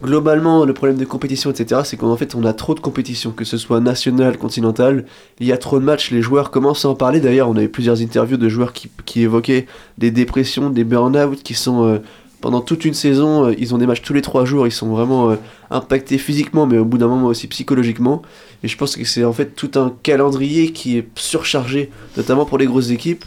Globalement, 0.02 0.64
le 0.64 0.74
problème 0.74 0.98
de 0.98 1.04
compétition, 1.04 1.52
etc., 1.52 1.82
c'est 1.84 1.98
qu'en 1.98 2.16
fait, 2.16 2.34
on 2.34 2.46
a 2.46 2.54
trop 2.54 2.74
de 2.74 2.80
compétition, 2.80 3.32
que 3.32 3.44
ce 3.44 3.58
soit 3.58 3.82
nationale, 3.82 4.38
continentale. 4.38 5.06
Il 5.42 5.48
y 5.48 5.52
a 5.52 5.58
trop 5.58 5.78
de 5.78 5.84
matchs, 5.84 6.12
les 6.12 6.22
joueurs 6.22 6.52
commencent 6.52 6.86
à 6.86 6.90
en 6.90 6.96
parler. 6.96 7.20
D'ailleurs, 7.20 7.50
on 7.50 7.58
a 7.58 7.64
eu 7.64 7.68
plusieurs 7.68 8.02
interviews 8.02 8.38
de 8.38 8.48
joueurs 8.48 8.72
qui, 8.72 8.90
qui 9.06 9.24
évoquaient 9.24 9.68
des 9.98 10.10
dépressions, 10.10 10.70
des 10.70 10.86
burn-out, 10.86 11.44
qui 11.44 11.54
sont 11.54 11.84
euh, 11.84 11.98
pendant 12.40 12.62
toute 12.62 12.86
une 12.86 12.94
saison, 12.94 13.48
euh, 13.48 13.56
ils 13.58 13.76
ont 13.76 13.78
des 13.78 13.88
matchs 13.88 14.02
tous 14.02 14.14
les 14.14 14.22
trois 14.22 14.46
jours, 14.46 14.66
ils 14.66 14.72
sont 14.72 14.88
vraiment 14.88 15.32
euh, 15.32 15.36
impactés 15.70 16.18
physiquement, 16.18 16.66
mais 16.66 16.78
au 16.78 16.86
bout 16.86 16.98
d'un 16.98 17.10
moment 17.10 17.28
aussi 17.28 17.48
psychologiquement. 17.48 18.22
Et 18.64 18.70
je 18.70 18.78
pense 18.78 18.96
que 18.96 19.04
c'est 19.04 19.26
en 19.26 19.34
fait 19.34 19.54
tout 19.54 19.72
un 19.76 19.94
calendrier 20.02 20.72
qui 20.72 20.98
est 20.98 21.08
surchargé, 21.16 21.92
notamment 22.16 22.46
pour 22.46 22.58
les 22.58 22.68
grosses 22.68 22.92
équipes. 22.92 23.26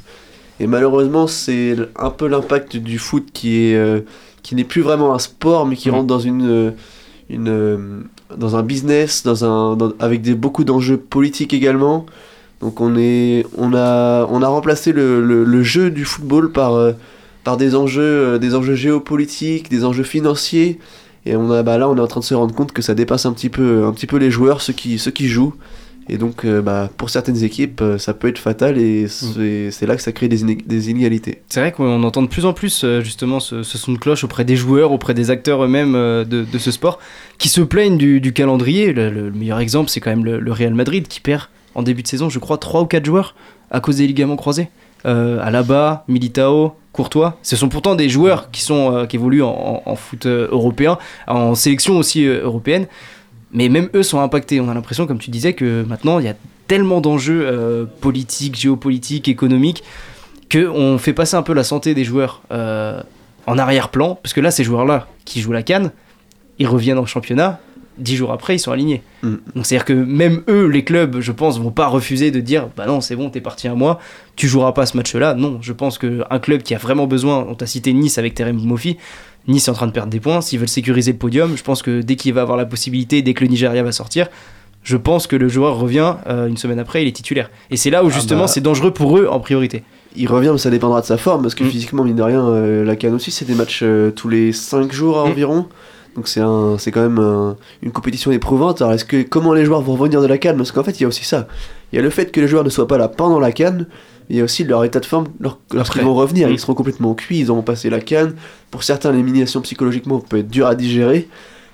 Et 0.58 0.66
malheureusement, 0.66 1.26
c'est 1.26 1.76
un 1.96 2.10
peu 2.10 2.28
l'impact 2.28 2.78
du 2.78 2.98
foot 2.98 3.28
qui 3.32 3.56
est 3.56 4.04
qui 4.42 4.54
n'est 4.54 4.64
plus 4.64 4.82
vraiment 4.82 5.14
un 5.14 5.18
sport, 5.18 5.66
mais 5.66 5.76
qui 5.76 5.90
rentre 5.90 6.06
dans 6.06 6.18
une 6.18 6.48
euh, 6.48 6.70
une 7.30 7.48
euh, 7.48 8.00
dans 8.36 8.56
un 8.56 8.62
business, 8.62 9.22
dans 9.22 9.44
un 9.44 9.76
dans- 9.76 9.92
avec 10.00 10.22
des 10.22 10.34
beaucoup 10.34 10.64
d'enjeux 10.64 10.96
politiques 10.96 11.54
également. 11.54 12.06
Donc 12.60 12.80
on 12.80 12.96
est 12.96 13.44
on 13.56 13.74
a 13.74 14.26
on 14.30 14.42
a 14.42 14.48
remplacé 14.48 14.92
le, 14.92 15.20
le, 15.24 15.44
le 15.44 15.62
jeu 15.62 15.90
du 15.90 16.04
football 16.04 16.52
par 16.52 16.74
euh, 16.74 16.92
par 17.44 17.56
des 17.56 17.74
enjeux 17.74 18.02
euh, 18.02 18.38
des 18.38 18.54
enjeux 18.54 18.74
géopolitiques, 18.74 19.68
des 19.70 19.84
enjeux 19.84 20.04
financiers. 20.04 20.78
Et 21.24 21.36
on 21.36 21.50
a 21.52 21.62
bah 21.62 21.78
là 21.78 21.88
on 21.88 21.96
est 21.96 22.00
en 22.00 22.06
train 22.08 22.20
de 22.20 22.24
se 22.24 22.34
rendre 22.34 22.54
compte 22.54 22.72
que 22.72 22.82
ça 22.82 22.94
dépasse 22.94 23.26
un 23.26 23.32
petit 23.32 23.48
peu 23.48 23.84
un 23.84 23.92
petit 23.92 24.06
peu 24.06 24.16
les 24.16 24.30
joueurs, 24.30 24.60
ceux 24.60 24.72
qui 24.72 24.98
ceux 24.98 25.12
qui 25.12 25.28
jouent. 25.28 25.54
Et 26.08 26.18
donc, 26.18 26.44
euh, 26.44 26.60
bah, 26.60 26.90
pour 26.96 27.10
certaines 27.10 27.42
équipes, 27.44 27.80
euh, 27.80 27.96
ça 27.98 28.12
peut 28.12 28.28
être 28.28 28.38
fatal 28.38 28.76
et 28.78 29.06
c'est 29.08 29.70
c'est 29.70 29.86
là 29.86 29.94
que 29.96 30.02
ça 30.02 30.10
crée 30.12 30.28
des, 30.28 30.42
iné- 30.42 30.58
des 30.66 30.90
inégalités. 30.90 31.42
C'est 31.48 31.60
vrai 31.60 31.70
qu'on 31.72 32.02
entend 32.02 32.22
de 32.22 32.26
plus 32.26 32.44
en 32.44 32.52
plus 32.52 32.82
euh, 32.84 33.00
justement 33.02 33.38
ce, 33.40 33.62
ce 33.62 33.78
son 33.78 33.92
de 33.92 33.98
cloche 33.98 34.24
auprès 34.24 34.44
des 34.44 34.56
joueurs, 34.56 34.90
auprès 34.92 35.14
des 35.14 35.30
acteurs 35.30 35.62
eux-mêmes 35.64 35.92
de, 35.92 36.24
de 36.24 36.58
ce 36.58 36.70
sport, 36.70 36.98
qui 37.38 37.48
se 37.48 37.60
plaignent 37.60 37.96
du, 37.98 38.20
du 38.20 38.32
calendrier. 38.32 38.92
Le, 38.92 39.10
le 39.10 39.30
meilleur 39.30 39.60
exemple, 39.60 39.90
c'est 39.90 40.00
quand 40.00 40.10
même 40.10 40.24
le, 40.24 40.40
le 40.40 40.52
Real 40.52 40.74
Madrid 40.74 41.06
qui 41.06 41.20
perd 41.20 41.42
en 41.74 41.82
début 41.82 42.02
de 42.02 42.08
saison, 42.08 42.28
je 42.28 42.38
crois, 42.38 42.58
3 42.58 42.82
ou 42.82 42.86
4 42.86 43.04
joueurs 43.06 43.34
à 43.70 43.80
cause 43.80 43.96
des 43.96 44.06
ligaments 44.06 44.36
croisés. 44.36 44.68
Alaba, 45.04 46.04
Militao, 46.08 46.74
Courtois, 46.92 47.38
ce 47.42 47.56
sont 47.56 47.68
pourtant 47.68 47.94
des 47.94 48.08
joueurs 48.08 48.50
qui, 48.50 48.60
sont, 48.62 49.06
qui 49.08 49.16
évoluent 49.16 49.42
en, 49.42 49.82
en- 49.86 49.90
en 49.90 49.96
foot 49.96 50.26
européen, 50.26 50.98
en 51.26 51.54
sélection 51.54 51.96
aussi 51.98 52.24
européenne. 52.26 52.86
Mais 53.52 53.68
même 53.68 53.88
eux 53.94 54.02
sont 54.02 54.20
impactés. 54.20 54.60
On 54.60 54.68
a 54.68 54.74
l'impression, 54.74 55.06
comme 55.06 55.18
tu 55.18 55.30
disais, 55.30 55.52
que 55.52 55.84
maintenant 55.86 56.18
il 56.18 56.24
y 56.24 56.28
a 56.28 56.34
tellement 56.68 57.00
d'enjeux 57.00 57.42
euh, 57.44 57.84
politiques, 58.00 58.56
géopolitiques, 58.58 59.28
économiques, 59.28 59.84
qu'on 60.50 60.98
fait 60.98 61.12
passer 61.12 61.36
un 61.36 61.42
peu 61.42 61.52
la 61.52 61.64
santé 61.64 61.94
des 61.94 62.04
joueurs 62.04 62.42
euh, 62.50 63.02
en 63.46 63.58
arrière-plan. 63.58 64.18
Parce 64.22 64.32
que 64.32 64.40
là, 64.40 64.50
ces 64.50 64.64
joueurs-là 64.64 65.08
qui 65.24 65.40
jouent 65.40 65.52
la 65.52 65.62
canne, 65.62 65.92
ils 66.58 66.66
reviennent 66.66 66.98
en 66.98 67.06
championnat. 67.06 67.60
Dix 67.98 68.16
jours 68.16 68.32
après, 68.32 68.56
ils 68.56 68.58
sont 68.58 68.72
alignés. 68.72 69.02
Mm. 69.22 69.34
Donc 69.54 69.66
c'est-à-dire 69.66 69.84
que 69.84 69.92
même 69.92 70.42
eux, 70.48 70.66
les 70.66 70.82
clubs, 70.82 71.20
je 71.20 71.30
pense, 71.30 71.60
vont 71.60 71.70
pas 71.70 71.88
refuser 71.88 72.30
de 72.30 72.40
dire 72.40 72.68
bah 72.74 72.86
non, 72.86 73.02
c'est 73.02 73.16
bon, 73.16 73.28
t'es 73.28 73.42
parti 73.42 73.68
un 73.68 73.74
mois, 73.74 73.98
tu 74.34 74.48
joueras 74.48 74.72
pas 74.72 74.86
ce 74.86 74.96
match-là. 74.96 75.34
Non, 75.34 75.58
je 75.60 75.74
pense 75.74 75.98
qu'un 75.98 76.38
club 76.40 76.62
qui 76.62 76.74
a 76.74 76.78
vraiment 76.78 77.06
besoin, 77.06 77.44
on 77.46 77.54
t'a 77.54 77.66
cité 77.66 77.92
Nice 77.92 78.16
avec 78.16 78.34
Terem 78.34 78.56
Mofi, 78.56 78.96
Nice 79.48 79.66
est 79.68 79.70
en 79.70 79.74
train 79.74 79.86
de 79.86 79.92
perdre 79.92 80.10
des 80.10 80.20
points. 80.20 80.40
S'ils 80.40 80.58
veulent 80.58 80.68
sécuriser 80.68 81.12
le 81.12 81.18
podium, 81.18 81.56
je 81.56 81.62
pense 81.62 81.82
que 81.82 82.00
dès 82.00 82.16
qu'il 82.16 82.32
va 82.34 82.42
avoir 82.42 82.56
la 82.56 82.66
possibilité, 82.66 83.22
dès 83.22 83.34
que 83.34 83.42
le 83.44 83.48
Nigeria 83.50 83.82
va 83.82 83.92
sortir, 83.92 84.28
je 84.84 84.96
pense 84.96 85.26
que 85.26 85.36
le 85.36 85.48
joueur 85.48 85.78
revient 85.78 86.14
euh, 86.28 86.46
une 86.48 86.56
semaine 86.56 86.78
après, 86.78 87.02
il 87.02 87.08
est 87.08 87.12
titulaire. 87.12 87.50
Et 87.70 87.76
c'est 87.76 87.90
là 87.90 88.04
où 88.04 88.08
Ah 88.08 88.14
justement 88.14 88.42
bah. 88.42 88.48
c'est 88.48 88.60
dangereux 88.60 88.92
pour 88.92 89.18
eux 89.18 89.26
en 89.28 89.40
priorité. 89.40 89.82
Il 90.16 90.28
revient, 90.28 90.50
mais 90.52 90.58
ça 90.58 90.70
dépendra 90.70 91.00
de 91.00 91.06
sa 91.06 91.16
forme, 91.16 91.42
parce 91.42 91.54
que 91.54 91.64
physiquement, 91.64 92.04
mine 92.04 92.16
de 92.16 92.22
rien, 92.22 92.44
euh, 92.46 92.84
la 92.84 92.96
Cannes 92.96 93.14
aussi, 93.14 93.30
c'est 93.30 93.44
des 93.46 93.54
matchs 93.54 93.80
euh, 93.82 94.10
tous 94.10 94.28
les 94.28 94.52
5 94.52 94.92
jours 94.92 95.18
à 95.20 95.24
Mm. 95.26 95.30
environ. 95.30 95.66
Donc 96.14 96.28
c'est 96.28 96.40
un, 96.40 96.76
c'est 96.78 96.90
quand 96.90 97.00
même 97.00 97.18
un- 97.18 97.56
une 97.82 97.90
compétition 97.90 98.30
éprouvante. 98.32 98.82
Alors 98.82 98.92
est-ce 98.92 99.06
que 99.06 99.22
comment 99.22 99.54
les 99.54 99.64
joueurs 99.64 99.80
vont 99.80 99.94
revenir 99.94 100.20
de 100.20 100.26
la 100.26 100.36
Cannes 100.36 100.58
Parce 100.58 100.70
qu'en 100.70 100.84
fait, 100.84 101.00
il 101.00 101.02
y 101.02 101.04
a 101.06 101.08
aussi 101.08 101.24
ça. 101.24 101.46
Il 101.92 101.96
y 101.96 101.98
a 101.98 102.02
le 102.02 102.10
fait 102.10 102.30
que 102.30 102.40
les 102.40 102.48
joueurs 102.48 102.64
ne 102.64 102.68
soient 102.68 102.86
pas 102.86 102.98
là 102.98 103.08
pendant 103.08 103.40
la 103.40 103.50
Cannes. 103.52 103.86
Il 104.32 104.38
y 104.38 104.40
a 104.40 104.44
aussi 104.44 104.64
leur 104.64 104.82
état 104.82 104.98
de 104.98 105.04
forme 105.04 105.26
leur- 105.38 105.58
lorsqu'ils 105.74 106.00
vont 106.02 106.14
revenir. 106.14 106.48
Mm. 106.48 106.52
Ils 106.52 106.58
seront 106.58 106.72
complètement 106.74 107.14
cuits. 107.14 107.38
Ils 107.40 107.50
auront 107.50 107.62
passé 107.62 107.90
la 107.90 108.00
Cannes. 108.00 108.34
Pour 108.70 108.82
certains, 108.82 109.12
l'élimination 109.12 109.60
psychologiquement 109.60 110.20
peut 110.20 110.38
être 110.38 110.48
dure 110.48 110.66
à 110.66 110.74
digérer. 110.74 111.28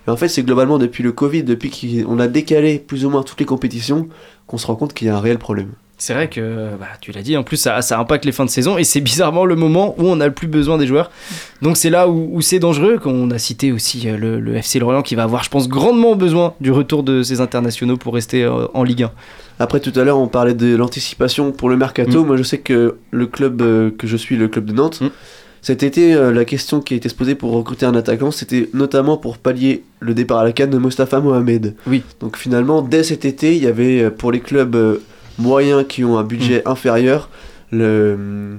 Et 0.06 0.10
en 0.10 0.16
fait, 0.16 0.28
c'est 0.28 0.42
globalement 0.42 0.76
depuis 0.78 1.04
le 1.04 1.12
Covid, 1.12 1.44
depuis 1.44 1.70
qu'on 2.04 2.18
a 2.18 2.26
décalé 2.26 2.78
plus 2.80 3.04
ou 3.04 3.10
moins 3.10 3.22
toutes 3.22 3.38
les 3.38 3.46
compétitions, 3.46 4.08
qu'on 4.48 4.58
se 4.58 4.66
rend 4.66 4.74
compte 4.74 4.92
qu'il 4.92 5.06
y 5.06 5.10
a 5.10 5.16
un 5.16 5.20
réel 5.20 5.38
problème. 5.38 5.68
C'est 6.00 6.14
vrai 6.14 6.28
que, 6.28 6.70
bah, 6.80 6.86
tu 7.00 7.10
l'as 7.12 7.22
dit, 7.22 7.36
en 7.36 7.42
plus 7.42 7.56
ça, 7.56 7.82
ça 7.82 7.98
impacte 7.98 8.24
les 8.24 8.30
fins 8.32 8.44
de 8.44 8.50
saison 8.50 8.78
et 8.78 8.84
c'est 8.84 9.00
bizarrement 9.00 9.44
le 9.44 9.56
moment 9.56 9.96
où 9.98 10.04
on 10.06 10.14
n'a 10.16 10.26
le 10.28 10.32
plus 10.32 10.46
besoin 10.46 10.78
des 10.78 10.86
joueurs. 10.86 11.10
Donc 11.60 11.76
c'est 11.76 11.90
là 11.90 12.08
où, 12.08 12.30
où 12.32 12.40
c'est 12.40 12.60
dangereux, 12.60 12.98
qu'on 12.98 13.30
a 13.32 13.38
cité 13.38 13.72
aussi 13.72 14.08
euh, 14.08 14.16
le, 14.16 14.38
le 14.40 14.54
FC 14.56 14.78
Lorient 14.78 15.02
qui 15.02 15.16
va 15.16 15.24
avoir, 15.24 15.42
je 15.42 15.50
pense, 15.50 15.68
grandement 15.68 16.14
besoin 16.14 16.54
du 16.60 16.70
retour 16.70 17.02
de 17.02 17.22
ses 17.24 17.40
internationaux 17.40 17.96
pour 17.96 18.14
rester 18.14 18.44
euh, 18.44 18.66
en 18.74 18.84
Ligue 18.84 19.02
1. 19.04 19.10
Après, 19.58 19.80
tout 19.80 19.92
à 19.96 20.04
l'heure, 20.04 20.18
on 20.18 20.28
parlait 20.28 20.54
de 20.54 20.76
l'anticipation 20.76 21.52
pour 21.52 21.68
le 21.68 21.76
mercato. 21.76 22.22
Mm. 22.22 22.26
Moi, 22.26 22.36
je 22.36 22.42
sais 22.42 22.58
que 22.58 22.96
le 23.10 23.26
club 23.26 23.60
euh, 23.62 23.90
que 23.90 24.06
je 24.06 24.16
suis, 24.16 24.36
le 24.36 24.48
club 24.48 24.66
de 24.66 24.72
Nantes, 24.72 25.02
cet 25.62 25.82
été, 25.82 26.14
euh, 26.14 26.32
la 26.32 26.44
question 26.44 26.80
qui 26.80 26.94
a 26.94 26.96
été 26.96 27.08
se 27.08 27.14
posée 27.14 27.34
pour 27.34 27.52
recruter 27.52 27.84
un 27.84 27.94
attaquant, 27.94 28.30
c'était 28.30 28.68
notamment 28.72 29.16
pour 29.16 29.38
pallier 29.38 29.82
le 30.00 30.14
départ 30.14 30.38
à 30.38 30.44
la 30.44 30.52
canne 30.52 30.70
de 30.70 30.78
Mostafa 30.78 31.20
Mohamed. 31.20 31.74
Oui. 31.86 32.02
Donc 32.20 32.36
finalement, 32.36 32.82
dès 32.82 33.02
cet 33.02 33.24
été, 33.24 33.56
il 33.56 33.62
y 33.62 33.66
avait 33.66 34.02
euh, 34.02 34.10
pour 34.10 34.30
les 34.30 34.40
clubs 34.40 35.00
moyens 35.38 35.84
qui 35.88 36.04
ont 36.04 36.18
un 36.18 36.24
budget 36.24 36.62
inférieur, 36.66 37.28
le, 37.70 38.58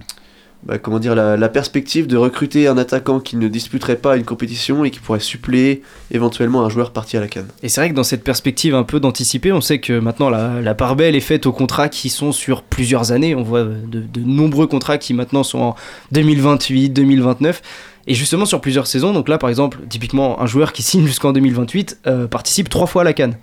bah, 0.63 0.77
comment 0.77 0.99
dire, 0.99 1.15
la, 1.15 1.49
perspective 1.49 2.05
de 2.05 2.17
recruter 2.17 2.67
un 2.67 2.77
attaquant 2.77 3.19
qui 3.19 3.37
ne 3.37 3.47
disputerait 3.47 3.95
pas 3.95 4.17
une 4.17 4.25
compétition 4.25 4.83
et 4.83 4.91
qui 4.91 4.99
pourrait 4.99 5.21
suppléer 5.21 5.81
éventuellement 6.11 6.65
un 6.65 6.69
joueur 6.69 6.91
parti 6.91 7.15
à 7.15 7.21
la 7.21 7.27
canne. 7.27 7.47
Et 7.63 7.69
c'est 7.69 7.79
vrai 7.79 7.89
que 7.89 7.95
dans 7.95 8.03
cette 8.03 8.23
perspective 8.23 8.75
un 8.75 8.83
peu 8.83 8.99
d'anticiper, 8.99 9.53
on 9.53 9.61
sait 9.61 9.79
que 9.79 9.99
maintenant 9.99 10.29
la, 10.29 10.61
la 10.61 10.75
part 10.75 10.95
belle 10.97 11.15
est 11.15 11.21
faite 11.21 11.45
aux 11.45 11.53
contrats 11.53 11.87
qui 11.87 12.09
sont 12.09 12.33
sur 12.33 12.63
plusieurs 12.63 13.13
années. 13.13 13.35
On 13.35 13.43
voit 13.43 13.63
de, 13.63 14.03
nombreux 14.19 14.67
contrats 14.67 14.97
qui 14.97 15.13
maintenant 15.13 15.43
sont 15.43 15.60
en 15.60 15.75
2028, 16.12 16.89
2029. 16.89 17.62
Et 18.07 18.13
justement 18.13 18.45
sur 18.45 18.60
plusieurs 18.60 18.87
saisons, 18.87 19.13
donc 19.13 19.29
là 19.29 19.37
par 19.37 19.49
exemple, 19.49 19.79
typiquement 19.87 20.41
un 20.41 20.45
joueur 20.45 20.73
qui 20.73 20.83
signe 20.83 21.05
jusqu'en 21.05 21.31
2028 21.31 21.99
euh, 22.07 22.27
participe 22.27 22.67
trois 22.67 22.87
fois 22.87 23.03
à 23.03 23.05
la 23.05 23.13
Cannes. 23.13 23.37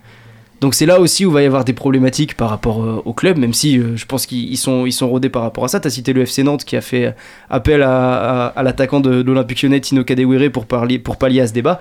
Donc 0.60 0.74
c'est 0.74 0.86
là 0.86 1.00
aussi 1.00 1.26
où 1.26 1.30
va 1.30 1.42
y 1.42 1.46
avoir 1.46 1.64
des 1.64 1.74
problématiques 1.74 2.34
par 2.34 2.48
rapport 2.48 2.82
euh, 2.82 3.02
au 3.04 3.12
club, 3.12 3.36
même 3.36 3.52
si 3.52 3.78
euh, 3.78 3.94
je 3.96 4.06
pense 4.06 4.24
qu'ils 4.24 4.50
ils 4.50 4.56
sont, 4.56 4.86
ils 4.86 4.92
sont 4.92 5.08
rodés 5.08 5.28
par 5.28 5.42
rapport 5.42 5.64
à 5.64 5.68
ça. 5.68 5.80
Tu 5.80 5.88
as 5.88 5.90
cité 5.90 6.12
le 6.14 6.22
FC 6.22 6.42
Nantes 6.44 6.64
qui 6.64 6.76
a 6.76 6.80
fait 6.80 7.14
appel 7.50 7.82
à, 7.82 8.46
à- 8.46 8.46
à 8.48 8.62
l'attaquant 8.62 9.00
de, 9.00 9.22
de 9.22 9.26
l'Olympique 9.26 9.62
Lyonnais, 9.62 9.80
Tino 9.80 10.02
Kadewere, 10.02 10.50
pour, 10.50 10.64
parler, 10.66 10.98
pour 10.98 11.16
pallier 11.18 11.42
à 11.42 11.46
ce 11.46 11.52
débat. 11.52 11.78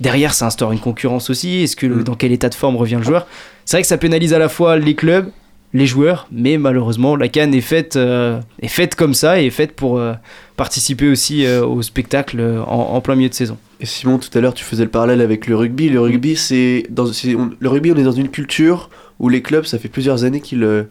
Derrière, 0.00 0.34
ça 0.34 0.46
instaure 0.46 0.72
une 0.72 0.78
concurrence 0.78 1.30
aussi. 1.30 1.62
Est-ce 1.62 1.74
que 1.74 1.86
le- 1.86 2.04
dans 2.04 2.14
quel 2.14 2.30
état 2.32 2.48
de 2.50 2.54
forme 2.54 2.76
revient 2.76 2.96
le 2.96 3.02
joueur? 3.02 3.26
C'est 3.64 3.76
vrai 3.78 3.82
que 3.82 3.88
ça 3.88 3.98
pénalise 3.98 4.32
à 4.34 4.38
la 4.38 4.48
fois 4.50 4.76
les 4.76 4.94
clubs 4.94 5.30
les 5.74 5.86
joueurs, 5.86 6.26
mais 6.32 6.56
malheureusement 6.58 7.14
la 7.16 7.28
Cannes 7.28 7.52
est 7.54 7.60
faite, 7.60 7.96
euh, 7.96 8.40
est 8.62 8.68
faite 8.68 8.94
comme 8.94 9.12
ça 9.14 9.40
et 9.40 9.46
est 9.46 9.50
faite 9.50 9.72
pour 9.76 9.98
euh, 9.98 10.14
participer 10.56 11.08
aussi 11.08 11.44
euh, 11.44 11.64
au 11.64 11.82
spectacle 11.82 12.40
en, 12.66 12.94
en 12.94 13.00
plein 13.00 13.14
milieu 13.16 13.28
de 13.28 13.34
saison. 13.34 13.58
Et 13.80 13.86
Simon, 13.86 14.18
tout 14.18 14.30
à 14.36 14.40
l'heure, 14.40 14.54
tu 14.54 14.64
faisais 14.64 14.82
le 14.84 14.90
parallèle 14.90 15.20
avec 15.20 15.46
le 15.46 15.54
rugby. 15.56 15.88
Le 15.88 16.00
rugby, 16.00 16.36
c'est 16.36 16.84
dans 16.90 17.04
on- 17.06 17.50
le 17.58 17.68
rugby, 17.68 17.92
on 17.92 17.96
est 17.96 18.02
dans 18.02 18.12
une 18.12 18.28
culture 18.30 18.88
où 19.20 19.28
les 19.28 19.42
clubs, 19.42 19.64
ça 19.66 19.78
fait 19.78 19.88
plusieurs 19.88 20.24
années 20.24 20.40
qu'ils 20.40 20.86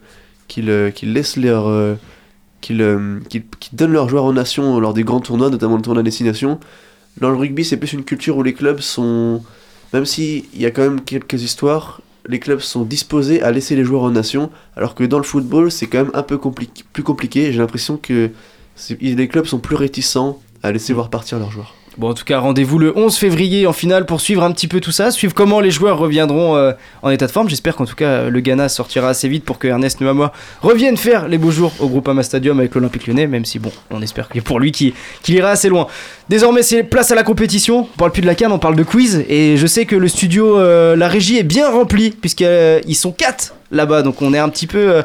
qu'ils 0.46 0.92
qu'ils 0.94 1.12
laissent 1.12 1.36
leur 1.36 1.96
qu'ils 2.60 3.18
qu'ils- 3.28 3.44
qu'ils 3.60 3.76
donnent 3.76 3.92
leurs 3.92 4.08
joueurs 4.08 4.24
aux 4.24 4.32
nations 4.32 4.80
lors 4.80 4.94
des 4.94 5.02
grands 5.04 5.20
tournois, 5.20 5.50
notamment 5.50 5.76
le 5.76 5.82
tournoi 5.82 6.02
destination. 6.02 6.58
Dans 7.20 7.30
le 7.30 7.36
rugby, 7.36 7.64
c'est 7.64 7.76
plus 7.76 7.92
une 7.92 8.04
culture 8.04 8.36
où 8.36 8.42
les 8.42 8.54
clubs 8.54 8.80
sont, 8.80 9.42
même 9.92 10.04
si 10.06 10.46
il 10.54 10.62
y 10.62 10.66
a 10.66 10.70
quand 10.70 10.82
même 10.82 11.00
quelques 11.02 11.42
histoires, 11.42 12.00
les 12.28 12.38
clubs 12.38 12.60
sont 12.60 12.84
disposés 12.84 13.42
à 13.42 13.50
laisser 13.50 13.74
les 13.74 13.84
joueurs 13.84 14.02
aux 14.02 14.10
nations, 14.10 14.50
alors 14.76 14.94
que 14.94 15.02
dans 15.04 15.18
le 15.18 15.24
football, 15.24 15.72
c'est 15.72 15.86
quand 15.86 16.04
même 16.04 16.10
un 16.14 16.22
peu 16.22 16.36
compli- 16.36 16.68
plus 16.92 17.02
compliqué. 17.02 17.52
J'ai 17.52 17.58
l'impression 17.58 17.96
que 17.96 18.30
les 19.00 19.28
clubs 19.28 19.46
sont 19.46 19.58
plus 19.58 19.76
réticents 19.76 20.40
à 20.62 20.70
laisser 20.70 20.92
voir 20.92 21.08
partir 21.10 21.38
leurs 21.38 21.50
joueurs. 21.50 21.74
Bon, 21.98 22.10
en 22.10 22.14
tout 22.14 22.24
cas, 22.24 22.38
rendez-vous 22.38 22.78
le 22.78 22.96
11 22.96 23.16
février 23.16 23.66
en 23.66 23.72
finale 23.72 24.06
pour 24.06 24.20
suivre 24.20 24.44
un 24.44 24.52
petit 24.52 24.68
peu 24.68 24.78
tout 24.80 24.92
ça, 24.92 25.10
suivre 25.10 25.34
comment 25.34 25.58
les 25.58 25.72
joueurs 25.72 25.98
reviendront 25.98 26.54
euh, 26.54 26.70
en 27.02 27.10
état 27.10 27.26
de 27.26 27.32
forme. 27.32 27.48
J'espère 27.48 27.74
qu'en 27.74 27.86
tout 27.86 27.96
cas, 27.96 28.28
le 28.28 28.38
Ghana 28.38 28.68
sortira 28.68 29.08
assez 29.08 29.28
vite 29.28 29.44
pour 29.44 29.58
que 29.58 29.66
Ernest 29.66 30.00
Nuamwa 30.00 30.32
revienne 30.62 30.96
faire 30.96 31.26
les 31.26 31.38
beaux 31.38 31.50
jours 31.50 31.72
au 31.80 31.88
Groupama 31.88 32.22
Stadium 32.22 32.60
avec 32.60 32.76
l'Olympique 32.76 33.08
lyonnais, 33.08 33.26
même 33.26 33.44
si, 33.44 33.58
bon, 33.58 33.72
on 33.90 34.00
espère 34.00 34.28
que 34.28 34.38
pour 34.38 34.60
lui 34.60 34.70
qu'il 34.70 34.94
ira 35.26 35.50
assez 35.50 35.68
loin. 35.68 35.88
Désormais, 36.28 36.62
c'est 36.62 36.84
place 36.84 37.10
à 37.10 37.16
la 37.16 37.24
compétition. 37.24 37.88
On 37.92 37.98
parle 37.98 38.12
plus 38.12 38.22
de 38.22 38.28
la 38.28 38.36
canne, 38.36 38.52
on 38.52 38.60
parle 38.60 38.76
de 38.76 38.84
quiz. 38.84 39.24
Et 39.28 39.56
je 39.56 39.66
sais 39.66 39.84
que 39.84 39.96
le 39.96 40.06
studio, 40.06 40.56
euh, 40.56 40.94
la 40.94 41.08
régie 41.08 41.38
est 41.38 41.42
bien 41.42 41.68
rempli, 41.68 42.12
puisqu'ils 42.12 42.94
sont 42.94 43.10
4 43.10 43.56
là-bas. 43.72 44.02
Donc 44.02 44.22
on 44.22 44.32
est 44.34 44.38
un 44.38 44.50
petit 44.50 44.68
peu 44.68 44.78
euh, 44.78 45.02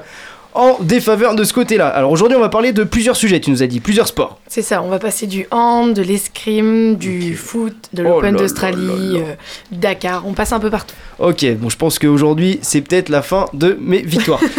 en 0.56 0.78
défaveur 0.82 1.36
de 1.36 1.44
ce 1.44 1.54
côté-là. 1.54 1.88
Alors 1.88 2.12
aujourd'hui, 2.12 2.38
on 2.38 2.42
va 2.42 2.50
parler 2.50 2.74
de 2.74 2.84
plusieurs 2.84 3.16
sujets, 3.16 3.40
tu 3.40 3.52
nous 3.52 3.64
as 3.64 3.68
dit, 3.68 3.80
plusieurs 3.80 4.08
sports. 4.08 4.40
C'est 4.48 4.62
ça, 4.62 4.82
on 4.82 4.90
va 4.90 5.00
passer 5.00 5.28
du 5.28 5.48
hand, 5.52 5.94
de 5.94 6.02
l'escrime, 6.02 6.96
du 6.96 7.36
foot, 7.36 7.76
de 7.94 8.04
Oh 8.04 8.16
l'Open 8.16 8.36
d'Australie, 8.36 9.18
euh, 9.18 9.36
Dakar, 9.72 10.26
on 10.28 10.34
passe 10.34 10.52
un 10.54 10.60
peu 10.60 10.70
partout. 10.70 10.96
Ok, 11.20 11.46
bon, 11.56 11.70
je 11.70 11.78
pense 11.78 12.00
qu'aujourd'hui, 12.00 12.60
c'est 12.62 12.82
peut-être 12.82 13.10
la 13.10 13.22
fin 13.22 13.46
de 13.54 13.78
mes 13.80 14.02
victoires. 14.02 14.42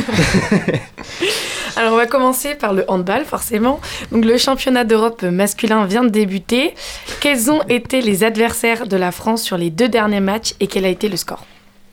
Alors 1.77 1.93
on 1.93 1.97
va 1.97 2.07
commencer 2.07 2.55
par 2.55 2.73
le 2.73 2.85
handball 2.89 3.25
forcément. 3.25 3.81
Donc 4.13 4.25
le 4.25 4.39
championnat 4.39 4.85
d'Europe 4.85 5.23
masculin 5.23 5.87
vient 5.87 6.05
de 6.05 6.09
débuter. 6.09 6.75
Quels 7.21 7.51
ont 7.51 7.63
été 7.69 8.01
les 8.01 8.23
adversaires 8.23 8.87
de 8.87 8.97
la 8.97 9.11
France 9.11 9.43
sur 9.43 9.57
les 9.57 9.71
deux 9.71 9.89
derniers 9.89 10.21
matchs 10.21 10.55
et 10.61 10.69
quel 10.69 10.85
a 10.85 10.89
été 10.89 11.09
le 11.09 11.17
score? 11.17 11.45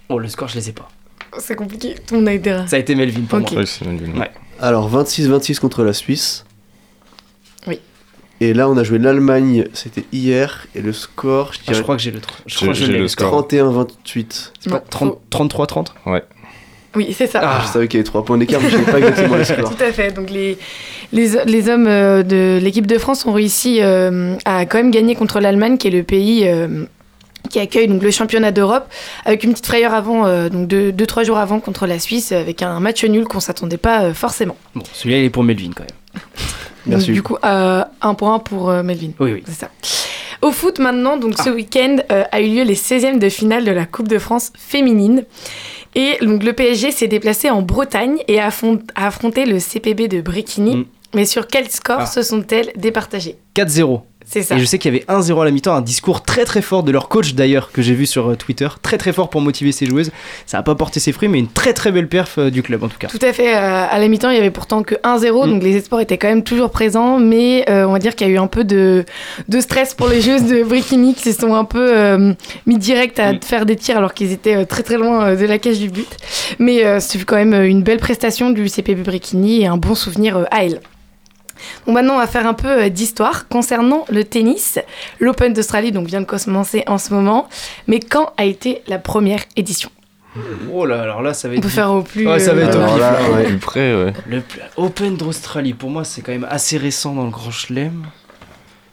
Oh, 0.10 0.20
le 0.20 0.28
score, 0.28 0.50
je 0.50 0.56
les 0.56 0.70
ai 0.70 0.74
pas. 0.74 0.88
C'est 1.40 1.56
compliqué, 1.56 1.96
tout 2.06 2.16
le 2.16 2.20
monde 2.22 2.30
a 2.30 2.34
été 2.34 2.50
Ça 2.68 2.76
a 2.76 2.80
été 2.80 2.94
Melvin 2.96 3.22
pour 3.22 3.40
Ok. 3.40 3.52
moi. 3.52 3.62
Ouais, 3.62 3.66
c'est 3.66 3.86
Melvin. 3.86 4.20
Ouais. 4.20 4.30
Alors 4.60 4.90
26-26 4.92 5.60
contre 5.60 5.84
la 5.84 5.94
Suisse. 5.94 6.46
Oui. 7.68 7.80
Et 8.42 8.54
là, 8.54 8.70
on 8.70 8.78
a 8.78 8.84
joué 8.84 8.98
l'Allemagne, 9.00 9.66
c'était 9.74 10.04
hier, 10.12 10.68
et 10.76 10.82
le 10.82 10.94
score, 10.94 11.54
je 11.54 11.60
Ah, 11.60 11.64
dirais 11.68 11.78
je 11.78 11.84
crois 11.84 11.96
que 11.96 12.02
j'ai 12.02 12.12
le, 12.12 12.20
je 12.48 12.56
crois 12.56 12.68
que 12.70 12.74
j'ai 12.74 12.88
le 12.88 13.08
score. 13.08 13.28
score. 13.30 13.48
31-28. 13.48 14.52
C'est 14.60 14.70
pas 14.70 14.84
Non, 15.02 15.16
30 15.30 15.50
33-30 15.50 15.88
Ouais. 16.06 16.24
Oui, 16.96 17.14
c'est 17.18 17.28
ça. 17.28 17.40
Ah. 17.42 17.62
Je 17.66 17.72
savais 17.72 17.88
qu'il 17.88 18.00
y 18.00 18.02
avait 18.02 18.08
3 18.08 18.26
points 18.26 18.38
d'écart, 18.38 18.60
mais 18.62 18.70
je 18.70 18.76
savais 18.78 18.92
pas 18.92 18.98
exactement 19.00 19.38
le 19.38 19.44
score. 19.46 19.76
Tout 19.78 19.84
à 19.84 19.94
fait. 19.94 20.12
Donc 20.12 20.30
les, 20.30 20.58
les, 21.14 21.30
les 21.46 21.70
hommes 21.70 21.88
euh, 21.88 22.22
de 22.24 22.60
l'équipe 22.62 22.86
de 22.86 22.98
France 22.98 23.26
ont 23.26 23.32
réussi 23.32 23.78
euh, 23.82 24.36
à 24.44 24.66
quand 24.66 24.78
même 24.80 24.92
gagner 24.92 25.16
contre 25.16 25.40
l'Allemagne, 25.40 25.78
qui 25.78 25.88
est 25.88 25.92
le 25.92 26.04
pays 26.04 26.46
euh, 26.48 26.84
qui 27.52 27.60
accueille 27.60 27.88
donc, 27.88 28.02
le 28.02 28.12
championnat 28.12 28.52
d'Europe, 28.52 28.88
avec 29.26 29.44
une 29.44 29.52
petite 29.52 29.66
frayeur 29.68 29.94
avant, 29.94 30.26
euh, 30.26 30.50
donc 30.50 30.68
deux, 30.68 30.92
deux, 30.92 31.06
trois 31.06 31.24
jours 31.24 31.38
avant 31.38 31.60
contre 31.60 31.86
la 31.88 32.00
Suisse, 32.00 32.32
avec 32.32 32.62
un 32.62 32.80
match 32.80 33.04
nul 33.04 33.26
qu'on 33.26 33.40
s'attendait 33.40 33.78
pas 33.78 34.04
euh, 34.04 34.14
forcément. 34.14 34.56
Bon, 34.76 34.84
celui-là, 34.94 35.20
il 35.20 35.26
est 35.26 35.30
pour 35.30 35.44
Melvin 35.44 35.72
quand 35.76 35.84
même. 35.84 36.22
Merci. 36.88 37.08
Donc, 37.08 37.14
du 37.16 37.22
coup, 37.24 37.38
euh, 37.46 37.84
un 38.02 38.14
point 38.16 38.40
pour 38.40 38.70
euh, 38.70 38.82
Melvin. 38.84 39.12
Oui, 39.20 39.34
oui. 39.34 39.44
C'est 39.46 39.54
ça. 39.60 39.70
Au 40.42 40.52
foot 40.52 40.80
maintenant, 40.80 41.18
donc 41.18 41.38
ce 41.38 41.52
week-end 41.52 41.98
euh, 42.12 42.24
a 42.32 42.42
eu 42.42 42.48
lieu 42.56 42.64
les 42.64 42.76
16e 42.76 43.20
de 43.20 43.30
finale 43.30 43.64
de 43.64 43.70
la 43.72 43.86
Coupe 43.86 44.08
de 44.08 44.18
France 44.18 44.52
féminine. 44.58 45.24
Et 45.94 46.18
donc 46.24 46.42
le 46.44 46.54
PSG 46.54 46.90
s'est 46.92 47.08
déplacé 47.08 47.52
en 47.52 47.62
Bretagne 47.62 48.18
et 48.28 48.40
a, 48.40 48.50
affron- 48.50 48.82
a 48.96 49.06
affronté 49.08 49.46
le 49.46 49.60
CPB 49.60 50.08
de 50.08 50.22
Bréquigny. 50.22 50.78
Mm. 50.78 50.86
Mais 51.14 51.26
sur 51.26 51.46
quel 51.46 51.70
score 51.70 52.00
Ah. 52.02 52.06
se 52.08 52.24
sont-elles 52.24 52.72
départagées? 52.76 53.36
4-0. 53.56 54.02
C'est 54.34 54.44
ça. 54.44 54.56
Et 54.56 54.60
je 54.60 54.66
sais 54.66 54.78
qu'il 54.80 54.94
y 54.94 54.98
avait 54.98 55.06
1-0 55.08 55.42
à 55.42 55.44
la 55.46 55.52
mi-temps, 55.52 55.76
un 55.76 55.82
discours 55.82 56.24
très 56.24 56.46
très 56.46 56.62
fort 56.62 56.84
de 56.84 56.92
leur 56.94 57.10
coach 57.10 57.34
d'ailleurs, 57.34 57.72
que 57.74 57.82
j'ai 57.82 57.94
vu 57.94 58.06
sur 58.06 58.30
euh, 58.32 58.36
Twitter. 58.38 58.70
Très 58.82 58.98
très 58.98 59.12
fort 59.12 59.30
pour 59.30 59.42
motiver 59.42 59.74
ses 59.74 59.86
joueuses. 59.86 60.10
Ça 60.46 60.56
n'a 60.58 60.64
pas 60.64 60.74
porté 60.74 61.02
ses 61.02 61.12
fruits, 61.12 61.28
mais 61.28 61.40
une 61.40 61.50
très 61.50 61.74
très 61.74 61.92
belle 61.92 62.08
perf 62.08 62.38
euh, 62.38 62.50
du 62.50 62.64
club 62.64 62.82
en 62.84 62.88
tout 62.88 62.98
cas. 62.98 63.10
Tout 63.10 63.20
à 63.22 63.34
fait. 63.34 63.54
euh, 63.54 63.86
à 63.90 64.00
la 64.00 64.08
mi-temps, 64.08 64.30
il 64.30 64.38
y 64.38 64.40
avait 64.40 64.50
pourtant 64.50 64.84
que 64.84 64.96
1-0, 65.04 65.46
Mm. 65.48 65.50
donc 65.52 65.64
les 65.64 65.76
espoirs 65.76 66.00
étaient 66.00 66.18
quand 66.18 66.30
même 66.30 66.44
toujours 66.44 66.70
présents, 66.72 67.20
mais 67.20 67.66
euh, 67.70 67.86
on 67.86 67.92
va 67.92 68.00
dire 68.00 68.16
qu'il 68.16 68.26
y 68.28 68.30
a 68.30 68.34
eu 68.34 68.38
un 68.40 68.48
peu 68.48 68.64
de, 68.64 69.04
de 69.50 69.60
stress 69.60 69.94
pour 69.94 70.08
les 70.08 70.22
joueuses 70.22 70.46
de 70.46 70.64
Bréquigny 70.64 71.14
qui 71.14 71.34
se 71.34 71.40
sont 71.40 71.54
un 71.54 71.66
peu 71.66 71.92
euh, 71.98 72.34
mis 72.66 72.78
direct 72.78 73.20
à 73.20 73.34
Mm. 73.34 73.40
faire 73.44 73.66
des 73.66 73.76
tirs 73.76 73.98
alors 73.98 74.14
qu'ils 74.14 74.32
étaient 74.32 74.66
très 74.66 74.84
très 74.84 74.96
loin 74.98 75.36
de 75.36 75.46
la 75.46 75.58
cage 75.60 75.80
du 75.80 75.90
but. 75.90 76.08
Mais 76.58 76.86
euh, 76.86 77.00
c'est 77.02 77.22
quand 77.26 77.36
même 77.36 77.54
une 77.54 77.84
belle 77.84 78.00
prestation 78.00 78.50
du 78.50 78.70
CPB 78.70 79.04
Bréquigny 79.04 79.62
et 79.64 79.68
un 79.68 79.78
bon 79.78 79.94
souvenir 79.96 80.48
à 80.52 80.64
elle. 80.64 80.80
Donc 81.86 81.96
maintenant, 81.96 82.16
on 82.16 82.20
va 82.20 82.28
faire 82.28 82.48
un 82.48 82.54
peu 82.54 82.84
euh, 82.84 82.90
d'histoire 82.90 83.48
concernant 83.48 84.06
le 84.10 84.24
tennis. 84.24 84.80
L'Open 85.20 85.54
d'Australie 85.54 85.92
donc 85.92 86.08
vient 86.08 86.22
de 86.22 86.26
commencer 86.26 86.84
en 86.88 86.98
ce 86.98 87.14
moment, 87.14 87.48
mais 87.88 88.00
quand 88.00 88.34
a 88.38 88.46
été 88.46 88.82
la 88.88 88.98
première 89.00 89.42
édition? 89.56 89.90
Oh 90.72 90.86
là, 90.86 91.02
alors 91.02 91.22
là, 91.22 91.34
ça 91.34 91.50
va 91.50 91.56
On 91.56 91.58
être. 91.58 91.64
peut 91.64 91.70
faire 91.70 91.92
au 91.92 92.04
plus. 92.04 92.26
Ouais, 92.26 92.40
ça 92.40 92.54
va 92.54 92.62
euh, 92.62 92.68
être 92.68 92.78
Alors 92.78 92.96
au 92.96 92.98
là, 92.98 93.14
pif, 93.16 93.28
là. 93.28 93.34
ouais. 93.36 93.44
Plus 93.48 93.58
près, 93.58 93.94
ouais. 94.06 94.14
Le 94.28 94.42
Open 94.78 95.18
d'Australie, 95.18 95.74
pour 95.74 95.90
moi, 95.90 96.06
c'est 96.06 96.22
quand 96.22 96.32
même 96.32 96.48
assez 96.50 96.78
récent 96.78 97.14
dans 97.14 97.26
le 97.26 97.32
Grand 97.32 97.52
Chelem. 97.52 98.06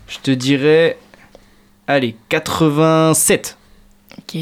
Je 0.08 0.18
te 0.18 0.30
dirais. 0.32 0.98
Allez, 1.86 2.16
87. 2.28 3.56
Ok. 4.18 4.36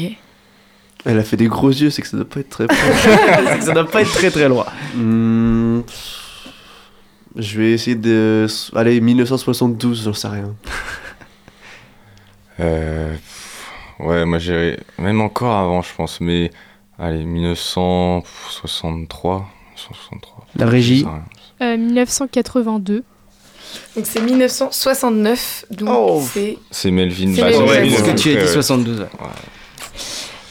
Elle 1.05 1.19
a 1.19 1.23
fait 1.23 1.37
des 1.37 1.45
gros 1.47 1.69
yeux, 1.69 1.89
c'est 1.91 2.01
que 2.01 2.07
ça 2.07 2.17
doit 2.17 2.25
pas 2.27 2.39
être 2.39 2.49
très 2.49 2.67
que 3.59 3.63
ça 3.63 3.71
doit 3.73 3.87
pas 3.87 4.01
être 4.01 4.11
très 4.11 4.31
très 4.31 4.49
loin. 4.49 4.65
Hmm, 4.95 5.81
Je 7.37 7.57
vais 7.59 7.71
essayer 7.71 7.95
de. 7.95 8.47
Allez, 8.75 8.99
1972, 8.99 10.03
j'en 10.03 10.13
sais 10.13 10.27
rien. 10.27 10.53
Euh, 12.59 13.15
ouais, 13.99 14.25
moi 14.25 14.39
j'irais 14.39 14.79
même 14.97 15.21
encore 15.21 15.55
avant, 15.55 15.83
je 15.83 15.93
pense, 15.95 16.19
mais 16.19 16.49
allez, 16.97 17.23
1963. 17.23 19.47
1963. 19.75 20.47
La 20.55 20.65
régie. 20.65 20.97
Je 20.97 21.03
sais 21.03 21.07
rien. 21.07 21.23
Euh, 21.61 21.77
1982. 21.77 23.03
Donc 23.95 24.05
c'est 24.07 24.21
1969, 24.21 25.65
donc 25.69 25.89
Oh. 25.91 26.23
c'est... 26.33 26.57
C'est 26.71 26.89
Melvin. 26.89 27.35
C'est 27.35 27.41
bah, 27.41 27.49
Melvin, 27.59 27.91
parce 27.95 28.09
que 28.09 28.15
tu 28.17 28.29
as 28.29 28.35
dit 28.37 28.39
ouais. 28.39 28.47
72. 28.47 29.01
ouais. 29.01 29.05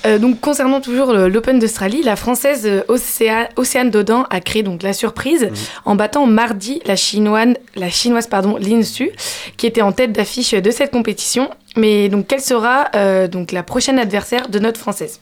Euh, 0.06 0.18
donc 0.18 0.40
concernant 0.40 0.80
toujours 0.80 1.12
l'Open 1.12 1.58
d'Australie, 1.58 2.02
la 2.02 2.16
française 2.16 2.62
euh, 2.66 2.82
Océa- 2.88 3.48
Océane 3.56 3.90
Dodan 3.90 4.24
a 4.30 4.40
créé 4.40 4.62
donc 4.62 4.82
la 4.82 4.92
surprise 4.92 5.48
en 5.84 5.96
battant 5.96 6.26
mardi 6.26 6.80
la 6.86 6.96
chinoise, 6.96 7.54
la 7.74 7.90
chinoise 7.90 8.26
pardon, 8.28 8.56
Lin 8.56 8.82
Su, 8.82 9.10
qui 9.56 9.66
était 9.66 9.82
en 9.82 9.92
tête 9.92 10.12
d'affiche 10.12 10.52
de 10.52 10.70
cette 10.70 10.90
compétition. 10.92 11.50
Mais 11.76 12.08
donc 12.08 12.26
quelle 12.28 12.40
sera 12.40 12.86
euh, 12.94 13.26
donc 13.28 13.52
la 13.52 13.62
prochaine 13.62 13.98
adversaire 13.98 14.48
de 14.48 14.58
notre 14.58 14.78
française? 14.80 15.20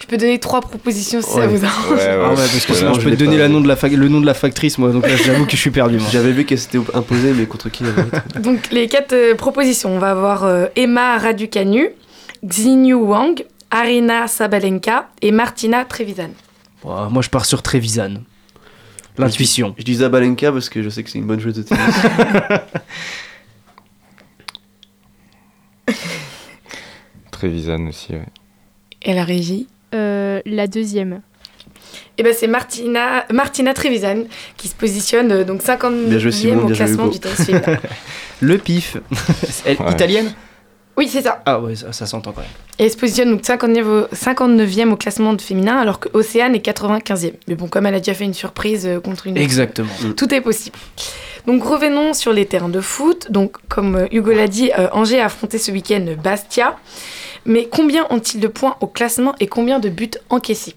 Je 0.00 0.06
peux 0.08 0.16
donner 0.16 0.38
trois 0.40 0.60
propositions 0.60 1.22
si 1.22 1.30
ça 1.30 1.46
vous 1.46 1.64
arrange. 1.64 1.90
Ouais, 1.90 1.96
ouais, 1.96 2.08
Ah 2.24 2.28
ouais, 2.30 2.34
parce 2.34 2.64
que 2.66 2.72
ouais, 2.72 2.78
sinon 2.78 2.94
je 2.94 3.00
je 3.00 3.04
peux 3.08 3.14
te 3.16 3.20
donner 3.24 3.36
pas. 3.36 3.42
la 3.44 3.48
nom 3.48 3.60
de 3.60 3.68
la 3.68 3.76
fac- 3.76 3.94
le 3.94 4.08
nom 4.08 4.20
de 4.20 4.26
la 4.26 4.34
factrice, 4.34 4.78
moi. 4.78 4.90
Donc 4.90 5.06
là, 5.08 5.14
j'avoue 5.16 5.44
que 5.46 5.52
je 5.52 5.56
suis 5.56 5.70
perdu. 5.70 5.98
J'avais 6.10 6.32
vu 6.32 6.44
qu'elle 6.44 6.58
s'était 6.58 6.80
imposée, 6.94 7.32
mais 7.32 7.46
contre 7.46 7.68
qui 7.70 7.84
Donc 8.40 8.70
les 8.72 8.88
quatre 8.88 9.12
euh, 9.12 9.34
propositions, 9.36 9.90
on 9.94 9.98
va 10.00 10.10
avoir 10.10 10.42
euh, 10.44 10.66
Emma 10.74 11.18
Raducanu, 11.18 11.90
Xinyu 12.44 12.94
Wang, 12.94 13.44
Arina 13.72 14.28
Sabalenka 14.28 15.08
et 15.22 15.32
Martina 15.32 15.84
Trevisan. 15.84 16.30
Moi, 16.84 17.22
je 17.22 17.30
pars 17.30 17.46
sur 17.46 17.62
Trevisan. 17.62 18.22
L'intuition. 19.18 19.74
Je 19.78 19.82
dis 19.84 19.94
Zabalenka 19.96 20.52
parce 20.52 20.68
que 20.68 20.82
je 20.82 20.88
sais 20.90 21.02
que 21.02 21.10
c'est 21.10 21.18
une 21.18 21.26
bonne 21.26 21.40
joueuse 21.40 21.54
de 21.56 21.62
tennis. 21.62 21.94
Trevisan 27.30 27.86
aussi, 27.88 28.12
ouais. 28.12 28.26
Et 29.02 29.14
la 29.14 29.24
régie 29.24 29.66
Euh, 29.94 30.40
la 30.46 30.66
deuxième. 30.66 31.20
Eh 32.16 32.22
ben 32.22 32.32
c'est 32.38 32.46
Martina, 32.46 33.26
Martina 33.32 33.74
Trevisan 33.74 34.24
qui 34.56 34.68
se 34.68 34.74
positionne 34.74 35.30
euh, 35.32 35.44
donc 35.44 35.60
50 35.60 36.08
Bien 36.08 36.18
joué, 36.18 36.32
Simon, 36.32 36.64
au 36.64 36.68
classement 36.68 37.08
du 37.08 37.18
tennis 37.20 37.44
féminin. 37.44 37.78
Le 38.40 38.56
pif. 38.58 38.96
Elle- 39.66 39.76
Ouais. 39.78 39.92
Italienne? 39.92 40.32
Oui, 40.96 41.08
c'est 41.08 41.22
ça. 41.22 41.42
Ah 41.46 41.58
ouais, 41.60 41.74
ça, 41.74 41.92
ça 41.92 42.06
s'entend 42.06 42.32
quand 42.32 42.42
même. 42.42 42.50
Et 42.78 42.84
elle 42.84 42.90
se 42.90 42.96
positionne 42.98 43.30
donc 43.30 43.44
59, 43.44 43.86
au- 43.86 44.14
59e 44.14 44.90
au 44.92 44.96
classement 44.96 45.32
de 45.32 45.40
féminin 45.40 45.76
alors 45.78 46.00
que 46.00 46.08
Océane 46.12 46.54
est 46.54 46.58
95e. 46.64 47.32
Mais 47.48 47.54
bon, 47.54 47.66
comme 47.68 47.86
elle 47.86 47.94
a 47.94 47.98
déjà 47.98 48.14
fait 48.14 48.24
une 48.24 48.34
surprise 48.34 48.86
euh, 48.86 49.00
contre 49.00 49.26
une 49.26 49.36
Exactement. 49.38 49.88
Tout 50.16 50.34
est 50.34 50.40
possible. 50.42 50.76
Donc 51.46 51.64
revenons 51.64 52.12
sur 52.12 52.32
les 52.32 52.44
terrains 52.46 52.68
de 52.68 52.80
foot. 52.80 53.30
Donc 53.32 53.56
comme 53.68 53.96
euh, 53.96 54.06
Hugo 54.12 54.32
l'a 54.32 54.48
dit, 54.48 54.70
euh, 54.78 54.88
Angers 54.92 55.20
a 55.20 55.26
affronté 55.26 55.56
ce 55.58 55.70
week-end 55.72 56.04
Bastia. 56.22 56.76
Mais 57.46 57.66
combien 57.70 58.06
ont-ils 58.10 58.38
de 58.40 58.46
points 58.48 58.76
au 58.80 58.86
classement 58.86 59.34
et 59.40 59.46
combien 59.46 59.78
de 59.80 59.88
buts 59.88 60.10
encaissés? 60.30 60.74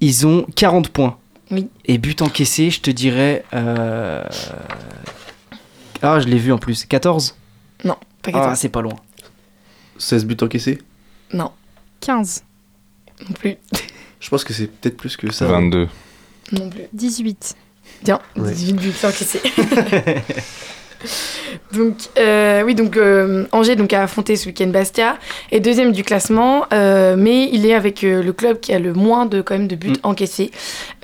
Ils 0.00 0.26
ont 0.26 0.44
40 0.56 0.88
points. 0.88 1.16
Oui. 1.52 1.68
Et 1.84 1.98
but 1.98 2.20
encaissé, 2.20 2.70
je 2.70 2.80
te 2.80 2.90
dirais. 2.90 3.44
euh, 3.54 4.24
Ah, 6.02 6.18
je 6.20 6.26
l'ai 6.26 6.38
vu 6.38 6.52
en 6.52 6.58
plus. 6.58 6.84
14 6.84 7.36
Non, 7.84 7.94
pas 8.22 8.30
Ah, 8.30 8.32
14. 8.32 8.58
c'est 8.58 8.68
pas 8.68 8.82
loin. 8.82 8.94
16 10.02 10.24
buts 10.26 10.36
encaissés 10.42 10.78
non, 11.32 11.50
15, 12.00 12.44
non 13.28 13.32
plus. 13.34 13.56
Je 14.20 14.28
pense 14.28 14.44
que 14.44 14.52
c'est 14.52 14.66
peut-être 14.66 14.96
plus 14.98 15.16
que 15.16 15.32
ça. 15.32 15.46
22. 15.46 15.88
Non 16.52 16.68
plus. 16.68 16.82
18. 16.92 17.54
Bien, 18.04 18.20
Ouais. 18.36 18.52
18 18.52 18.72
buts 18.74 18.92
encaissés. 19.04 19.40
donc, 21.72 21.96
euh, 22.18 22.62
oui, 22.64 22.74
donc 22.74 22.96
euh, 22.96 23.46
Angers 23.52 23.76
donc, 23.76 23.92
a 23.92 24.02
affronté 24.02 24.36
ce 24.36 24.46
week-end 24.46 24.68
Bastia, 24.68 25.18
est 25.50 25.60
deuxième 25.60 25.92
du 25.92 26.04
classement, 26.04 26.66
euh, 26.72 27.16
mais 27.16 27.48
il 27.52 27.66
est 27.66 27.74
avec 27.74 28.04
euh, 28.04 28.22
le 28.22 28.32
club 28.32 28.60
qui 28.60 28.72
a 28.72 28.78
le 28.78 28.92
moins 28.92 29.26
de, 29.26 29.40
quand 29.42 29.54
même, 29.56 29.68
de 29.68 29.76
buts 29.76 29.90
Mm. 29.90 29.96
encaissés. 30.04 30.50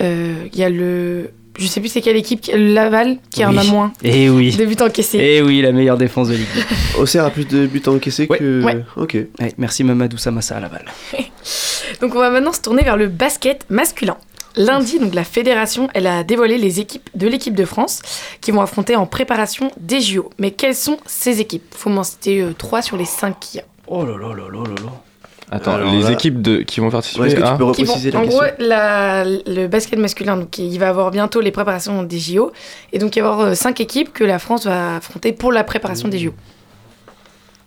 Euh, 0.00 0.34
Il 0.52 0.58
y 0.58 0.64
a 0.64 0.70
le. 0.70 1.30
Je 1.58 1.66
sais 1.66 1.80
plus 1.80 1.88
c'est 1.88 2.00
quelle 2.00 2.16
équipe, 2.16 2.46
Laval, 2.54 3.18
qui 3.30 3.44
en 3.44 3.56
a 3.56 3.64
moins 3.64 3.92
Eh 4.04 4.30
oui. 4.30 4.56
de 4.56 4.64
buts 4.64 4.76
encaissés. 4.80 5.18
Eh 5.20 5.42
oui, 5.42 5.60
la 5.60 5.72
meilleure 5.72 5.98
défense 5.98 6.28
de 6.28 6.34
Ligue 6.34 6.46
2. 6.96 7.00
Auxerre 7.02 7.24
a 7.24 7.30
plus 7.30 7.46
de 7.46 7.66
buts 7.66 7.82
encaissés 7.86 8.26
Ouais. 8.30 8.38
que. 8.38 8.62
Ouais. 8.64 8.84
Ok. 8.96 9.14
Ouais, 9.40 9.52
merci 9.58 9.82
Mamadou 9.84 10.16
Samassa 10.18 10.56
à 10.56 10.60
la 10.60 10.68
balle. 10.68 10.86
Donc 12.00 12.14
on 12.14 12.18
va 12.18 12.30
maintenant 12.30 12.52
se 12.52 12.60
tourner 12.60 12.82
vers 12.82 12.96
le 12.96 13.08
basket 13.08 13.64
masculin. 13.70 14.16
Lundi, 14.56 14.98
donc 14.98 15.14
la 15.14 15.22
fédération, 15.24 15.88
elle 15.94 16.06
a 16.08 16.24
dévoilé 16.24 16.58
les 16.58 16.80
équipes 16.80 17.08
de 17.14 17.28
l'équipe 17.28 17.54
de 17.54 17.64
France 17.64 18.00
qui 18.40 18.50
vont 18.50 18.60
affronter 18.60 18.96
en 18.96 19.06
préparation 19.06 19.70
des 19.78 20.00
JO. 20.00 20.30
Mais 20.38 20.50
quelles 20.50 20.74
sont 20.74 20.96
ces 21.06 21.40
équipes? 21.40 21.62
Faut 21.76 21.90
m'en 21.90 22.02
citer 22.02 22.40
euh, 22.40 22.52
trois 22.56 22.82
sur 22.82 22.96
les 22.96 23.04
cinq 23.04 23.38
qu'il 23.38 23.58
y 23.58 23.60
a. 23.62 23.66
Oh 23.86 24.04
là 24.04 24.12
là 24.18 24.28
là 24.34 24.44
là 24.52 24.58
là 24.64 24.74
là. 24.84 24.92
Attends, 25.50 25.74
Alors 25.76 25.90
les 25.90 26.02
là- 26.02 26.10
équipes 26.12 26.42
de... 26.42 26.58
qui 26.58 26.80
vont 26.80 26.90
participer 26.90 27.20
Ouais, 27.22 27.26
Est-ce 27.28 27.36
que 27.36 27.40
tu 27.40 27.46
peux 27.56 27.64
vont- 27.64 27.66
la 27.66 27.70
en 27.70 27.72
question 27.72 28.22
gros, 28.26 28.42
la- 28.58 29.24
le 29.24 29.66
basket 29.66 29.98
masculin, 29.98 30.36
donc 30.36 30.58
il 30.58 30.78
va 30.78 30.88
avoir 30.90 31.10
bientôt 31.10 31.40
les 31.40 31.50
préparations 31.52 32.02
des 32.02 32.18
JO, 32.18 32.52
et 32.92 32.98
donc 32.98 33.16
il 33.16 33.20
va 33.22 33.28
y 33.28 33.30
avoir 33.32 33.46
euh, 33.48 33.54
cinq 33.54 33.80
équipes 33.80 34.12
que 34.12 34.24
la 34.24 34.38
France 34.38 34.66
va 34.66 34.96
affronter 34.96 35.32
pour 35.32 35.50
la 35.52 35.64
préparation 35.64 36.08
des 36.08 36.18
JO. 36.18 36.34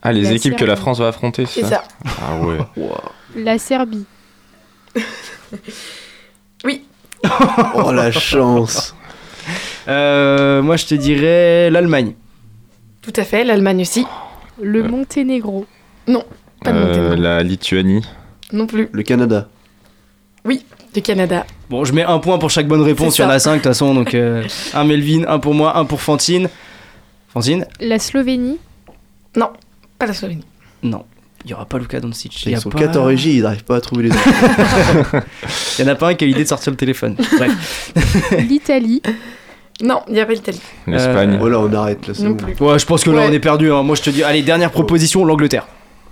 Ah, 0.03 0.11
les 0.11 0.21
La 0.21 0.31
équipes 0.33 0.55
que 0.55 0.65
la. 0.65 0.75
France 0.75 0.99
va 0.99 1.07
affronter, 1.07 1.45
C'est 1.47 1.61
c'est 1.63 1.69
ça. 1.69 1.83
Ah 2.05 2.35
ouais. 2.43 2.57
La 3.35 3.57
Serbie. 3.57 4.05
Oui, 6.63 6.83
Oh 7.75 7.91
la 7.91 8.11
chance 8.11 8.95
Euh, 9.87 10.61
moi, 10.61 10.77
je 10.77 10.85
te 10.85 10.93
dirais 10.95 11.69
l'Allemagne. 11.71 12.13
tout 13.01 13.13
à 13.15 13.23
fait. 13.23 13.43
L'Allemagne 13.43 13.81
aussi. 13.81 14.05
Le 14.61 14.83
Monténégro. 14.83 15.65
Pas 16.63 16.71
de 16.71 16.77
Euh, 16.77 16.85
Monténégro. 16.87 17.15
la 17.21 17.43
Lituanie. 17.43 18.01
Non 18.53 18.67
plus. 18.67 18.89
Le 18.91 19.03
Canada. 19.03 19.47
Du 20.93 21.01
Canada. 21.01 21.45
Bon, 21.69 21.85
je 21.85 21.93
mets 21.93 22.03
un 22.03 22.19
point 22.19 22.37
pour 22.37 22.49
chaque 22.49 22.67
bonne 22.67 22.81
réponse. 22.81 23.15
C'est 23.15 23.23
Il 23.23 23.25
y 23.25 23.25
en 23.25 23.29
ça. 23.29 23.35
a 23.35 23.39
cinq 23.39 23.51
de 23.51 23.57
toute 23.59 23.63
façon. 23.67 23.93
Donc, 23.95 24.13
euh, 24.13 24.43
un 24.73 24.83
Melvin, 24.83 25.23
un 25.25 25.39
pour 25.39 25.53
moi, 25.53 25.77
un 25.77 25.85
pour 25.85 26.01
Fantine. 26.01 26.49
Fantine 27.33 27.65
La 27.79 27.97
Slovénie. 27.97 28.57
Pas 29.33 30.05
la 30.05 30.13
Slovénie. 30.13 30.43
Non. 30.83 31.05
Il 31.45 31.47
n'y 31.47 31.53
aura 31.53 31.65
pas 31.65 31.77
Luka 31.79 31.99
Doncic. 32.01 32.43
Il 32.45 32.49
y 32.49 32.51
Ils 32.51 32.55
a 32.57 32.59
sont 32.59 32.69
pas- 32.69 32.79
4 32.79 32.97
en 32.97 33.05
régie, 33.05 33.37
ils 33.37 33.41
n'arrivent 33.43 33.63
pas 33.63 33.77
à 33.77 33.81
trouver 33.81 34.03
les 34.03 34.09
autres. 34.09 34.21
Il 35.79 35.85
y 35.85 35.87
en 35.89 35.91
a 35.91 35.95
pas 35.95 36.09
un 36.09 36.13
qui 36.15 36.25
a 36.25 36.27
l'idée 36.27 36.43
de 36.43 36.49
sortir 36.49 36.71
le 36.71 36.77
téléphone. 36.77 37.15
Bref. 37.37 37.93
L'Italie. 38.49 39.01
Non, 39.81 40.01
il 40.09 40.13
n'y 40.15 40.19
a 40.19 40.25
pas 40.25 40.33
l'Italie. 40.33 40.61
L'Espagne. 40.87 41.37
voilà, 41.39 41.59
on 41.59 41.73
arrête 41.73 42.05
là. 42.07 42.13
c'est 42.13 42.23
Non 42.23 42.31
bon. 42.31 42.43
plus. 42.53 42.55
Ouais, 42.65 42.77
je 42.77 42.85
pense 42.85 43.03
que 43.03 43.09
là, 43.11 43.21
Ouais. 43.21 43.27
on 43.29 43.31
est 43.33 43.39
perdu. 43.39 43.71
hein. 43.71 43.81
Moi, 43.81 43.95
je 43.95 44.01
te 44.03 44.09
dis, 44.11 44.23
allez, 44.23 44.41
dernière 44.43 44.71
proposition 44.71 45.23
l'Angleterre. 45.23 45.65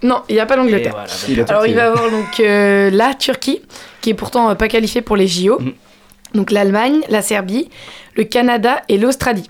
Non, 0.04 0.22
il 0.30 0.36
n'y 0.36 0.39
a 0.41 0.45
pas 0.45 0.54
Et 0.56 0.58
l'Angleterre. 0.58 0.91
voilà, 0.93 1.10
Il 1.28 1.41
a 1.41 1.45
Alors 1.50 1.68
il 1.68 1.76
va 1.76 1.82
y 1.84 1.86
avoir 1.86 2.10
donc 2.10 2.39
euh, 2.39 2.89
la 2.91 3.14
Turquie, 3.14 3.62
qui 4.02 4.12
est 4.12 4.14
pourtant 4.14 4.50
euh, 4.50 4.56
pas 4.56 4.68
qualifiée 4.68 5.02
pour 5.02 5.16
les 5.18 5.28
JO. 5.28 5.60
Mhm. 5.60 5.74
Donc 6.36 6.52
l'Allemagne, 6.52 7.02
la 7.10 7.22
Serbie, 7.22 7.70
le 8.16 8.24
Canada 8.24 8.82
et 8.88 8.97
l'Australie. 8.97 9.50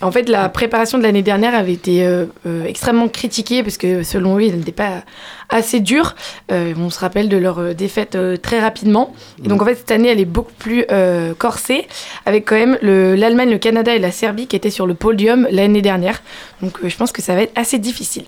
Et 0.00 0.04
En 0.04 0.10
fait, 0.10 0.28
la 0.30 0.48
préparation 0.48 0.96
de 0.98 1.02
l'année 1.02 1.22
dernière 1.22 1.54
avait 1.54 1.74
été 1.74 2.04
euh, 2.04 2.24
euh, 2.46 2.64
extrêmement 2.64 3.08
critiquée 3.08 3.62
parce 3.62 3.76
que 3.76 4.02
selon 4.02 4.36
lui, 4.38 4.48
elle 4.48 4.56
n'était 4.56 4.72
pas 4.72 5.02
assez 5.50 5.80
dure. 5.80 6.14
Euh, 6.50 6.72
on 6.78 6.88
se 6.90 6.98
rappelle 6.98 7.28
de 7.28 7.36
leur 7.36 7.74
défaite 7.74 8.14
euh, 8.16 8.36
très 8.38 8.58
rapidement. 8.58 9.14
Et 9.44 9.48
donc 9.48 9.60
en 9.62 9.66
fait, 9.66 9.74
cette 9.76 9.90
année, 9.90 10.08
elle 10.08 10.18
est 10.20 10.24
beaucoup 10.24 10.52
plus 10.58 10.84
euh, 10.90 11.34
corsée, 11.34 11.86
avec 12.24 12.46
quand 12.46 12.54
même 12.56 12.78
le- 12.82 13.14
l'Allemagne, 13.16 13.50
le 13.50 13.58
Canada 13.58 13.94
et 13.94 13.98
la 13.98 14.10
Serbie 14.12 14.46
qui 14.46 14.56
étaient 14.56 14.70
sur 14.70 14.86
le 14.86 14.94
podium 14.94 15.46
l'année 15.50 15.82
dernière. 15.82 16.22
Donc 16.62 16.78
euh, 16.82 16.88
je 16.88 16.96
pense 16.96 17.12
que 17.12 17.20
ça 17.22 17.34
va 17.34 17.42
être 17.42 17.52
assez 17.56 17.78
difficile. 17.78 18.24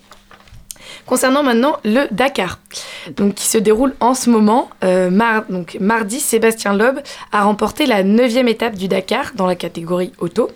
Concernant 1.09 1.43
maintenant 1.43 1.77
le 1.85 2.07
Dakar, 2.13 2.59
donc 3.17 3.35
qui 3.35 3.47
se 3.47 3.57
déroule 3.57 3.95
en 3.99 4.13
ce 4.13 4.29
moment, 4.29 4.69
euh, 4.85 5.09
mar- 5.11 5.45
donc 5.49 5.79
mardi, 5.81 6.21
Sébastien 6.21 6.75
Loeb 6.77 6.99
a 7.33 7.43
remporté 7.45 7.87
la 7.87 8.03
neuvième 8.03 8.47
étape 8.47 8.75
du 8.75 8.89
Dakar 8.89 9.33
dans 9.35 9.47
la 9.47 9.55
catégorie 9.57 10.13
auto. 10.19 10.51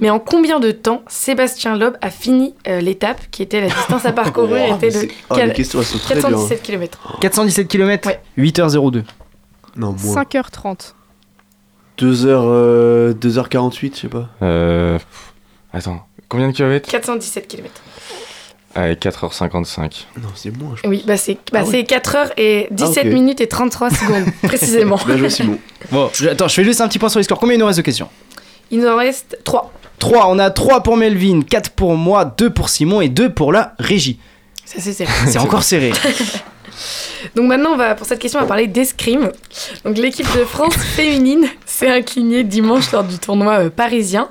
Mais 0.00 0.08
en 0.08 0.20
combien 0.20 0.60
de 0.60 0.70
temps 0.70 1.02
Sébastien 1.08 1.76
Loeb 1.76 1.94
a 2.00 2.10
fini 2.10 2.54
euh, 2.68 2.80
l'étape 2.80 3.20
qui 3.32 3.42
était 3.42 3.60
la 3.60 3.66
distance 3.66 4.06
à 4.06 4.12
parcourir 4.12 4.76
était 4.76 4.86
de 4.86 4.92
c'est- 4.92 5.10
oh, 5.30 5.34
quel- 5.34 5.48
les 5.48 5.54
questions 5.54 5.80
elles 5.80 5.84
sont 5.86 5.98
très 5.98 6.14
dures. 6.14 6.26
hein. 6.28 6.30
417 6.30 6.62
km. 6.62 6.98
417 7.20 7.68
km 7.68 8.08
Ouais. 8.08 8.20
8h02. 8.38 9.02
Non, 9.76 9.96
moins. 10.00 10.22
5h30. 10.22 10.94
2h, 11.98 12.26
euh, 12.28 13.12
2h48, 13.14 13.94
je 13.96 14.00
sais 14.02 14.08
pas. 14.08 14.28
Euh... 14.42 14.98
Attends, 15.72 16.06
combien 16.28 16.46
de 16.48 16.52
kilomètres 16.52 16.88
417 16.88 17.48
km. 17.48 17.68
Allez, 18.74 18.94
4h55. 18.94 20.06
Non, 20.22 20.28
c'est 20.34 20.56
moins, 20.56 20.74
je 20.82 20.88
Oui, 20.88 21.02
bah 21.06 21.16
c'est 21.16 21.34
bah 21.52 21.60
Ah 21.62 21.64
ouais. 21.64 21.70
c'est 21.70 21.84
4 21.84 22.14
heures 22.16 22.30
et 22.36 22.68
17 22.70 23.06
ok. 23.06 23.12
minutes 23.12 23.40
et 23.40 23.48
33 23.48 23.90
secondes, 23.90 24.24
précisément. 24.42 24.96
pense. 24.98 25.06
Bien 25.06 25.16
joué, 25.16 25.30
Simon. 25.30 25.58
Bon, 25.90 26.10
je- 26.12 26.28
attends, 26.28 26.48
je 26.48 26.54
fais 26.54 26.64
juste 26.64 26.80
un 26.80 26.88
petit 26.88 26.98
point 26.98 27.08
sur 27.08 27.18
les 27.18 27.24
scores. 27.24 27.38
Combien 27.40 27.54
il 27.56 27.58
nous 27.58 27.66
reste 27.66 27.78
de 27.78 27.82
questions? 27.84 28.08
Il 28.70 28.80
nous 28.80 28.86
en 28.86 28.96
reste 28.96 29.38
3. 29.44 29.72
3, 29.98 30.26
on 30.28 30.38
a 30.38 30.50
3 30.50 30.82
pour 30.82 30.96
Melvin, 30.96 31.40
4 31.42 31.70
pour 31.70 31.96
moi, 31.96 32.24
2 32.26 32.50
pour 32.50 32.68
Simon 32.68 33.00
et 33.00 33.08
2 33.08 33.32
pour 33.32 33.52
la 33.52 33.74
régie. 33.78 34.20
Ça 34.64 34.76
c'est 34.80 34.92
serré. 34.92 35.10
C'est 35.26 35.38
encore 35.38 35.62
serré. 35.64 35.92
Donc 37.36 37.46
maintenant, 37.48 37.70
on 37.72 37.76
va, 37.76 37.94
pour 37.94 38.06
cette 38.06 38.18
question, 38.18 38.38
on 38.40 38.42
va 38.42 38.48
parler 38.48 38.66
d'escrime. 38.66 39.30
Donc 39.84 39.96
l'équipe 39.98 40.26
de 40.36 40.44
France 40.44 40.74
féminine 40.96 41.46
s'est 41.66 41.88
inclinée 41.90 42.44
dimanche 42.44 42.90
lors 42.92 43.04
du 43.04 43.18
tournoi 43.18 43.64
euh, 43.64 43.70
parisien 43.70 44.28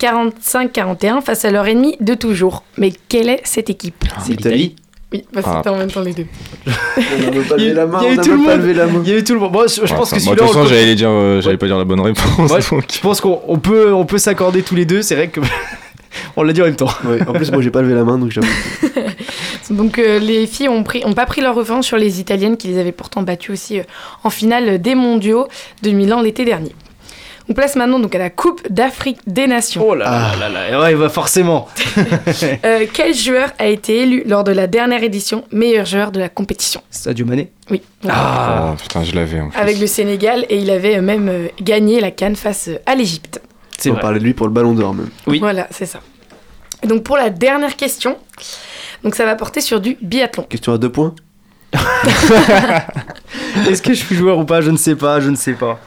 45-41 0.00 1.22
face 1.22 1.44
à 1.44 1.50
leur 1.50 1.66
ennemi 1.66 1.96
de 2.00 2.14
toujours. 2.14 2.64
Mais 2.78 2.92
quelle 3.08 3.28
est 3.28 3.40
cette 3.44 3.70
équipe? 3.70 4.04
C'est 4.24 4.30
l'Italie. 4.32 4.76
Oui, 5.12 5.24
bah, 5.32 5.40
Ah. 5.44 5.54
c'était 5.56 5.70
en 5.70 5.76
même 5.76 5.90
temps 5.90 6.02
les 6.02 6.12
deux. 6.12 6.26
On 6.66 6.70
n'a 6.70 7.42
pas 7.42 7.54
Il 7.58 7.64
y 7.64 7.66
a- 7.66 7.68
levé 7.70 7.74
la 7.74 7.86
main, 7.86 7.98
il 8.00 8.04
y 8.04 8.06
a 8.06 8.10
on 8.10 8.12
eu 8.12 8.16
n'a 8.16 8.22
tout 8.22 8.30
le 8.30 8.36
même 8.36 8.46
pas 8.46 8.52
monde. 8.52 8.60
levé 8.66 8.74
la 8.74 8.86
main. 8.86 9.02
Il 9.04 9.10
y 9.10 9.12
a 9.12 9.18
eu 9.18 9.24
tout 9.24 9.34
le 9.34 9.40
monde. 9.40 9.52
Bon, 9.52 9.66
je, 9.68 9.74
je 9.74 9.80
Ouais, 9.80 9.88
pense 9.98 10.10
que 10.10 10.14
moi, 10.14 10.20
celui-là. 10.20 10.32
de 10.34 10.38
toute 10.38 10.48
on 10.50 10.52
façon, 10.52 10.66
j'allais 10.68 10.94
dire, 10.94 11.08
euh, 11.10 11.40
j'allais 11.40 11.54
Ouais. 11.54 11.58
pas 11.58 11.66
dire 11.66 11.78
la 11.78 11.84
bonne 11.84 12.00
réponse. 12.00 12.50
Ouais, 12.50 12.60
donc. 12.70 12.84
je 12.92 13.00
pense 13.00 13.20
qu'on 13.20 13.40
on 13.48 13.58
peut, 13.58 13.92
on 13.92 14.04
peut 14.06 14.18
s'accorder 14.18 14.62
tous 14.62 14.76
les 14.76 14.84
deux. 14.84 15.02
C'est 15.02 15.16
vrai 15.16 15.26
que. 15.28 15.40
on 16.36 16.44
l'a 16.44 16.52
dit 16.52 16.62
en 16.62 16.66
même 16.66 16.76
temps. 16.76 16.90
Ouais, 17.04 17.18
en 17.26 17.32
plus, 17.32 17.50
moi 17.50 17.60
j'ai 17.60 17.70
pas 17.70 17.82
levé 17.82 17.94
la 17.94 18.04
main 18.04 18.18
donc 18.18 18.30
j'avoue. 18.30 18.46
Donc 19.70 19.98
euh, 19.98 20.18
les 20.18 20.46
filles 20.46 20.68
ont, 20.68 20.82
pris, 20.82 21.02
ont 21.04 21.12
pas 21.14 21.26
pris 21.26 21.40
leur 21.40 21.54
revanche 21.54 21.86
sur 21.86 21.96
les 21.96 22.20
Italiennes 22.20 22.56
qui 22.56 22.68
les 22.68 22.78
avaient 22.78 22.92
pourtant 22.92 23.22
battues 23.22 23.52
aussi 23.52 23.78
euh, 23.80 23.84
en 24.24 24.30
finale 24.30 24.80
des 24.80 24.94
mondiaux 24.94 25.48
de 25.82 25.90
Milan 25.90 26.20
l'été 26.22 26.44
dernier. 26.44 26.74
On 27.48 27.52
place 27.52 27.74
maintenant 27.74 27.98
donc 27.98 28.14
à 28.14 28.18
la 28.18 28.30
Coupe 28.30 28.62
d'Afrique 28.70 29.18
des 29.26 29.48
Nations. 29.48 29.82
Oh 29.84 29.94
là 29.96 30.04
là 30.04 30.36
là 30.38 30.48
là. 30.48 30.70
là. 30.70 30.80
Ouais, 30.80 30.94
bah 30.94 31.08
forcément. 31.08 31.68
Euh, 32.64 32.86
quel 32.92 33.14
joueur 33.14 33.50
a 33.58 33.66
été 33.66 34.02
élu 34.02 34.22
lors 34.26 34.44
de 34.44 34.52
la 34.52 34.66
dernière 34.66 35.02
édition 35.02 35.44
meilleur 35.50 35.84
joueur 35.86 36.12
de 36.12 36.20
la 36.20 36.28
compétition? 36.28 36.80
Sadio 36.90 37.24
Mané. 37.26 37.50
Oui. 37.70 37.82
Ah. 38.08 38.70
Oh, 38.72 38.76
putain, 38.80 39.02
je 39.02 39.14
l'avais. 39.14 39.40
Avec 39.56 39.78
le 39.80 39.86
Sénégal 39.86 40.44
et 40.48 40.58
il 40.58 40.70
avait 40.70 41.00
même 41.00 41.28
euh, 41.28 41.48
gagné 41.60 42.00
la 42.00 42.10
canne 42.10 42.36
face 42.36 42.68
euh, 42.68 42.78
à 42.86 42.94
l'Égypte. 42.94 43.40
C'est 43.78 43.90
On 43.90 43.94
vrai. 43.94 44.02
parlait 44.02 44.18
de 44.20 44.24
lui 44.24 44.34
pour 44.34 44.46
le 44.46 44.52
ballon 44.52 44.72
d'or 44.74 44.94
même. 44.94 45.08
Oui. 45.26 45.38
Voilà, 45.40 45.66
c'est 45.70 45.86
ça. 45.86 46.00
Et 46.82 46.86
donc 46.86 47.02
pour 47.02 47.16
la 47.16 47.30
dernière 47.30 47.76
question, 47.76 48.16
donc 49.04 49.14
ça 49.14 49.24
va 49.24 49.34
porter 49.36 49.60
sur 49.60 49.80
du 49.80 49.96
biathlon. 50.00 50.44
Question 50.44 50.72
à 50.72 50.78
deux 50.78 50.90
points 50.90 51.14
Est-ce 53.68 53.82
que 53.82 53.94
je 53.94 54.04
suis 54.04 54.16
joueur 54.16 54.38
ou 54.38 54.44
pas? 54.44 54.60
Je 54.60 54.70
ne 54.70 54.76
sais 54.76 54.96
pas, 54.96 55.20
je 55.20 55.30
ne 55.30 55.36
sais 55.36 55.52
pas. 55.54 55.78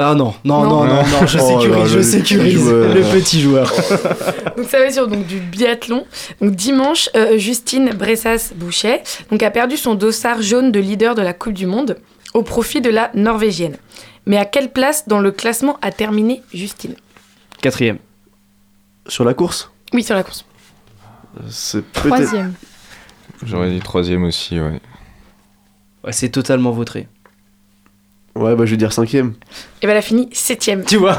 Ah 0.00 0.14
non, 0.14 0.32
non, 0.44 0.62
non, 0.62 0.84
Non. 0.84 0.86
non, 0.86 1.02
non, 1.08 1.26
je 1.26 1.38
Oh 1.42 1.58
là 1.58 1.58
sécurise, 1.58 1.76
là, 1.76 1.86
je 1.86 1.96
le 1.96 2.02
sécurise. 2.02 2.54
petit 2.54 2.60
joueur. 2.60 2.94
Le 2.94 3.02
petit 3.02 3.40
joueur. 3.40 3.72
Donc 4.56 4.66
ça 4.68 4.78
va 4.78 4.84
être 4.84 4.92
sur 4.92 5.08
donc, 5.08 5.26
du 5.26 5.40
biathlon. 5.40 6.06
Donc 6.40 6.54
dimanche, 6.54 7.08
euh, 7.16 7.36
Justine 7.36 7.90
Bressas-Bouchet 7.90 9.02
donc, 9.30 9.42
a 9.42 9.50
perdu 9.50 9.76
son 9.76 9.94
dossard 9.96 10.40
jaune 10.40 10.70
de 10.70 10.78
leader 10.78 11.14
de 11.16 11.22
la 11.22 11.32
Coupe 11.32 11.52
du 11.54 11.66
Monde 11.66 11.96
au 12.34 12.42
profit 12.42 12.80
de 12.80 12.90
la 12.90 13.10
Norvégienne. 13.14 13.76
Mais 14.26 14.36
à 14.36 14.44
quelle 14.44 14.70
place 14.70 15.08
dans 15.08 15.18
le 15.20 15.32
classement 15.32 15.78
a 15.82 15.90
terminé 15.90 16.42
Justine? 16.54 16.94
Quatrième. 17.60 17.98
Sur 19.08 19.24
la 19.24 19.34
course? 19.34 19.70
Oui, 19.92 20.04
sur 20.04 20.14
la 20.14 20.22
course. 20.22 20.44
C'est. 21.50 21.90
Troisième. 21.92 22.54
J'aurais 23.44 23.70
dit 23.70 23.80
troisième 23.80 24.24
aussi, 24.24 24.58
ouais. 24.58 24.80
Ouais, 26.04 26.12
c'est 26.12 26.28
totalement 26.30 26.70
vautré. 26.70 27.06
Ouais, 28.34 28.54
bah 28.54 28.66
je 28.66 28.70
vais 28.72 28.76
dire 28.76 28.92
cinquième. 28.92 29.34
Et 29.82 29.86
ben 29.86 29.92
elle 29.92 29.98
a 29.98 30.02
fini 30.02 30.28
septième. 30.32 30.84
Tu 30.84 30.96
vois 30.96 31.14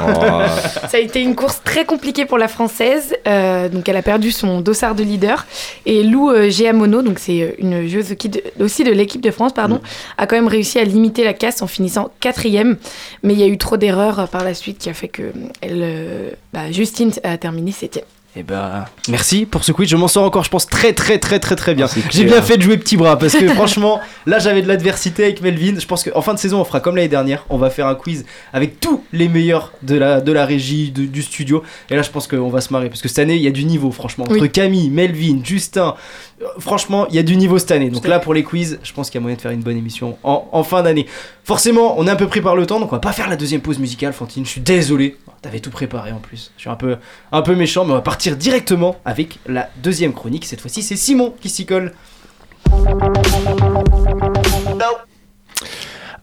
Ça 0.88 0.96
a 0.96 0.98
été 0.98 1.20
une 1.20 1.34
course 1.34 1.60
très 1.62 1.84
compliquée 1.84 2.24
pour 2.24 2.38
la 2.38 2.48
française. 2.48 3.14
Euh, 3.28 3.68
donc 3.68 3.86
elle 3.90 3.96
a 3.96 4.02
perdu 4.02 4.30
son 4.30 4.62
dossard 4.62 4.94
de 4.94 5.02
leader. 5.02 5.46
Et 5.84 6.02
Lou 6.02 6.30
euh, 6.30 6.48
Giamono, 6.48 7.02
donc 7.02 7.18
c'est 7.18 7.42
euh, 7.42 7.52
une 7.58 7.86
joueuse 7.86 8.14
qui 8.18 8.30
de- 8.30 8.42
aussi 8.58 8.84
de 8.84 8.90
l'équipe 8.92 9.20
de 9.20 9.30
France, 9.30 9.52
pardon, 9.52 9.82
a 10.16 10.26
quand 10.26 10.36
même 10.36 10.48
réussi 10.48 10.78
à 10.78 10.84
limiter 10.84 11.22
la 11.24 11.34
casse 11.34 11.60
en 11.60 11.66
finissant 11.66 12.10
quatrième. 12.20 12.78
Mais 13.22 13.34
il 13.34 13.40
y 13.40 13.42
a 13.42 13.48
eu 13.48 13.58
trop 13.58 13.76
d'erreurs 13.76 14.20
euh, 14.20 14.26
par 14.26 14.42
la 14.42 14.54
suite 14.54 14.78
qui 14.78 14.88
a 14.88 14.94
fait 14.94 15.08
que 15.08 15.30
elle, 15.60 15.80
euh, 15.82 16.30
bah, 16.54 16.72
Justine 16.72 17.12
a 17.22 17.36
terminé 17.36 17.70
septième. 17.72 18.06
Eh 18.36 18.44
ben, 18.44 18.84
merci 19.08 19.44
pour 19.44 19.64
ce 19.64 19.72
quiz. 19.72 19.88
Je 19.88 19.96
m'en 19.96 20.06
sors 20.06 20.22
encore, 20.24 20.44
je 20.44 20.50
pense, 20.50 20.68
très 20.68 20.92
très 20.92 21.18
très 21.18 21.40
très 21.40 21.56
très 21.56 21.74
bien. 21.74 21.88
J'ai 22.10 22.24
bien 22.24 22.40
fait 22.42 22.56
de 22.58 22.62
jouer 22.62 22.76
petit 22.76 22.96
bras 22.96 23.18
parce 23.18 23.32
que 23.32 23.48
franchement, 23.54 24.00
là 24.24 24.38
j'avais 24.38 24.62
de 24.62 24.68
l'adversité 24.68 25.24
avec 25.24 25.42
Melvin. 25.42 25.80
Je 25.80 25.86
pense 25.86 26.04
qu'en 26.04 26.22
fin 26.22 26.32
de 26.34 26.38
saison, 26.38 26.60
on 26.60 26.64
fera 26.64 26.78
comme 26.78 26.94
l'année 26.94 27.08
dernière. 27.08 27.44
On 27.50 27.58
va 27.58 27.70
faire 27.70 27.88
un 27.88 27.96
quiz 27.96 28.24
avec 28.52 28.78
tous 28.78 29.02
les 29.12 29.28
meilleurs 29.28 29.72
de 29.82 29.96
la, 29.96 30.20
de 30.20 30.30
la 30.30 30.46
régie, 30.46 30.92
de- 30.92 31.06
du 31.06 31.22
studio. 31.22 31.64
Et 31.90 31.96
là, 31.96 32.02
je 32.02 32.10
pense 32.10 32.28
qu'on 32.28 32.50
va 32.50 32.60
se 32.60 32.72
marrer 32.72 32.88
parce 32.88 33.02
que 33.02 33.08
cette 33.08 33.18
année, 33.18 33.34
il 33.34 33.42
y 33.42 33.48
a 33.48 33.52
du 33.52 33.64
niveau, 33.64 33.90
franchement. 33.90 34.26
Entre 34.28 34.40
Oui. 34.40 34.50
Camille, 34.50 34.90
Melvin, 34.90 35.40
Justin, 35.42 35.96
euh, 36.40 36.44
franchement, 36.60 37.08
il 37.10 37.16
y 37.16 37.18
a 37.18 37.24
du 37.24 37.34
niveau 37.36 37.58
cette 37.58 37.72
année. 37.72 37.90
Donc 37.90 38.06
là, 38.06 38.20
pour 38.20 38.32
les 38.32 38.44
quiz, 38.44 38.78
je 38.84 38.92
pense 38.92 39.10
qu'il 39.10 39.18
y 39.18 39.20
a 39.20 39.22
moyen 39.22 39.36
de 39.36 39.40
faire 39.42 39.50
une 39.50 39.62
bonne 39.62 39.76
émission 39.76 40.16
en, 40.22 40.48
en 40.52 40.62
fin 40.62 40.84
d'année. 40.84 41.06
Forcément, 41.50 41.98
on 41.98 42.06
est 42.06 42.10
un 42.10 42.14
peu 42.14 42.28
pris 42.28 42.40
par 42.40 42.54
le 42.54 42.64
temps, 42.64 42.78
donc 42.78 42.92
on 42.92 42.94
va 42.94 43.00
pas 43.00 43.10
faire 43.10 43.28
la 43.28 43.34
deuxième 43.34 43.60
pause 43.60 43.80
musicale, 43.80 44.12
Fantine. 44.12 44.44
Je 44.44 44.50
suis 44.50 44.60
désolé. 44.60 45.16
T'avais 45.42 45.58
tout 45.58 45.70
préparé 45.70 46.12
en 46.12 46.20
plus. 46.20 46.52
Je 46.56 46.60
suis 46.60 46.70
un 46.70 46.76
peu, 46.76 46.96
un 47.32 47.42
peu 47.42 47.56
méchant, 47.56 47.84
mais 47.84 47.90
on 47.90 47.96
va 47.96 48.02
partir 48.02 48.36
directement 48.36 49.00
avec 49.04 49.40
la 49.48 49.68
deuxième 49.82 50.12
chronique. 50.12 50.44
Cette 50.44 50.60
fois-ci, 50.60 50.84
c'est 50.84 50.94
Simon 50.94 51.34
qui 51.40 51.48
s'y 51.48 51.66
colle. 51.66 51.92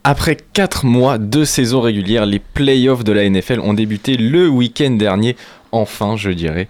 Après 0.05 0.37
4 0.53 0.85
mois 0.85 1.17
de 1.17 1.43
saison 1.43 1.81
régulière, 1.81 2.25
les 2.25 2.39
playoffs 2.39 3.03
de 3.03 3.11
la 3.11 3.29
NFL 3.29 3.59
ont 3.59 3.73
débuté 3.73 4.15
le 4.15 4.47
week-end 4.47 4.91
dernier, 4.91 5.35
enfin 5.73 6.15
je 6.15 6.29
dirais. 6.29 6.69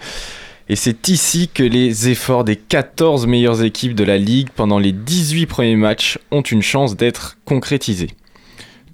Et 0.67 0.75
c'est 0.75 1.09
ici 1.09 1.47
que 1.53 1.61
les 1.61 2.09
efforts 2.09 2.43
des 2.43 2.55
14 2.55 3.27
meilleures 3.27 3.61
équipes 3.61 3.93
de 3.93 4.03
la 4.03 4.17
ligue 4.17 4.49
pendant 4.49 4.79
les 4.79 4.93
18 4.93 5.45
premiers 5.45 5.75
matchs 5.75 6.17
ont 6.31 6.41
une 6.41 6.63
chance 6.63 6.95
d'être 6.97 7.37
concrétisés. 7.45 8.09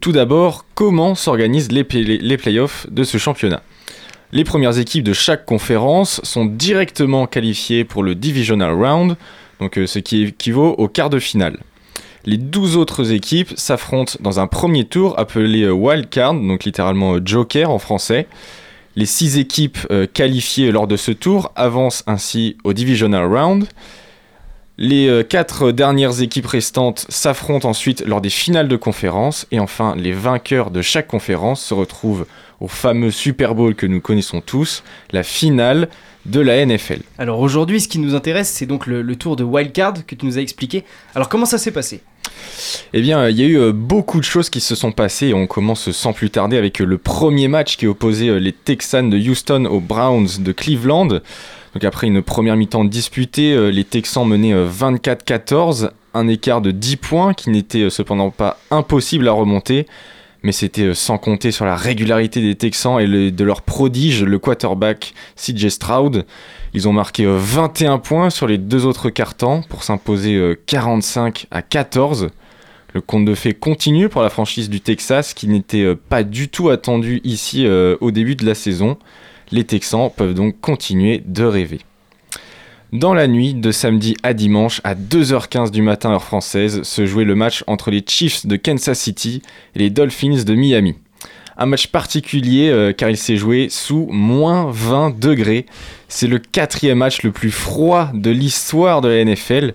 Tout 0.03 0.11
d'abord, 0.11 0.65
comment 0.75 1.15
s'organisent 1.15 1.71
les, 1.71 1.85
les 1.93 2.37
playoffs 2.37 2.87
de 2.91 3.05
ce 3.05 3.17
championnat? 3.17 3.61
Les 4.33 4.43
premières 4.43 4.77
équipes 4.77 5.05
de 5.05 5.13
chaque 5.13 5.45
conférence 5.45 6.19
sont 6.25 6.43
directement 6.43 7.25
qualifiées 7.25 7.85
pour 7.85 8.03
le 8.03 8.13
Divisional 8.13 8.73
Round, 8.73 9.15
donc 9.61 9.77
euh, 9.77 9.87
ce 9.87 9.99
qui 9.99 10.23
équivaut 10.23 10.71
au 10.77 10.89
quart 10.89 11.09
de 11.09 11.19
finale. 11.19 11.57
Les 12.25 12.35
12 12.35 12.75
autres 12.75 13.13
équipes 13.13 13.53
s'affrontent 13.55 14.15
dans 14.19 14.41
un 14.41 14.47
premier 14.47 14.83
tour 14.83 15.17
appelé 15.17 15.61
euh, 15.61 15.71
Wild 15.71 16.09
Card, 16.09 16.33
donc 16.33 16.65
littéralement 16.65 17.13
euh, 17.13 17.21
Joker 17.23 17.69
en 17.69 17.79
français. 17.79 18.27
Les 18.97 19.05
6 19.05 19.37
équipes 19.37 19.77
qualifiées 20.13 20.71
lors 20.71 20.85
de 20.85 20.97
ce 20.97 21.11
tour 21.11 21.53
avancent 21.55 22.03
ainsi 22.07 22.57
au 22.65 22.73
Divisional 22.73 23.25
Round. 23.25 23.67
Les 24.77 25.23
4 25.29 25.71
dernières 25.71 26.21
équipes 26.21 26.47
restantes 26.47 27.05
s'affrontent 27.09 27.69
ensuite 27.69 28.03
lors 28.05 28.21
des 28.21 28.31
finales 28.31 28.67
de 28.67 28.75
conférence. 28.75 29.45
Et 29.51 29.59
enfin, 29.59 29.95
les 29.95 30.13
vainqueurs 30.13 30.71
de 30.71 30.81
chaque 30.81 31.07
conférence 31.07 31.63
se 31.63 31.73
retrouvent 31.73 32.25
au 32.59 32.67
fameux 32.67 33.11
Super 33.11 33.55
Bowl 33.55 33.75
que 33.75 33.85
nous 33.85 34.01
connaissons 34.01 34.41
tous, 34.41 34.83
la 35.11 35.21
finale 35.23 35.89
de 36.25 36.39
la 36.39 36.65
NFL. 36.65 37.01
Alors 37.17 37.39
aujourd'hui, 37.39 37.81
ce 37.81 37.87
qui 37.87 37.99
nous 37.99 38.15
intéresse, 38.15 38.49
c'est 38.49 38.65
donc 38.65 38.87
le, 38.87 39.01
le 39.01 39.15
tour 39.15 39.35
de 39.35 39.43
Wildcard 39.43 40.05
que 40.07 40.15
tu 40.15 40.25
nous 40.25 40.37
as 40.37 40.41
expliqué. 40.41 40.85
Alors 41.13 41.29
comment 41.29 41.45
ça 41.45 41.57
s'est 41.57 41.71
passé? 41.71 42.01
Eh 42.93 43.01
bien, 43.01 43.27
il 43.27 43.37
y 43.37 43.43
a 43.43 43.47
eu 43.47 43.59
euh, 43.59 43.71
beaucoup 43.73 44.19
de 44.19 44.25
choses 44.25 44.49
qui 44.49 44.61
se 44.61 44.75
sont 44.75 44.91
passées 44.91 45.27
et 45.27 45.33
on 45.33 45.47
commence 45.47 45.91
sans 45.91 46.13
plus 46.13 46.29
tarder 46.29 46.57
avec 46.57 46.81
euh, 46.81 46.85
le 46.85 46.97
premier 46.97 47.47
match 47.47 47.77
qui 47.77 47.87
opposait 47.87 48.29
euh, 48.29 48.39
les 48.39 48.53
Texans 48.53 49.09
de 49.09 49.17
Houston 49.17 49.65
aux 49.65 49.79
Browns 49.79 50.29
de 50.39 50.51
Cleveland. 50.51 51.19
Donc 51.73 51.83
après 51.83 52.07
une 52.07 52.21
première 52.21 52.55
mi-temps 52.55 52.85
disputée, 52.85 53.53
euh, 53.53 53.69
les 53.69 53.83
Texans 53.83 54.27
menaient 54.27 54.53
euh, 54.53 54.67
24-14, 54.69 55.89
un 56.13 56.27
écart 56.27 56.61
de 56.61 56.71
10 56.71 56.97
points 56.97 57.33
qui 57.33 57.49
n'était 57.49 57.81
euh, 57.81 57.89
cependant 57.89 58.29
pas 58.29 58.57
impossible 58.71 59.27
à 59.27 59.31
remonter. 59.31 59.87
Mais 60.43 60.51
c'était 60.51 60.83
euh, 60.83 60.93
sans 60.93 61.17
compter 61.17 61.51
sur 61.51 61.65
la 61.65 61.75
régularité 61.75 62.41
des 62.41 62.55
Texans 62.55 62.99
et 62.99 63.31
de 63.31 63.43
leur 63.43 63.61
prodige, 63.61 64.23
le 64.23 64.39
quarterback 64.39 65.13
CJ 65.37 65.69
Stroud. 65.69 66.25
Ils 66.73 66.87
ont 66.87 66.93
marqué 66.93 67.25
euh, 67.25 67.37
21 67.39 67.97
points 67.99 68.29
sur 68.29 68.45
les 68.45 68.57
deux 68.57 68.85
autres 68.85 69.09
quarts-temps 69.09 69.61
pour 69.69 69.83
s'imposer 69.83 70.35
euh, 70.35 70.59
45 70.67 71.47
à 71.49 71.61
14. 71.61 72.29
Le 72.93 73.01
conte 73.01 73.25
de 73.25 73.33
fées 73.33 73.53
continue 73.53 74.07
pour 74.07 74.21
la 74.21 74.29
franchise 74.29 74.69
du 74.69 74.79
Texas 74.79 75.33
qui 75.33 75.47
n'était 75.47 75.81
euh, 75.81 75.95
pas 75.95 76.23
du 76.23 76.49
tout 76.49 76.69
attendu 76.69 77.21
ici 77.23 77.65
euh, 77.65 77.95
au 78.01 78.11
début 78.11 78.35
de 78.35 78.45
la 78.45 78.53
saison. 78.53 78.97
Les 79.53 79.65
Texans 79.65 80.09
peuvent 80.09 80.33
donc 80.33 80.59
continuer 80.61 81.21
de 81.23 81.43
rêver. 81.43 81.81
Dans 82.91 83.13
la 83.13 83.27
nuit 83.27 83.53
de 83.53 83.71
samedi 83.71 84.17
à 84.23 84.33
dimanche 84.33 84.81
à 84.83 84.95
2h15 84.95 85.69
du 85.69 85.83
matin 85.83 86.09
heure 86.09 86.23
française 86.23 86.81
se 86.81 87.05
jouait 87.05 87.23
le 87.23 87.35
match 87.35 87.63
entre 87.67 87.91
les 87.91 88.03
Chiefs 88.03 88.47
de 88.47 88.55
Kansas 88.55 88.99
City 88.99 89.43
et 89.75 89.79
les 89.79 89.91
Dolphins 89.91 90.43
de 90.43 90.55
Miami. 90.55 90.95
Un 91.55 91.67
match 91.67 91.85
particulier 91.85 92.69
euh, 92.69 92.93
car 92.93 93.11
il 93.11 93.17
s'est 93.17 93.37
joué 93.37 93.67
sous 93.69 94.07
moins 94.09 94.71
20 94.71 95.19
degrés. 95.19 95.67
C'est 96.07 96.25
le 96.25 96.39
quatrième 96.39 96.97
match 96.97 97.21
le 97.21 97.31
plus 97.31 97.51
froid 97.51 98.09
de 98.11 98.31
l'histoire 98.31 99.01
de 99.01 99.09
la 99.09 99.23
NFL. 99.23 99.73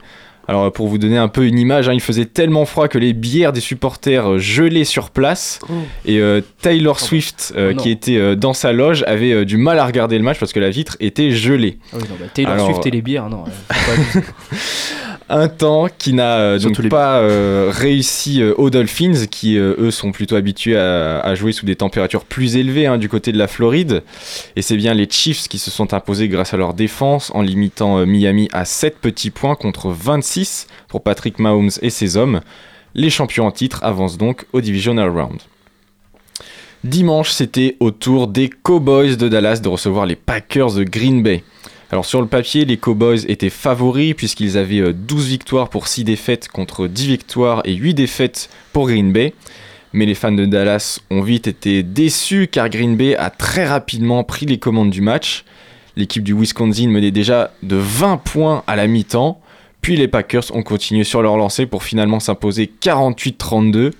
Alors 0.48 0.64
euh, 0.64 0.70
pour 0.70 0.88
vous 0.88 0.96
donner 0.98 1.18
un 1.18 1.28
peu 1.28 1.46
une 1.46 1.58
image, 1.58 1.88
hein, 1.88 1.92
il 1.92 2.00
faisait 2.00 2.24
tellement 2.24 2.64
froid 2.64 2.88
que 2.88 2.96
les 2.98 3.12
bières 3.12 3.52
des 3.52 3.60
supporters 3.60 4.26
euh, 4.32 4.38
gelaient 4.38 4.84
sur 4.84 5.10
place. 5.10 5.60
Et 6.06 6.18
euh, 6.20 6.40
Taylor 6.62 6.98
Swift, 7.00 7.52
euh, 7.56 7.74
Oh 7.76 7.80
qui 7.80 7.90
était 7.90 8.16
euh, 8.16 8.34
dans 8.34 8.54
sa 8.54 8.72
loge, 8.72 9.04
avait 9.06 9.44
du 9.44 9.58
mal 9.58 9.78
à 9.78 9.84
regarder 9.84 10.16
le 10.16 10.24
match 10.24 10.38
parce 10.38 10.54
que 10.54 10.60
la 10.60 10.70
vitre 10.70 10.96
était 11.00 11.30
gelée. 11.32 11.78
Ah 11.92 11.96
oui, 11.98 12.04
non, 12.08 12.16
bah, 12.18 12.26
Taylor 12.32 12.52
Alors, 12.54 12.66
Swift 12.66 12.86
et 12.86 12.90
les 12.90 13.02
bières, 13.02 13.28
non. 13.28 13.44
faut 13.44 13.50
pas 13.70 13.92
abuser. 13.92 14.26
Un 15.30 15.48
temps 15.48 15.88
qui 15.98 16.14
n'a 16.14 16.38
euh, 16.38 16.58
donc 16.58 16.78
les- 16.78 16.88
pas 16.88 17.18
euh, 17.18 17.70
réussi 17.70 18.40
euh, 18.40 18.54
aux 18.56 18.70
Dolphins, 18.70 19.26
qui 19.30 19.56
eux 19.56 19.90
sont 19.90 20.10
plutôt 20.10 20.36
habitués 20.36 20.76
à, 20.78 21.20
à 21.20 21.34
jouer 21.34 21.52
sous 21.52 21.66
des 21.66 21.76
températures 21.76 22.24
plus 22.24 22.56
élevées 22.56 22.86
hein, 22.86 22.96
du 22.96 23.10
côté 23.10 23.30
de 23.32 23.38
la 23.38 23.46
Floride. 23.46 24.02
Et 24.56 24.62
c'est 24.62 24.76
bien 24.78 24.94
les 24.94 25.06
Chiefs 25.10 25.46
qui 25.48 25.58
se 25.58 25.70
sont 25.70 25.92
imposés 25.92 26.28
grâce 26.28 26.54
à 26.54 26.56
leur 26.56 26.72
défense 26.72 27.30
en 27.34 27.42
limitant 27.42 28.06
Miami 28.06 28.48
à 28.52 28.64
7 28.64 28.98
petits 28.98 29.30
points 29.30 29.54
contre 29.54 29.90
26 29.90 30.66
pour 30.88 31.02
Patrick 31.02 31.38
Mahomes 31.38 31.70
et 31.82 31.90
ses 31.90 32.16
hommes. 32.16 32.40
Les 32.94 33.10
champions 33.10 33.46
en 33.46 33.50
titre 33.52 33.80
avancent 33.84 34.16
donc 34.16 34.46
au 34.54 34.62
Divisional 34.62 35.10
Round. 35.10 35.38
Dimanche, 36.84 37.30
c'était 37.32 37.76
au 37.80 37.90
tour 37.90 38.28
des 38.28 38.48
Cowboys 38.48 39.16
de 39.16 39.28
Dallas 39.28 39.60
de 39.62 39.68
recevoir 39.68 40.06
les 40.06 40.16
Packers 40.16 40.72
de 40.72 40.84
Green 40.84 41.22
Bay. 41.22 41.42
Alors 41.90 42.04
sur 42.04 42.20
le 42.20 42.26
papier, 42.26 42.66
les 42.66 42.76
Cowboys 42.76 43.24
étaient 43.28 43.48
favoris 43.48 44.14
puisqu'ils 44.14 44.58
avaient 44.58 44.80
euh, 44.80 44.92
12 44.92 45.26
victoires 45.26 45.70
pour 45.70 45.88
6 45.88 46.04
défaites 46.04 46.48
contre 46.48 46.86
10 46.86 47.06
victoires 47.06 47.62
et 47.64 47.74
8 47.74 47.94
défaites 47.94 48.50
pour 48.74 48.88
Green 48.88 49.10
Bay. 49.10 49.32
Mais 49.94 50.04
les 50.04 50.14
fans 50.14 50.32
de 50.32 50.44
Dallas 50.44 51.00
ont 51.10 51.22
vite 51.22 51.46
été 51.46 51.82
déçus 51.82 52.48
car 52.52 52.68
Green 52.68 52.94
Bay 52.94 53.16
a 53.16 53.30
très 53.30 53.64
rapidement 53.66 54.22
pris 54.22 54.44
les 54.44 54.58
commandes 54.58 54.90
du 54.90 55.00
match. 55.00 55.46
L'équipe 55.96 56.22
du 56.22 56.34
Wisconsin 56.34 56.88
menait 56.88 57.10
déjà 57.10 57.52
de 57.62 57.76
20 57.76 58.18
points 58.18 58.64
à 58.66 58.76
la 58.76 58.86
mi-temps. 58.86 59.40
Puis 59.80 59.96
les 59.96 60.08
Packers 60.08 60.54
ont 60.54 60.62
continué 60.62 61.04
sur 61.04 61.22
leur 61.22 61.38
lancée 61.38 61.64
pour 61.64 61.84
finalement 61.84 62.20
s'imposer 62.20 62.70
48-32. 62.82 63.92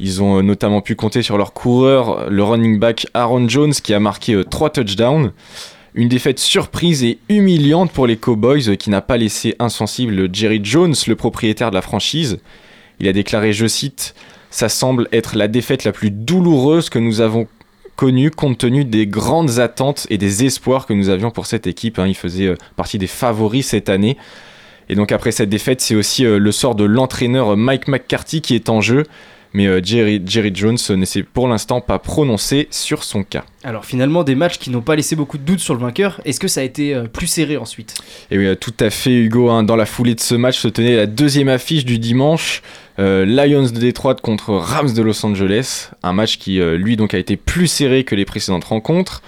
Ils 0.00 0.22
ont 0.22 0.38
euh, 0.38 0.42
notamment 0.42 0.80
pu 0.80 0.94
compter 0.94 1.20
sur 1.20 1.36
leur 1.36 1.52
coureur, 1.52 2.30
le 2.30 2.42
running 2.42 2.78
back 2.78 3.06
Aaron 3.12 3.48
Jones, 3.48 3.72
qui 3.72 3.92
a 3.92 4.00
marqué 4.00 4.40
3 4.48 4.70
touchdowns. 4.70 5.32
Une 5.98 6.08
défaite 6.08 6.38
surprise 6.38 7.02
et 7.02 7.18
humiliante 7.28 7.90
pour 7.90 8.06
les 8.06 8.16
Cowboys, 8.16 8.68
euh, 8.68 8.76
qui 8.76 8.88
n'a 8.88 9.00
pas 9.00 9.16
laissé 9.16 9.56
insensible 9.58 10.32
Jerry 10.32 10.60
Jones, 10.62 10.94
le 11.08 11.16
propriétaire 11.16 11.70
de 11.70 11.74
la 11.74 11.82
franchise. 11.82 12.38
Il 13.00 13.08
a 13.08 13.12
déclaré, 13.12 13.52
je 13.52 13.66
cite, 13.66 14.14
Ça 14.48 14.68
semble 14.68 15.08
être 15.10 15.36
la 15.36 15.48
défaite 15.48 15.82
la 15.82 15.90
plus 15.90 16.12
douloureuse 16.12 16.88
que 16.88 17.00
nous 17.00 17.20
avons 17.20 17.48
connue 17.96 18.30
compte 18.30 18.58
tenu 18.58 18.84
des 18.84 19.08
grandes 19.08 19.58
attentes 19.58 20.06
et 20.08 20.18
des 20.18 20.44
espoirs 20.44 20.86
que 20.86 20.92
nous 20.92 21.08
avions 21.08 21.32
pour 21.32 21.46
cette 21.46 21.66
équipe. 21.66 21.98
hein. 21.98 22.06
Il 22.06 22.14
faisait 22.14 22.46
euh, 22.46 22.54
partie 22.76 22.98
des 22.98 23.08
favoris 23.08 23.66
cette 23.66 23.88
année. 23.88 24.16
Et 24.88 24.94
donc 24.94 25.10
après 25.10 25.32
cette 25.32 25.50
défaite, 25.50 25.80
c'est 25.80 25.96
aussi 25.96 26.24
euh, 26.24 26.38
le 26.38 26.52
sort 26.52 26.76
de 26.76 26.84
l'entraîneur 26.84 27.56
Mike 27.56 27.88
McCarthy 27.88 28.40
qui 28.40 28.54
est 28.54 28.68
en 28.68 28.80
jeu. 28.80 29.02
Mais 29.54 29.66
euh, 29.66 29.80
Jerry, 29.82 30.20
Jerry 30.26 30.50
Jones 30.54 30.76
euh, 30.90 30.96
ne 30.96 31.04
s'est 31.04 31.22
pour 31.22 31.48
l'instant 31.48 31.80
pas 31.80 31.98
prononcé 31.98 32.68
sur 32.70 33.02
son 33.02 33.22
cas. 33.22 33.44
Alors 33.64 33.84
finalement, 33.84 34.22
des 34.22 34.34
matchs 34.34 34.58
qui 34.58 34.70
n'ont 34.70 34.82
pas 34.82 34.94
laissé 34.96 35.16
beaucoup 35.16 35.38
de 35.38 35.42
doutes 35.42 35.60
sur 35.60 35.74
le 35.74 35.80
vainqueur. 35.80 36.20
Est-ce 36.24 36.38
que 36.38 36.48
ça 36.48 36.60
a 36.60 36.64
été 36.64 36.94
euh, 36.94 37.04
plus 37.04 37.26
serré 37.26 37.56
ensuite? 37.56 37.94
Et 38.30 38.38
oui, 38.38 38.46
euh, 38.46 38.54
tout 38.54 38.74
à 38.80 38.90
fait, 38.90 39.14
Hugo. 39.14 39.48
hein. 39.50 39.62
Dans 39.62 39.76
la 39.76 39.86
foulée 39.86 40.14
de 40.14 40.20
ce 40.20 40.34
match 40.34 40.58
se 40.58 40.68
tenait 40.68 40.96
la 40.96 41.06
deuxième 41.06 41.48
affiche 41.48 41.84
du 41.84 41.98
dimanche. 41.98 42.62
euh, 42.98 43.24
Lions 43.24 43.62
de 43.64 43.78
Détroit 43.78 44.14
contre 44.16 44.52
Rams 44.54 44.92
de 44.92 45.02
Los 45.02 45.24
Angeles. 45.24 45.90
Un 46.02 46.12
match 46.12 46.36
qui, 46.38 46.60
euh, 46.60 46.76
lui, 46.76 46.96
donc, 46.96 47.14
a 47.14 47.18
été 47.18 47.36
plus 47.36 47.66
serré 47.68 48.04
que 48.04 48.14
les 48.14 48.24
précédentes 48.24 48.64
rencontres. 48.64 49.22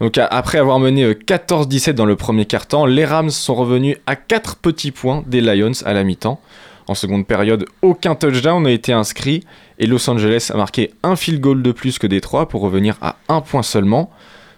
Donc, 0.00 0.18
après 0.18 0.58
avoir 0.58 0.80
mené 0.80 1.04
euh, 1.04 1.14
14-17 1.14 1.92
dans 1.92 2.04
le 2.06 2.16
premier 2.16 2.44
quart-temps, 2.44 2.84
les 2.84 3.04
Rams 3.04 3.30
sont 3.30 3.54
revenus 3.54 3.96
à 4.06 4.16
4 4.16 4.56
petits 4.56 4.90
points 4.90 5.22
des 5.26 5.40
Lions 5.40 5.70
à 5.84 5.92
la 5.94 6.02
mi-temps. 6.02 6.40
En 6.86 6.94
seconde 6.94 7.26
période, 7.26 7.64
aucun 7.80 8.14
touchdown 8.14 8.62
n'a 8.62 8.70
été 8.70 8.92
inscrit 8.92 9.44
et 9.78 9.86
Los 9.86 10.08
Angeles 10.10 10.50
a 10.52 10.56
marqué 10.56 10.90
un 11.02 11.16
field 11.16 11.40
goal 11.40 11.62
de 11.62 11.72
plus 11.72 11.98
que 11.98 12.06
Détroit 12.06 12.48
pour 12.48 12.60
revenir 12.60 12.96
à 13.00 13.16
un 13.28 13.40
point 13.40 13.62
seulement. 13.62 14.10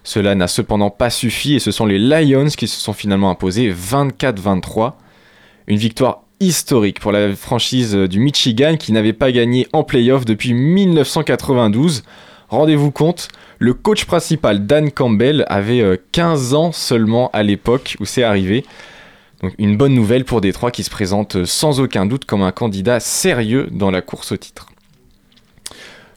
Cela 0.03 0.35
n'a 0.35 0.47
cependant 0.47 0.89
pas 0.89 1.09
suffi 1.09 1.55
et 1.55 1.59
ce 1.59 1.71
sont 1.71 1.85
les 1.85 1.99
Lions 1.99 2.47
qui 2.47 2.67
se 2.67 2.79
sont 2.79 2.93
finalement 2.93 3.29
imposés 3.29 3.73
24-23. 3.73 4.93
Une 5.67 5.77
victoire 5.77 6.23
historique 6.39 6.99
pour 6.99 7.11
la 7.11 7.33
franchise 7.35 7.95
du 7.95 8.19
Michigan 8.19 8.75
qui 8.77 8.91
n'avait 8.91 9.13
pas 9.13 9.31
gagné 9.31 9.67
en 9.71 9.83
playoff 9.83 10.25
depuis 10.25 10.53
1992. 10.53 12.03
Rendez-vous 12.49 12.91
compte, 12.91 13.29
le 13.59 13.73
coach 13.73 14.05
principal 14.05 14.65
Dan 14.65 14.91
Campbell 14.91 15.45
avait 15.47 15.99
15 16.11 16.53
ans 16.53 16.71
seulement 16.71 17.29
à 17.31 17.43
l'époque 17.43 17.95
où 17.99 18.05
c'est 18.05 18.23
arrivé. 18.23 18.65
Donc 19.41 19.53
une 19.57 19.77
bonne 19.77 19.93
nouvelle 19.93 20.25
pour 20.25 20.41
Détroit 20.41 20.71
qui 20.71 20.83
se 20.83 20.89
présente 20.89 21.45
sans 21.45 21.79
aucun 21.79 22.05
doute 22.05 22.25
comme 22.25 22.41
un 22.41 22.51
candidat 22.51 22.99
sérieux 22.99 23.67
dans 23.71 23.91
la 23.91 24.01
course 24.01 24.31
au 24.31 24.37
titre. 24.37 24.67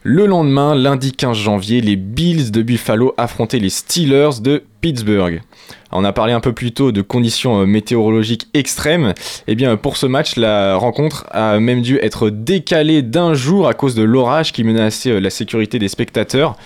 Le 0.03 0.25
lendemain, 0.25 0.73
lundi 0.73 1.11
15 1.11 1.37
janvier, 1.37 1.79
les 1.79 1.95
Bills 1.95 2.49
de 2.49 2.63
Buffalo 2.63 3.13
affrontaient 3.17 3.59
les 3.59 3.69
Steelers 3.69 4.41
de 4.41 4.63
Pittsburgh. 4.81 5.43
On 5.91 6.03
a 6.03 6.11
parlé 6.11 6.33
un 6.33 6.39
peu 6.39 6.53
plus 6.53 6.71
tôt 6.71 6.91
de 6.91 7.03
conditions 7.03 7.67
météorologiques 7.67 8.47
extrêmes. 8.55 9.13
Et 9.47 9.53
bien 9.53 9.77
pour 9.77 9.97
ce 9.97 10.07
match, 10.07 10.37
la 10.37 10.75
rencontre 10.75 11.27
a 11.29 11.59
même 11.59 11.83
dû 11.83 11.99
être 12.01 12.31
décalée 12.31 13.03
d'un 13.03 13.35
jour 13.35 13.67
à 13.67 13.75
cause 13.75 13.93
de 13.93 14.01
l'orage 14.01 14.53
qui 14.53 14.63
menaçait 14.63 15.19
la 15.19 15.29
sécurité 15.29 15.77
des 15.77 15.87
spectateurs. 15.87 16.57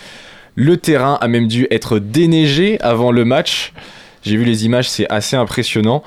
Le 0.55 0.77
terrain 0.77 1.17
a 1.19 1.27
même 1.27 1.47
dû 1.47 1.67
être 1.71 1.99
déneigé 1.99 2.79
avant 2.79 3.11
le 3.11 3.25
match. 3.25 3.73
J'ai 4.25 4.37
vu 4.37 4.43
les 4.43 4.65
images, 4.65 4.89
c'est 4.89 5.07
assez 5.11 5.35
impressionnant. 5.35 6.01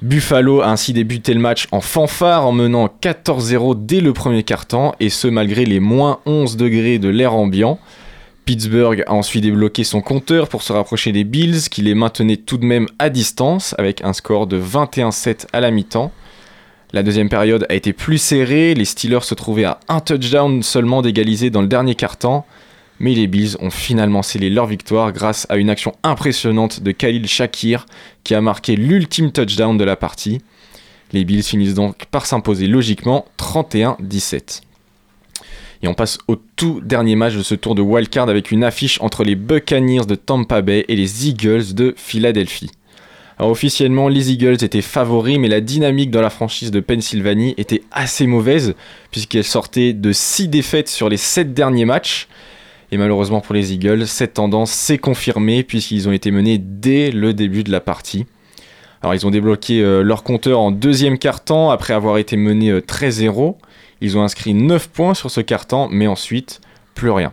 Buffalo 0.00 0.62
a 0.62 0.68
ainsi 0.68 0.92
débuté 0.92 1.34
le 1.34 1.40
match 1.40 1.66
en 1.72 1.80
fanfare 1.80 2.46
en 2.46 2.52
menant 2.52 2.88
14-0 3.02 3.84
dès 3.84 4.00
le 4.00 4.12
premier 4.12 4.42
quart-temps 4.42 4.94
et 4.98 5.10
ce 5.10 5.28
malgré 5.28 5.64
les 5.66 5.78
moins 5.78 6.20
11 6.24 6.56
degrés 6.56 6.98
de 6.98 7.08
l'air 7.08 7.34
ambiant. 7.34 7.78
Pittsburgh 8.46 9.04
a 9.06 9.12
ensuite 9.12 9.42
débloqué 9.42 9.84
son 9.84 10.00
compteur 10.00 10.48
pour 10.48 10.62
se 10.62 10.72
rapprocher 10.72 11.12
des 11.12 11.24
Bills 11.24 11.68
qui 11.70 11.82
les 11.82 11.94
maintenaient 11.94 12.36
tout 12.36 12.58
de 12.58 12.64
même 12.64 12.86
à 12.98 13.10
distance 13.10 13.74
avec 13.78 14.02
un 14.04 14.12
score 14.14 14.46
de 14.46 14.60
21-7 14.60 15.46
à 15.52 15.60
la 15.60 15.70
mi-temps. 15.70 16.12
La 16.92 17.02
deuxième 17.02 17.28
période 17.28 17.66
a 17.68 17.74
été 17.74 17.92
plus 17.92 18.18
serrée, 18.18 18.74
les 18.74 18.84
Steelers 18.84 19.22
se 19.22 19.34
trouvaient 19.34 19.64
à 19.64 19.80
un 19.88 20.00
touchdown 20.00 20.62
seulement 20.62 21.02
d'égaliser 21.02 21.50
dans 21.50 21.62
le 21.62 21.68
dernier 21.68 21.94
quart-temps 21.94 22.46
mais 23.00 23.14
les 23.14 23.26
Bills 23.26 23.56
ont 23.60 23.70
finalement 23.70 24.22
scellé 24.22 24.50
leur 24.50 24.66
victoire 24.66 25.12
grâce 25.12 25.46
à 25.48 25.56
une 25.56 25.70
action 25.70 25.92
impressionnante 26.02 26.80
de 26.80 26.90
Khalil 26.92 27.26
Shakir 27.26 27.86
qui 28.22 28.34
a 28.34 28.40
marqué 28.40 28.76
l'ultime 28.76 29.32
touchdown 29.32 29.76
de 29.76 29.84
la 29.84 29.96
partie. 29.96 30.40
Les 31.12 31.24
Bills 31.24 31.42
finissent 31.42 31.74
donc 31.74 32.06
par 32.06 32.26
s'imposer 32.26 32.66
logiquement 32.66 33.26
31-17. 33.38 34.62
Et 35.82 35.88
on 35.88 35.94
passe 35.94 36.18
au 36.28 36.36
tout 36.36 36.80
dernier 36.82 37.14
match 37.14 37.34
de 37.34 37.42
ce 37.42 37.54
tour 37.54 37.74
de 37.74 37.82
wildcard 37.82 38.28
avec 38.28 38.50
une 38.50 38.64
affiche 38.64 39.00
entre 39.02 39.22
les 39.22 39.34
Buccaneers 39.34 40.06
de 40.06 40.14
Tampa 40.14 40.62
Bay 40.62 40.86
et 40.88 40.96
les 40.96 41.28
Eagles 41.28 41.74
de 41.74 41.94
Philadelphie. 41.96 42.70
Alors 43.38 43.50
officiellement, 43.50 44.08
les 44.08 44.30
Eagles 44.30 44.62
étaient 44.62 44.80
favoris, 44.80 45.38
mais 45.38 45.48
la 45.48 45.60
dynamique 45.60 46.10
dans 46.10 46.22
la 46.22 46.30
franchise 46.30 46.70
de 46.70 46.80
Pennsylvanie 46.80 47.54
était 47.58 47.82
assez 47.90 48.26
mauvaise, 48.26 48.74
puisqu'elle 49.10 49.44
sortait 49.44 49.92
de 49.92 50.12
6 50.12 50.48
défaites 50.48 50.88
sur 50.88 51.08
les 51.08 51.16
7 51.16 51.52
derniers 51.52 51.84
matchs. 51.84 52.28
Et 52.92 52.96
malheureusement 52.96 53.40
pour 53.40 53.54
les 53.54 53.72
Eagles, 53.72 54.06
cette 54.06 54.34
tendance 54.34 54.70
s'est 54.70 54.98
confirmée 54.98 55.62
puisqu'ils 55.62 56.08
ont 56.08 56.12
été 56.12 56.30
menés 56.30 56.58
dès 56.58 57.10
le 57.10 57.32
début 57.32 57.64
de 57.64 57.72
la 57.72 57.80
partie. 57.80 58.26
Alors 59.02 59.14
ils 59.14 59.26
ont 59.26 59.30
débloqué 59.30 59.82
euh, 59.82 60.02
leur 60.02 60.22
compteur 60.22 60.60
en 60.60 60.70
deuxième 60.70 61.18
quart-temps 61.18 61.70
après 61.70 61.92
avoir 61.92 62.18
été 62.18 62.36
menés 62.36 62.70
euh, 62.70 62.80
13-0. 62.80 63.56
Ils 64.00 64.16
ont 64.16 64.22
inscrit 64.22 64.54
9 64.54 64.88
points 64.88 65.14
sur 65.14 65.30
ce 65.30 65.40
quart-temps, 65.40 65.88
mais 65.90 66.06
ensuite 66.06 66.60
plus 66.94 67.10
rien. 67.10 67.32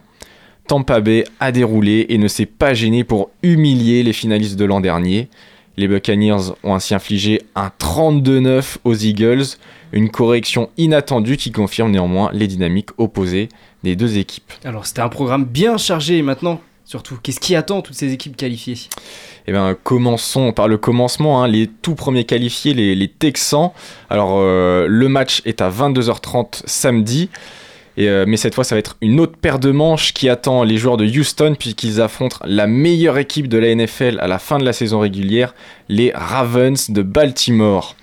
Tampa 0.68 1.02
Bay 1.02 1.24
a 1.40 1.52
déroulé 1.52 2.06
et 2.10 2.18
ne 2.18 2.28
s'est 2.28 2.46
pas 2.46 2.74
gêné 2.74 3.04
pour 3.04 3.30
humilier 3.44 4.04
les 4.04 4.14
finalistes 4.14 4.58
de 4.58 4.66
l'an 4.66 4.80
dernier. 4.80 5.30
Les 5.78 5.88
Buccaneers 5.88 6.54
ont 6.64 6.76
ainsi 6.76 6.94
infligé 6.94 7.42
un 7.56 7.72
32-9 7.80 8.78
aux 8.84 8.96
Eagles, 8.96 9.44
une 9.94 10.10
correction 10.10 10.70
inattendue 10.78 11.38
qui 11.38 11.52
confirme 11.52 11.92
néanmoins 11.92 12.30
les 12.34 12.48
dynamiques 12.48 12.90
opposées 12.98 13.50
des 13.84 13.96
deux 13.96 14.18
équipes. 14.18 14.52
Alors 14.64 14.86
c'était 14.86 15.02
un 15.02 15.10
programme 15.10 15.46
bien 15.46 15.78
chargé 15.78 16.18
et 16.18 16.22
maintenant, 16.22 16.62
surtout, 16.86 17.18
qu'est-ce 17.22 17.40
qui 17.40 17.56
attend 17.56 17.82
toutes 17.82 17.96
ces 17.96 18.12
équipes 18.14 18.36
qualifiées? 18.38 18.78
Eh 19.48 19.52
bien, 19.52 19.76
commençons 19.84 20.52
par 20.54 20.68
le 20.68 20.78
commencement. 20.78 21.44
hein. 21.44 21.48
Les 21.48 21.68
tout 21.68 21.96
premiers 21.96 22.26
qualifiés, 22.26 22.74
les, 22.74 22.94
les 22.96 23.08
Texans. 23.08 23.72
Alors, 24.10 24.38
euh, 24.40 24.86
le 24.88 25.08
match 25.08 25.42
est 25.46 25.62
à 25.62 25.70
22h30 25.70 26.62
samedi. 26.66 27.30
Et, 27.98 28.08
euh, 28.08 28.26
mais 28.28 28.38
cette 28.38 28.56
fois, 28.56 28.64
ça 28.64 28.76
va 28.76 28.80
être 28.80 28.98
une 29.02 29.20
autre 29.20 29.36
paire 29.36 29.60
de 29.60 29.72
manches 29.72 30.14
qui 30.14 30.30
attend 30.30 30.64
les 30.64 30.78
joueurs 30.78 30.96
de 30.98 31.06
Houston 31.06 31.56
puisqu'ils 31.60 32.00
affrontent 32.02 32.38
la 32.46 32.68
meilleure 32.68 33.18
équipe 33.18 33.48
de 33.48 33.58
la 33.58 33.74
NFL 33.76 34.20
à 34.22 34.28
la 34.28 34.40
fin 34.40 34.60
de 34.60 34.64
la 34.64 34.74
saison 34.74 35.00
régulière, 35.00 35.54
les 35.90 36.12
Ravens 36.16 36.90
de 36.92 37.02
Baltimore. 37.02 37.96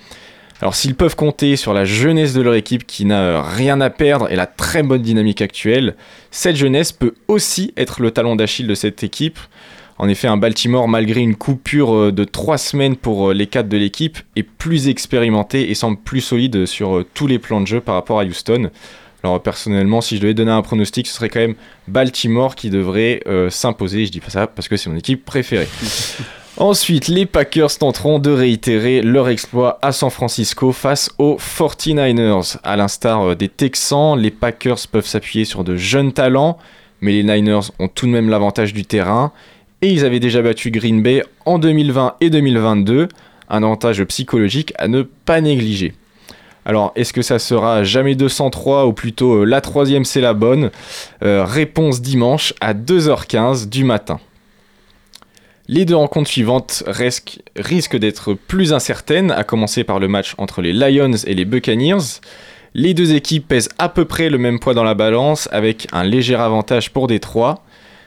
Alors 0.61 0.75
s'ils 0.75 0.97
peuvent 0.97 1.15
compter 1.15 1.55
sur 1.57 1.73
la 1.73 1.85
jeunesse 1.85 2.35
de 2.35 2.43
leur 2.43 2.55
équipe 2.55 2.87
qui 2.87 3.05
n'a 3.05 3.21
euh, 3.21 3.43
rien 3.43 3.81
à 3.81 3.91
perdre 3.91 4.31
et 4.31 4.37
la 4.37 4.47
très 4.47 4.83
bonne 4.83 5.03
dynamique 5.03 5.41
actuelle, 5.41 5.95
cette 6.33 6.57
jeunesse 6.57 6.91
peut 6.91 7.15
aussi 7.29 7.73
être 7.77 8.03
le 8.03 8.11
talon 8.11 8.35
d'Achille 8.35 8.67
de 8.67 8.75
cette 8.75 9.05
équipe. 9.05 9.39
En 9.99 10.09
effet, 10.09 10.29
un 10.29 10.37
Baltimore, 10.37 10.89
malgré 10.89 11.21
une 11.21 11.37
coupure 11.37 11.95
euh, 11.95 12.13
de 12.13 12.25
3 12.25 12.59
semaines 12.59 12.97
pour 12.97 13.31
euh, 13.31 13.35
les 13.35 13.47
cadres 13.47 13.69
de 13.69 13.77
l'équipe, 13.77 14.19
est 14.35 14.43
plus 14.43 14.89
expérimenté 14.89 15.71
et 15.71 15.75
semble 15.75 15.97
plus 15.97 16.21
solide 16.21 16.67
sur 16.67 17.05
tous 17.15 17.29
les 17.29 17.39
plans 17.39 17.61
de 17.61 17.67
jeu 17.69 17.81
par 17.81 17.95
rapport 17.95 18.19
à 18.19 18.25
Houston. 18.25 18.71
Alors 19.23 19.41
personnellement, 19.41 20.01
si 20.01 20.17
je 20.17 20.23
devais 20.23 20.35
donner 20.35 20.53
un 20.53 20.63
pronostic, 20.63 21.07
ce 21.07 21.15
serait 21.15 21.29
quand 21.29 21.41
même 21.41 21.57
Baltimore 21.87 22.55
qui 22.55 22.71
devrait 22.71 23.21
s'imposer. 23.51 24.07
Je 24.07 24.13
dis 24.13 24.21
pas 24.21 24.31
ça 24.31 24.47
parce 24.47 24.69
que 24.69 24.77
c'est 24.77 24.89
mon 24.89 24.97
équipe 24.97 25.25
préférée. 25.25 25.67
Ensuite, 26.61 27.07
les 27.07 27.25
Packers 27.25 27.79
tenteront 27.79 28.19
de 28.19 28.33
réitérer 28.33 29.01
leur 29.01 29.29
exploit 29.29 29.79
à 29.81 29.93
San 29.93 30.11
Francisco 30.11 30.73
face 30.73 31.09
aux 31.17 31.37
49ers. 31.37 32.57
À 32.65 32.77
l'instar 32.77 33.23
euh, 33.23 33.35
des 33.37 33.49
Texans, 33.49 34.19
les 34.19 34.33
Packers 34.33 34.89
peuvent 34.91 35.07
s'appuyer 35.07 35.45
sur 35.45 35.63
de 35.63 35.77
jeunes 35.77 36.13
talents, 36.13 36.59
mais 37.01 37.13
les 37.13 37.23
Niners 37.23 37.71
ont 37.79 37.87
tout 37.87 38.07
de 38.07 38.11
même 38.11 38.29
l'avantage 38.29 38.75
du 38.75 38.85
terrain. 38.85 39.31
Et 39.83 39.89
ils 39.93 40.05
avaient 40.05 40.19
déjà 40.19 40.43
battu 40.43 40.73
Green 40.73 41.01
Bay 41.01 41.23
en 41.47 41.61
2020 41.61 42.17
et 42.21 42.29
2022, 42.29 43.07
un 43.51 43.63
avantage 43.63 44.03
psychologique 44.03 44.73
à 44.79 44.89
ne 44.89 45.03
pas 45.03 45.41
négliger. 45.41 45.95
Alors, 46.65 46.91
est-ce 46.97 47.13
que 47.13 47.23
ça 47.23 47.39
sera 47.39 47.85
jamais 47.85 48.17
203 48.17 48.87
ou 48.87 48.93
plutôt 48.93 49.43
euh, 49.43 49.45
la 49.45 49.61
troisième 49.61 50.05
c'est 50.05 50.21
la 50.21 50.35
bonne? 50.35 50.73
Euh, 51.23 51.45
Réponse 51.45 52.01
dimanche 52.01 52.53
à 52.61 52.75
2h15 52.75 53.69
du 53.69 53.85
matin. 53.85 54.19
Les 55.71 55.85
deux 55.85 55.97
rencontres 55.97 56.31
suivantes 56.31 56.83
risquent, 56.87 57.97
d'être 57.99 58.33
plus 58.33 58.73
incertaines, 58.73 59.31
à 59.31 59.45
commencer 59.45 59.85
par 59.85 59.99
le 59.99 60.09
match 60.09 60.35
entre 60.39 60.63
les 60.63 60.73
Lions 60.73 61.13
et 61.27 61.35
les 61.35 61.45
Buccaneers. 61.45 62.23
Les 62.73 62.95
deux 62.95 63.13
équipes 63.13 63.47
pèsent 63.47 63.69
à 63.79 63.91
peu 63.91 64.07
près 64.07 64.31
le 64.31 64.39
même 64.39 64.61
poids 64.61 64.73
dans 64.73 64.83
la 64.83 64.95
balance, 64.95 65.47
avec 65.53 65.87
un 65.93 66.05
léger 66.05 66.37
avantage 66.37 66.91
pour 66.91 67.07
Détroit. 67.07 67.65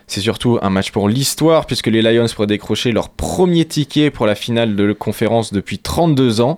C'est 0.07 0.21
surtout 0.21 0.57
un 0.63 0.71
match 0.71 0.89
pour 0.89 1.07
l'histoire, 1.07 1.67
puisque 1.67 1.85
les 1.85 2.01
Lions 2.01 2.25
pourraient 2.33 2.47
décrocher 2.47 2.91
leur 2.91 3.09
premier 3.09 3.65
ticket 3.65 4.09
pour 4.09 4.25
la 4.25 4.33
finale 4.33 4.75
de 4.75 4.91
conférence 4.93 5.53
depuis 5.53 5.77
32 5.77 6.41
ans. 6.41 6.57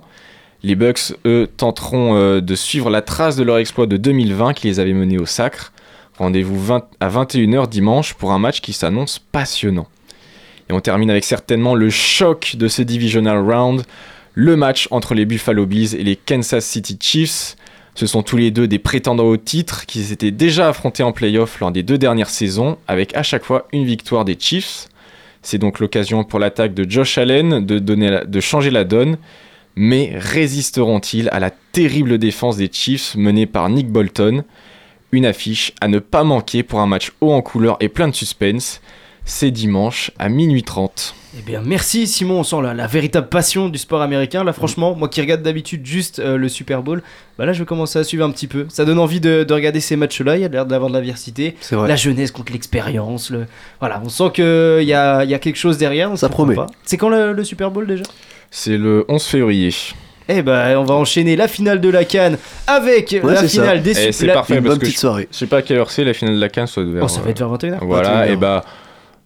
Les 0.63 0.75
Bucks, 0.75 1.17
eux, 1.25 1.49
tenteront 1.57 2.15
euh, 2.15 2.39
de 2.39 2.55
suivre 2.55 2.89
la 2.89 3.01
trace 3.01 3.35
de 3.35 3.43
leur 3.43 3.57
exploit 3.57 3.87
de 3.87 3.97
2020 3.97 4.53
qui 4.53 4.67
les 4.67 4.79
avait 4.79 4.93
menés 4.93 5.19
au 5.19 5.25
sacre. 5.25 5.73
Rendez-vous 6.17 6.57
20 6.57 6.85
à 7.01 7.09
21h 7.09 7.67
dimanche 7.67 8.13
pour 8.13 8.31
un 8.31 8.39
match 8.39 8.61
qui 8.61 8.71
s'annonce 8.71 9.19
passionnant. 9.19 9.87
Et 10.69 10.73
on 10.73 10.79
termine 10.79 11.09
avec 11.09 11.23
certainement 11.23 11.75
le 11.75 11.89
choc 11.89 12.55
de 12.57 12.67
ce 12.67 12.81
divisional 12.81 13.39
round, 13.39 13.83
le 14.33 14.55
match 14.55 14.87
entre 14.91 15.13
les 15.13 15.25
Buffalo 15.25 15.65
Bills 15.65 15.95
et 15.95 16.03
les 16.03 16.15
Kansas 16.15 16.65
City 16.65 16.97
Chiefs. 16.99 17.55
Ce 17.95 18.07
sont 18.07 18.23
tous 18.23 18.37
les 18.37 18.49
deux 18.49 18.67
des 18.67 18.79
prétendants 18.79 19.25
au 19.25 19.37
titre 19.37 19.85
qui 19.85 20.03
s'étaient 20.03 20.31
déjà 20.31 20.69
affrontés 20.69 21.03
en 21.03 21.11
playoff 21.11 21.59
lors 21.59 21.71
des 21.71 21.83
deux 21.83 21.99
dernières 21.99 22.29
saisons, 22.29 22.77
avec 22.87 23.15
à 23.15 23.21
chaque 23.21 23.43
fois 23.43 23.67
une 23.71 23.85
victoire 23.85 24.25
des 24.25 24.37
Chiefs. 24.39 24.87
C'est 25.43 25.59
donc 25.59 25.79
l'occasion 25.79 26.23
pour 26.23 26.39
l'attaque 26.39 26.73
de 26.73 26.89
Josh 26.89 27.17
Allen 27.17 27.63
de, 27.63 27.77
donner 27.77 28.21
de 28.25 28.39
changer 28.39 28.71
la 28.71 28.85
donne, 28.85 29.17
mais 29.75 30.13
résisteront-ils 30.15 31.29
à 31.29 31.39
la 31.39 31.51
terrible 31.51 32.17
défense 32.17 32.57
des 32.57 32.69
Chiefs 32.71 33.15
menée 33.15 33.45
par 33.45 33.69
Nick 33.69 33.89
Bolton? 33.89 34.43
Une 35.11 35.25
affiche 35.27 35.73
à 35.79 35.87
ne 35.87 35.99
pas 35.99 36.23
manquer 36.23 36.63
pour 36.63 36.79
un 36.79 36.87
match 36.87 37.11
haut 37.21 37.33
en 37.33 37.41
couleur 37.41 37.77
et 37.79 37.89
plein 37.89 38.07
de 38.07 38.15
suspense. 38.15 38.81
C'est 39.25 39.51
dimanche 39.51 40.11
à 40.19 40.27
minuit 40.27 40.63
30. 40.63 41.15
Eh 41.39 41.41
bien, 41.41 41.61
merci 41.65 42.05
Simon, 42.07 42.39
on 42.41 42.43
sent 42.43 42.57
la, 42.61 42.73
la 42.73 42.85
véritable 42.87 43.27
passion 43.27 43.69
du 43.69 43.79
sport 43.79 44.01
américain. 44.01 44.43
Là, 44.43 44.51
franchement, 44.53 44.95
moi 44.95 45.07
qui 45.07 45.21
regarde 45.21 45.41
d'habitude 45.41 45.85
juste 45.85 46.19
euh, 46.19 46.37
le 46.37 46.47
Super 46.49 46.83
Bowl, 46.83 47.01
bah 47.39 47.45
là, 47.45 47.53
je 47.53 47.59
vais 47.59 47.65
commencer 47.65 47.97
à 47.97 48.03
suivre 48.03 48.25
un 48.25 48.29
petit 48.31 48.47
peu. 48.47 48.65
Ça 48.69 48.83
donne 48.85 48.99
envie 48.99 49.19
de, 49.21 49.43
de 49.43 49.53
regarder 49.53 49.79
ces 49.79 49.95
matchs-là. 49.95 50.35
Il 50.35 50.41
y 50.41 50.45
a 50.45 50.49
l'air 50.49 50.65
d'avoir 50.65 50.89
de 50.89 50.95
la 50.95 51.01
diversité. 51.01 51.55
C'est 51.61 51.75
vrai. 51.75 51.87
La 51.87 51.95
jeunesse 51.95 52.31
contre 52.31 52.51
l'expérience. 52.53 53.29
Le... 53.31 53.45
Voilà, 53.79 54.01
on 54.05 54.09
sent 54.09 54.31
qu'il 54.33 54.83
y 54.87 54.93
a, 54.93 55.23
il 55.23 55.29
y 55.29 55.33
a 55.33 55.39
quelque 55.39 55.55
chose 55.57 55.77
derrière. 55.77 56.15
Ça 56.17 56.29
promet. 56.29 56.53
pas. 56.55 56.67
C'est 56.83 56.97
quand 56.97 57.09
le, 57.09 57.31
le 57.33 57.43
Super 57.45 57.71
Bowl 57.71 57.87
déjà? 57.87 58.03
C'est 58.51 58.77
le 58.77 59.05
11 59.07 59.23
février. 59.23 59.73
Eh 60.29 60.41
ben, 60.41 60.77
on 60.77 60.83
va 60.83 60.93
enchaîner 60.95 61.35
la 61.35 61.47
finale 61.47 61.81
de 61.81 61.89
la 61.89 62.03
Cannes 62.05 62.37
avec 62.67 63.17
Ouais, 63.23 63.33
la 63.33 63.41
c'est 63.41 63.47
ça. 63.47 63.61
finale 63.63 63.81
des 63.81 63.91
Et 63.91 63.93
Super- 63.95 64.13
c'est 64.13 64.25
la- 64.27 64.33
parfait 64.33 64.53
Une 64.55 64.59
parce 64.63 64.69
bonne 64.75 64.79
que 64.79 64.85
petite 64.85 64.95
je, 64.95 64.99
soirée. 65.01 65.27
je 65.31 65.37
sais 65.37 65.47
pas 65.47 65.57
à 65.57 65.61
quelle 65.63 65.77
heure 65.77 65.89
c'est 65.91 66.03
la 66.03 66.13
finale 66.13 66.35
de 66.35 66.39
la 66.41 66.49
Cannes, 66.49 66.67
soit 66.67 66.83
vers. 66.83 67.03
Oh, 67.03 67.07
ça 67.07 67.21
va 67.21 67.31
être 67.31 67.39
vers 67.39 67.49
21h. 67.51 67.77
Voilà, 67.81 68.25
21h. 68.27 68.31
et 68.31 68.35
bah 68.35 68.63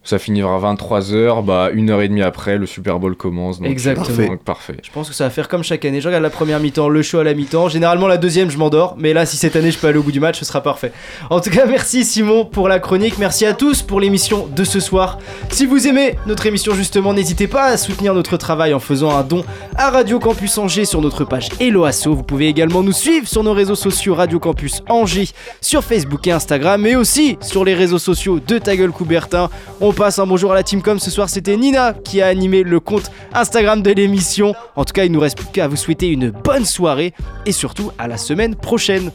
ça 0.08 0.20
finira 0.20 0.55
à 0.55 0.74
23h, 0.74 1.43
bah 1.43 1.70
une 1.74 1.89
heure 1.89 2.01
et 2.01 2.08
demie 2.08 2.22
après, 2.22 2.58
le 2.58 2.66
Super 2.66 2.97
Bowl 2.97 3.16
commence. 3.16 3.60
Donc, 3.60 3.70
Exactement. 3.70 4.05
Parfait. 4.05 4.28
Donc, 4.28 4.43
parfait. 4.43 4.78
Je 4.82 4.89
pense 4.91 5.10
que 5.10 5.14
ça 5.14 5.26
va 5.26 5.30
faire 5.30 5.49
comme 5.49 5.64
chaque 5.64 5.84
année. 5.84 5.99
Je 5.99 6.08
regarde 6.08 6.24
la 6.24 6.30
première 6.30 6.62
mi-temps, 6.62 6.88
le 6.88 7.01
show 7.01 7.20
à 7.20 7.26
la 7.26 7.34
mi-temps. 7.34 7.68
Généralement, 7.68 8.08
la 8.08 8.16
deuxième, 8.16 8.49
je 8.49 8.58
m'endors. 8.58 8.95
Mais 8.97 9.12
là, 9.12 9.26
si 9.26 9.36
cette 9.36 9.58
année, 9.58 9.70
je 9.70 9.78
peux 9.78 9.88
aller 9.88 9.97
au 9.97 10.03
bout 10.03 10.14
du 10.14 10.22
match, 10.22 10.39
ce 10.39 10.45
sera 10.45 10.64
parfait. 10.64 10.93
En 11.30 11.41
tout 11.41 11.49
cas, 11.49 11.66
merci 11.66 12.05
Simon 12.05 12.45
pour 12.45 12.70
la 12.70 12.80
chronique. 12.80 13.18
Merci 13.18 13.45
à 13.45 13.53
tous 13.53 13.82
pour 13.82 13.99
l'émission 13.99 14.47
de 14.47 14.64
ce 14.64 14.80
soir. 14.80 15.20
Si 15.49 15.66
vous 15.66 15.88
aimez 15.88 16.16
notre 16.26 16.45
émission, 16.45 16.74
justement, 16.74 17.14
n'hésitez 17.14 17.47
pas 17.47 17.66
à 17.66 17.76
soutenir 17.78 18.14
notre 18.14 18.38
travail 18.38 18.74
en 18.74 18.80
faisant 18.80 19.12
un 19.12 19.24
don 19.24 19.43
à 19.76 19.89
Radio 19.89 20.20
Campus 20.20 20.58
Angers 20.58 20.86
sur 20.86 21.01
notre 21.01 21.26
page 21.26 21.49
Eloasso. 21.60 22.16
Vous 22.16 22.24
pouvez 22.24 22.47
également 22.47 22.82
nous 22.82 22.93
suivre 22.93 23.28
sur 23.28 23.43
nos 23.43 23.53
réseaux 23.53 23.76
sociaux 23.76 24.16
Radio 24.16 24.39
Campus 24.39 24.82
Angers 24.88 25.30
sur 25.60 25.84
Facebook 25.84 26.26
et 26.28 26.32
Instagram, 26.32 26.82
mais 26.82 26.95
aussi 26.95 27.38
sur 27.41 27.66
les 27.66 27.74
réseaux 27.74 27.99
sociaux 27.99 28.39
de 28.39 28.58
Ta 28.58 28.78
Gueule 28.78 28.91
Coubertin. 28.91 29.49
On 29.82 29.91
passe 29.98 30.20
un 30.20 30.28
bonjour 30.28 30.52
à 30.52 30.56
la 30.56 30.62
team 30.62 30.84
com. 30.84 31.00
Ce 31.00 31.10
soir, 31.10 31.28
c'était 31.28 31.58
Nina 31.58 31.91
qui 31.91 32.22
a 32.22 32.28
animé 32.28 32.62
le 32.62 32.80
compte 32.80 33.10
Instagram 33.34 33.82
de 33.82 33.89
l'émission. 33.89 34.54
En 34.76 34.86
tout 34.86 34.93
cas, 34.93 35.06
il 35.06 35.12
nous 35.12 35.20
reste 35.20 35.39
plus 35.39 35.48
qu'à 35.48 35.68
vous 35.68 35.76
souhaiter 35.76 36.10
une 36.10 36.30
bonne 36.30 36.66
soirée 36.66 37.16
et 37.48 37.52
surtout 37.52 37.91
à 37.98 38.08
la 38.08 38.18
semaine 38.18 38.54
prochaine. 38.54 39.12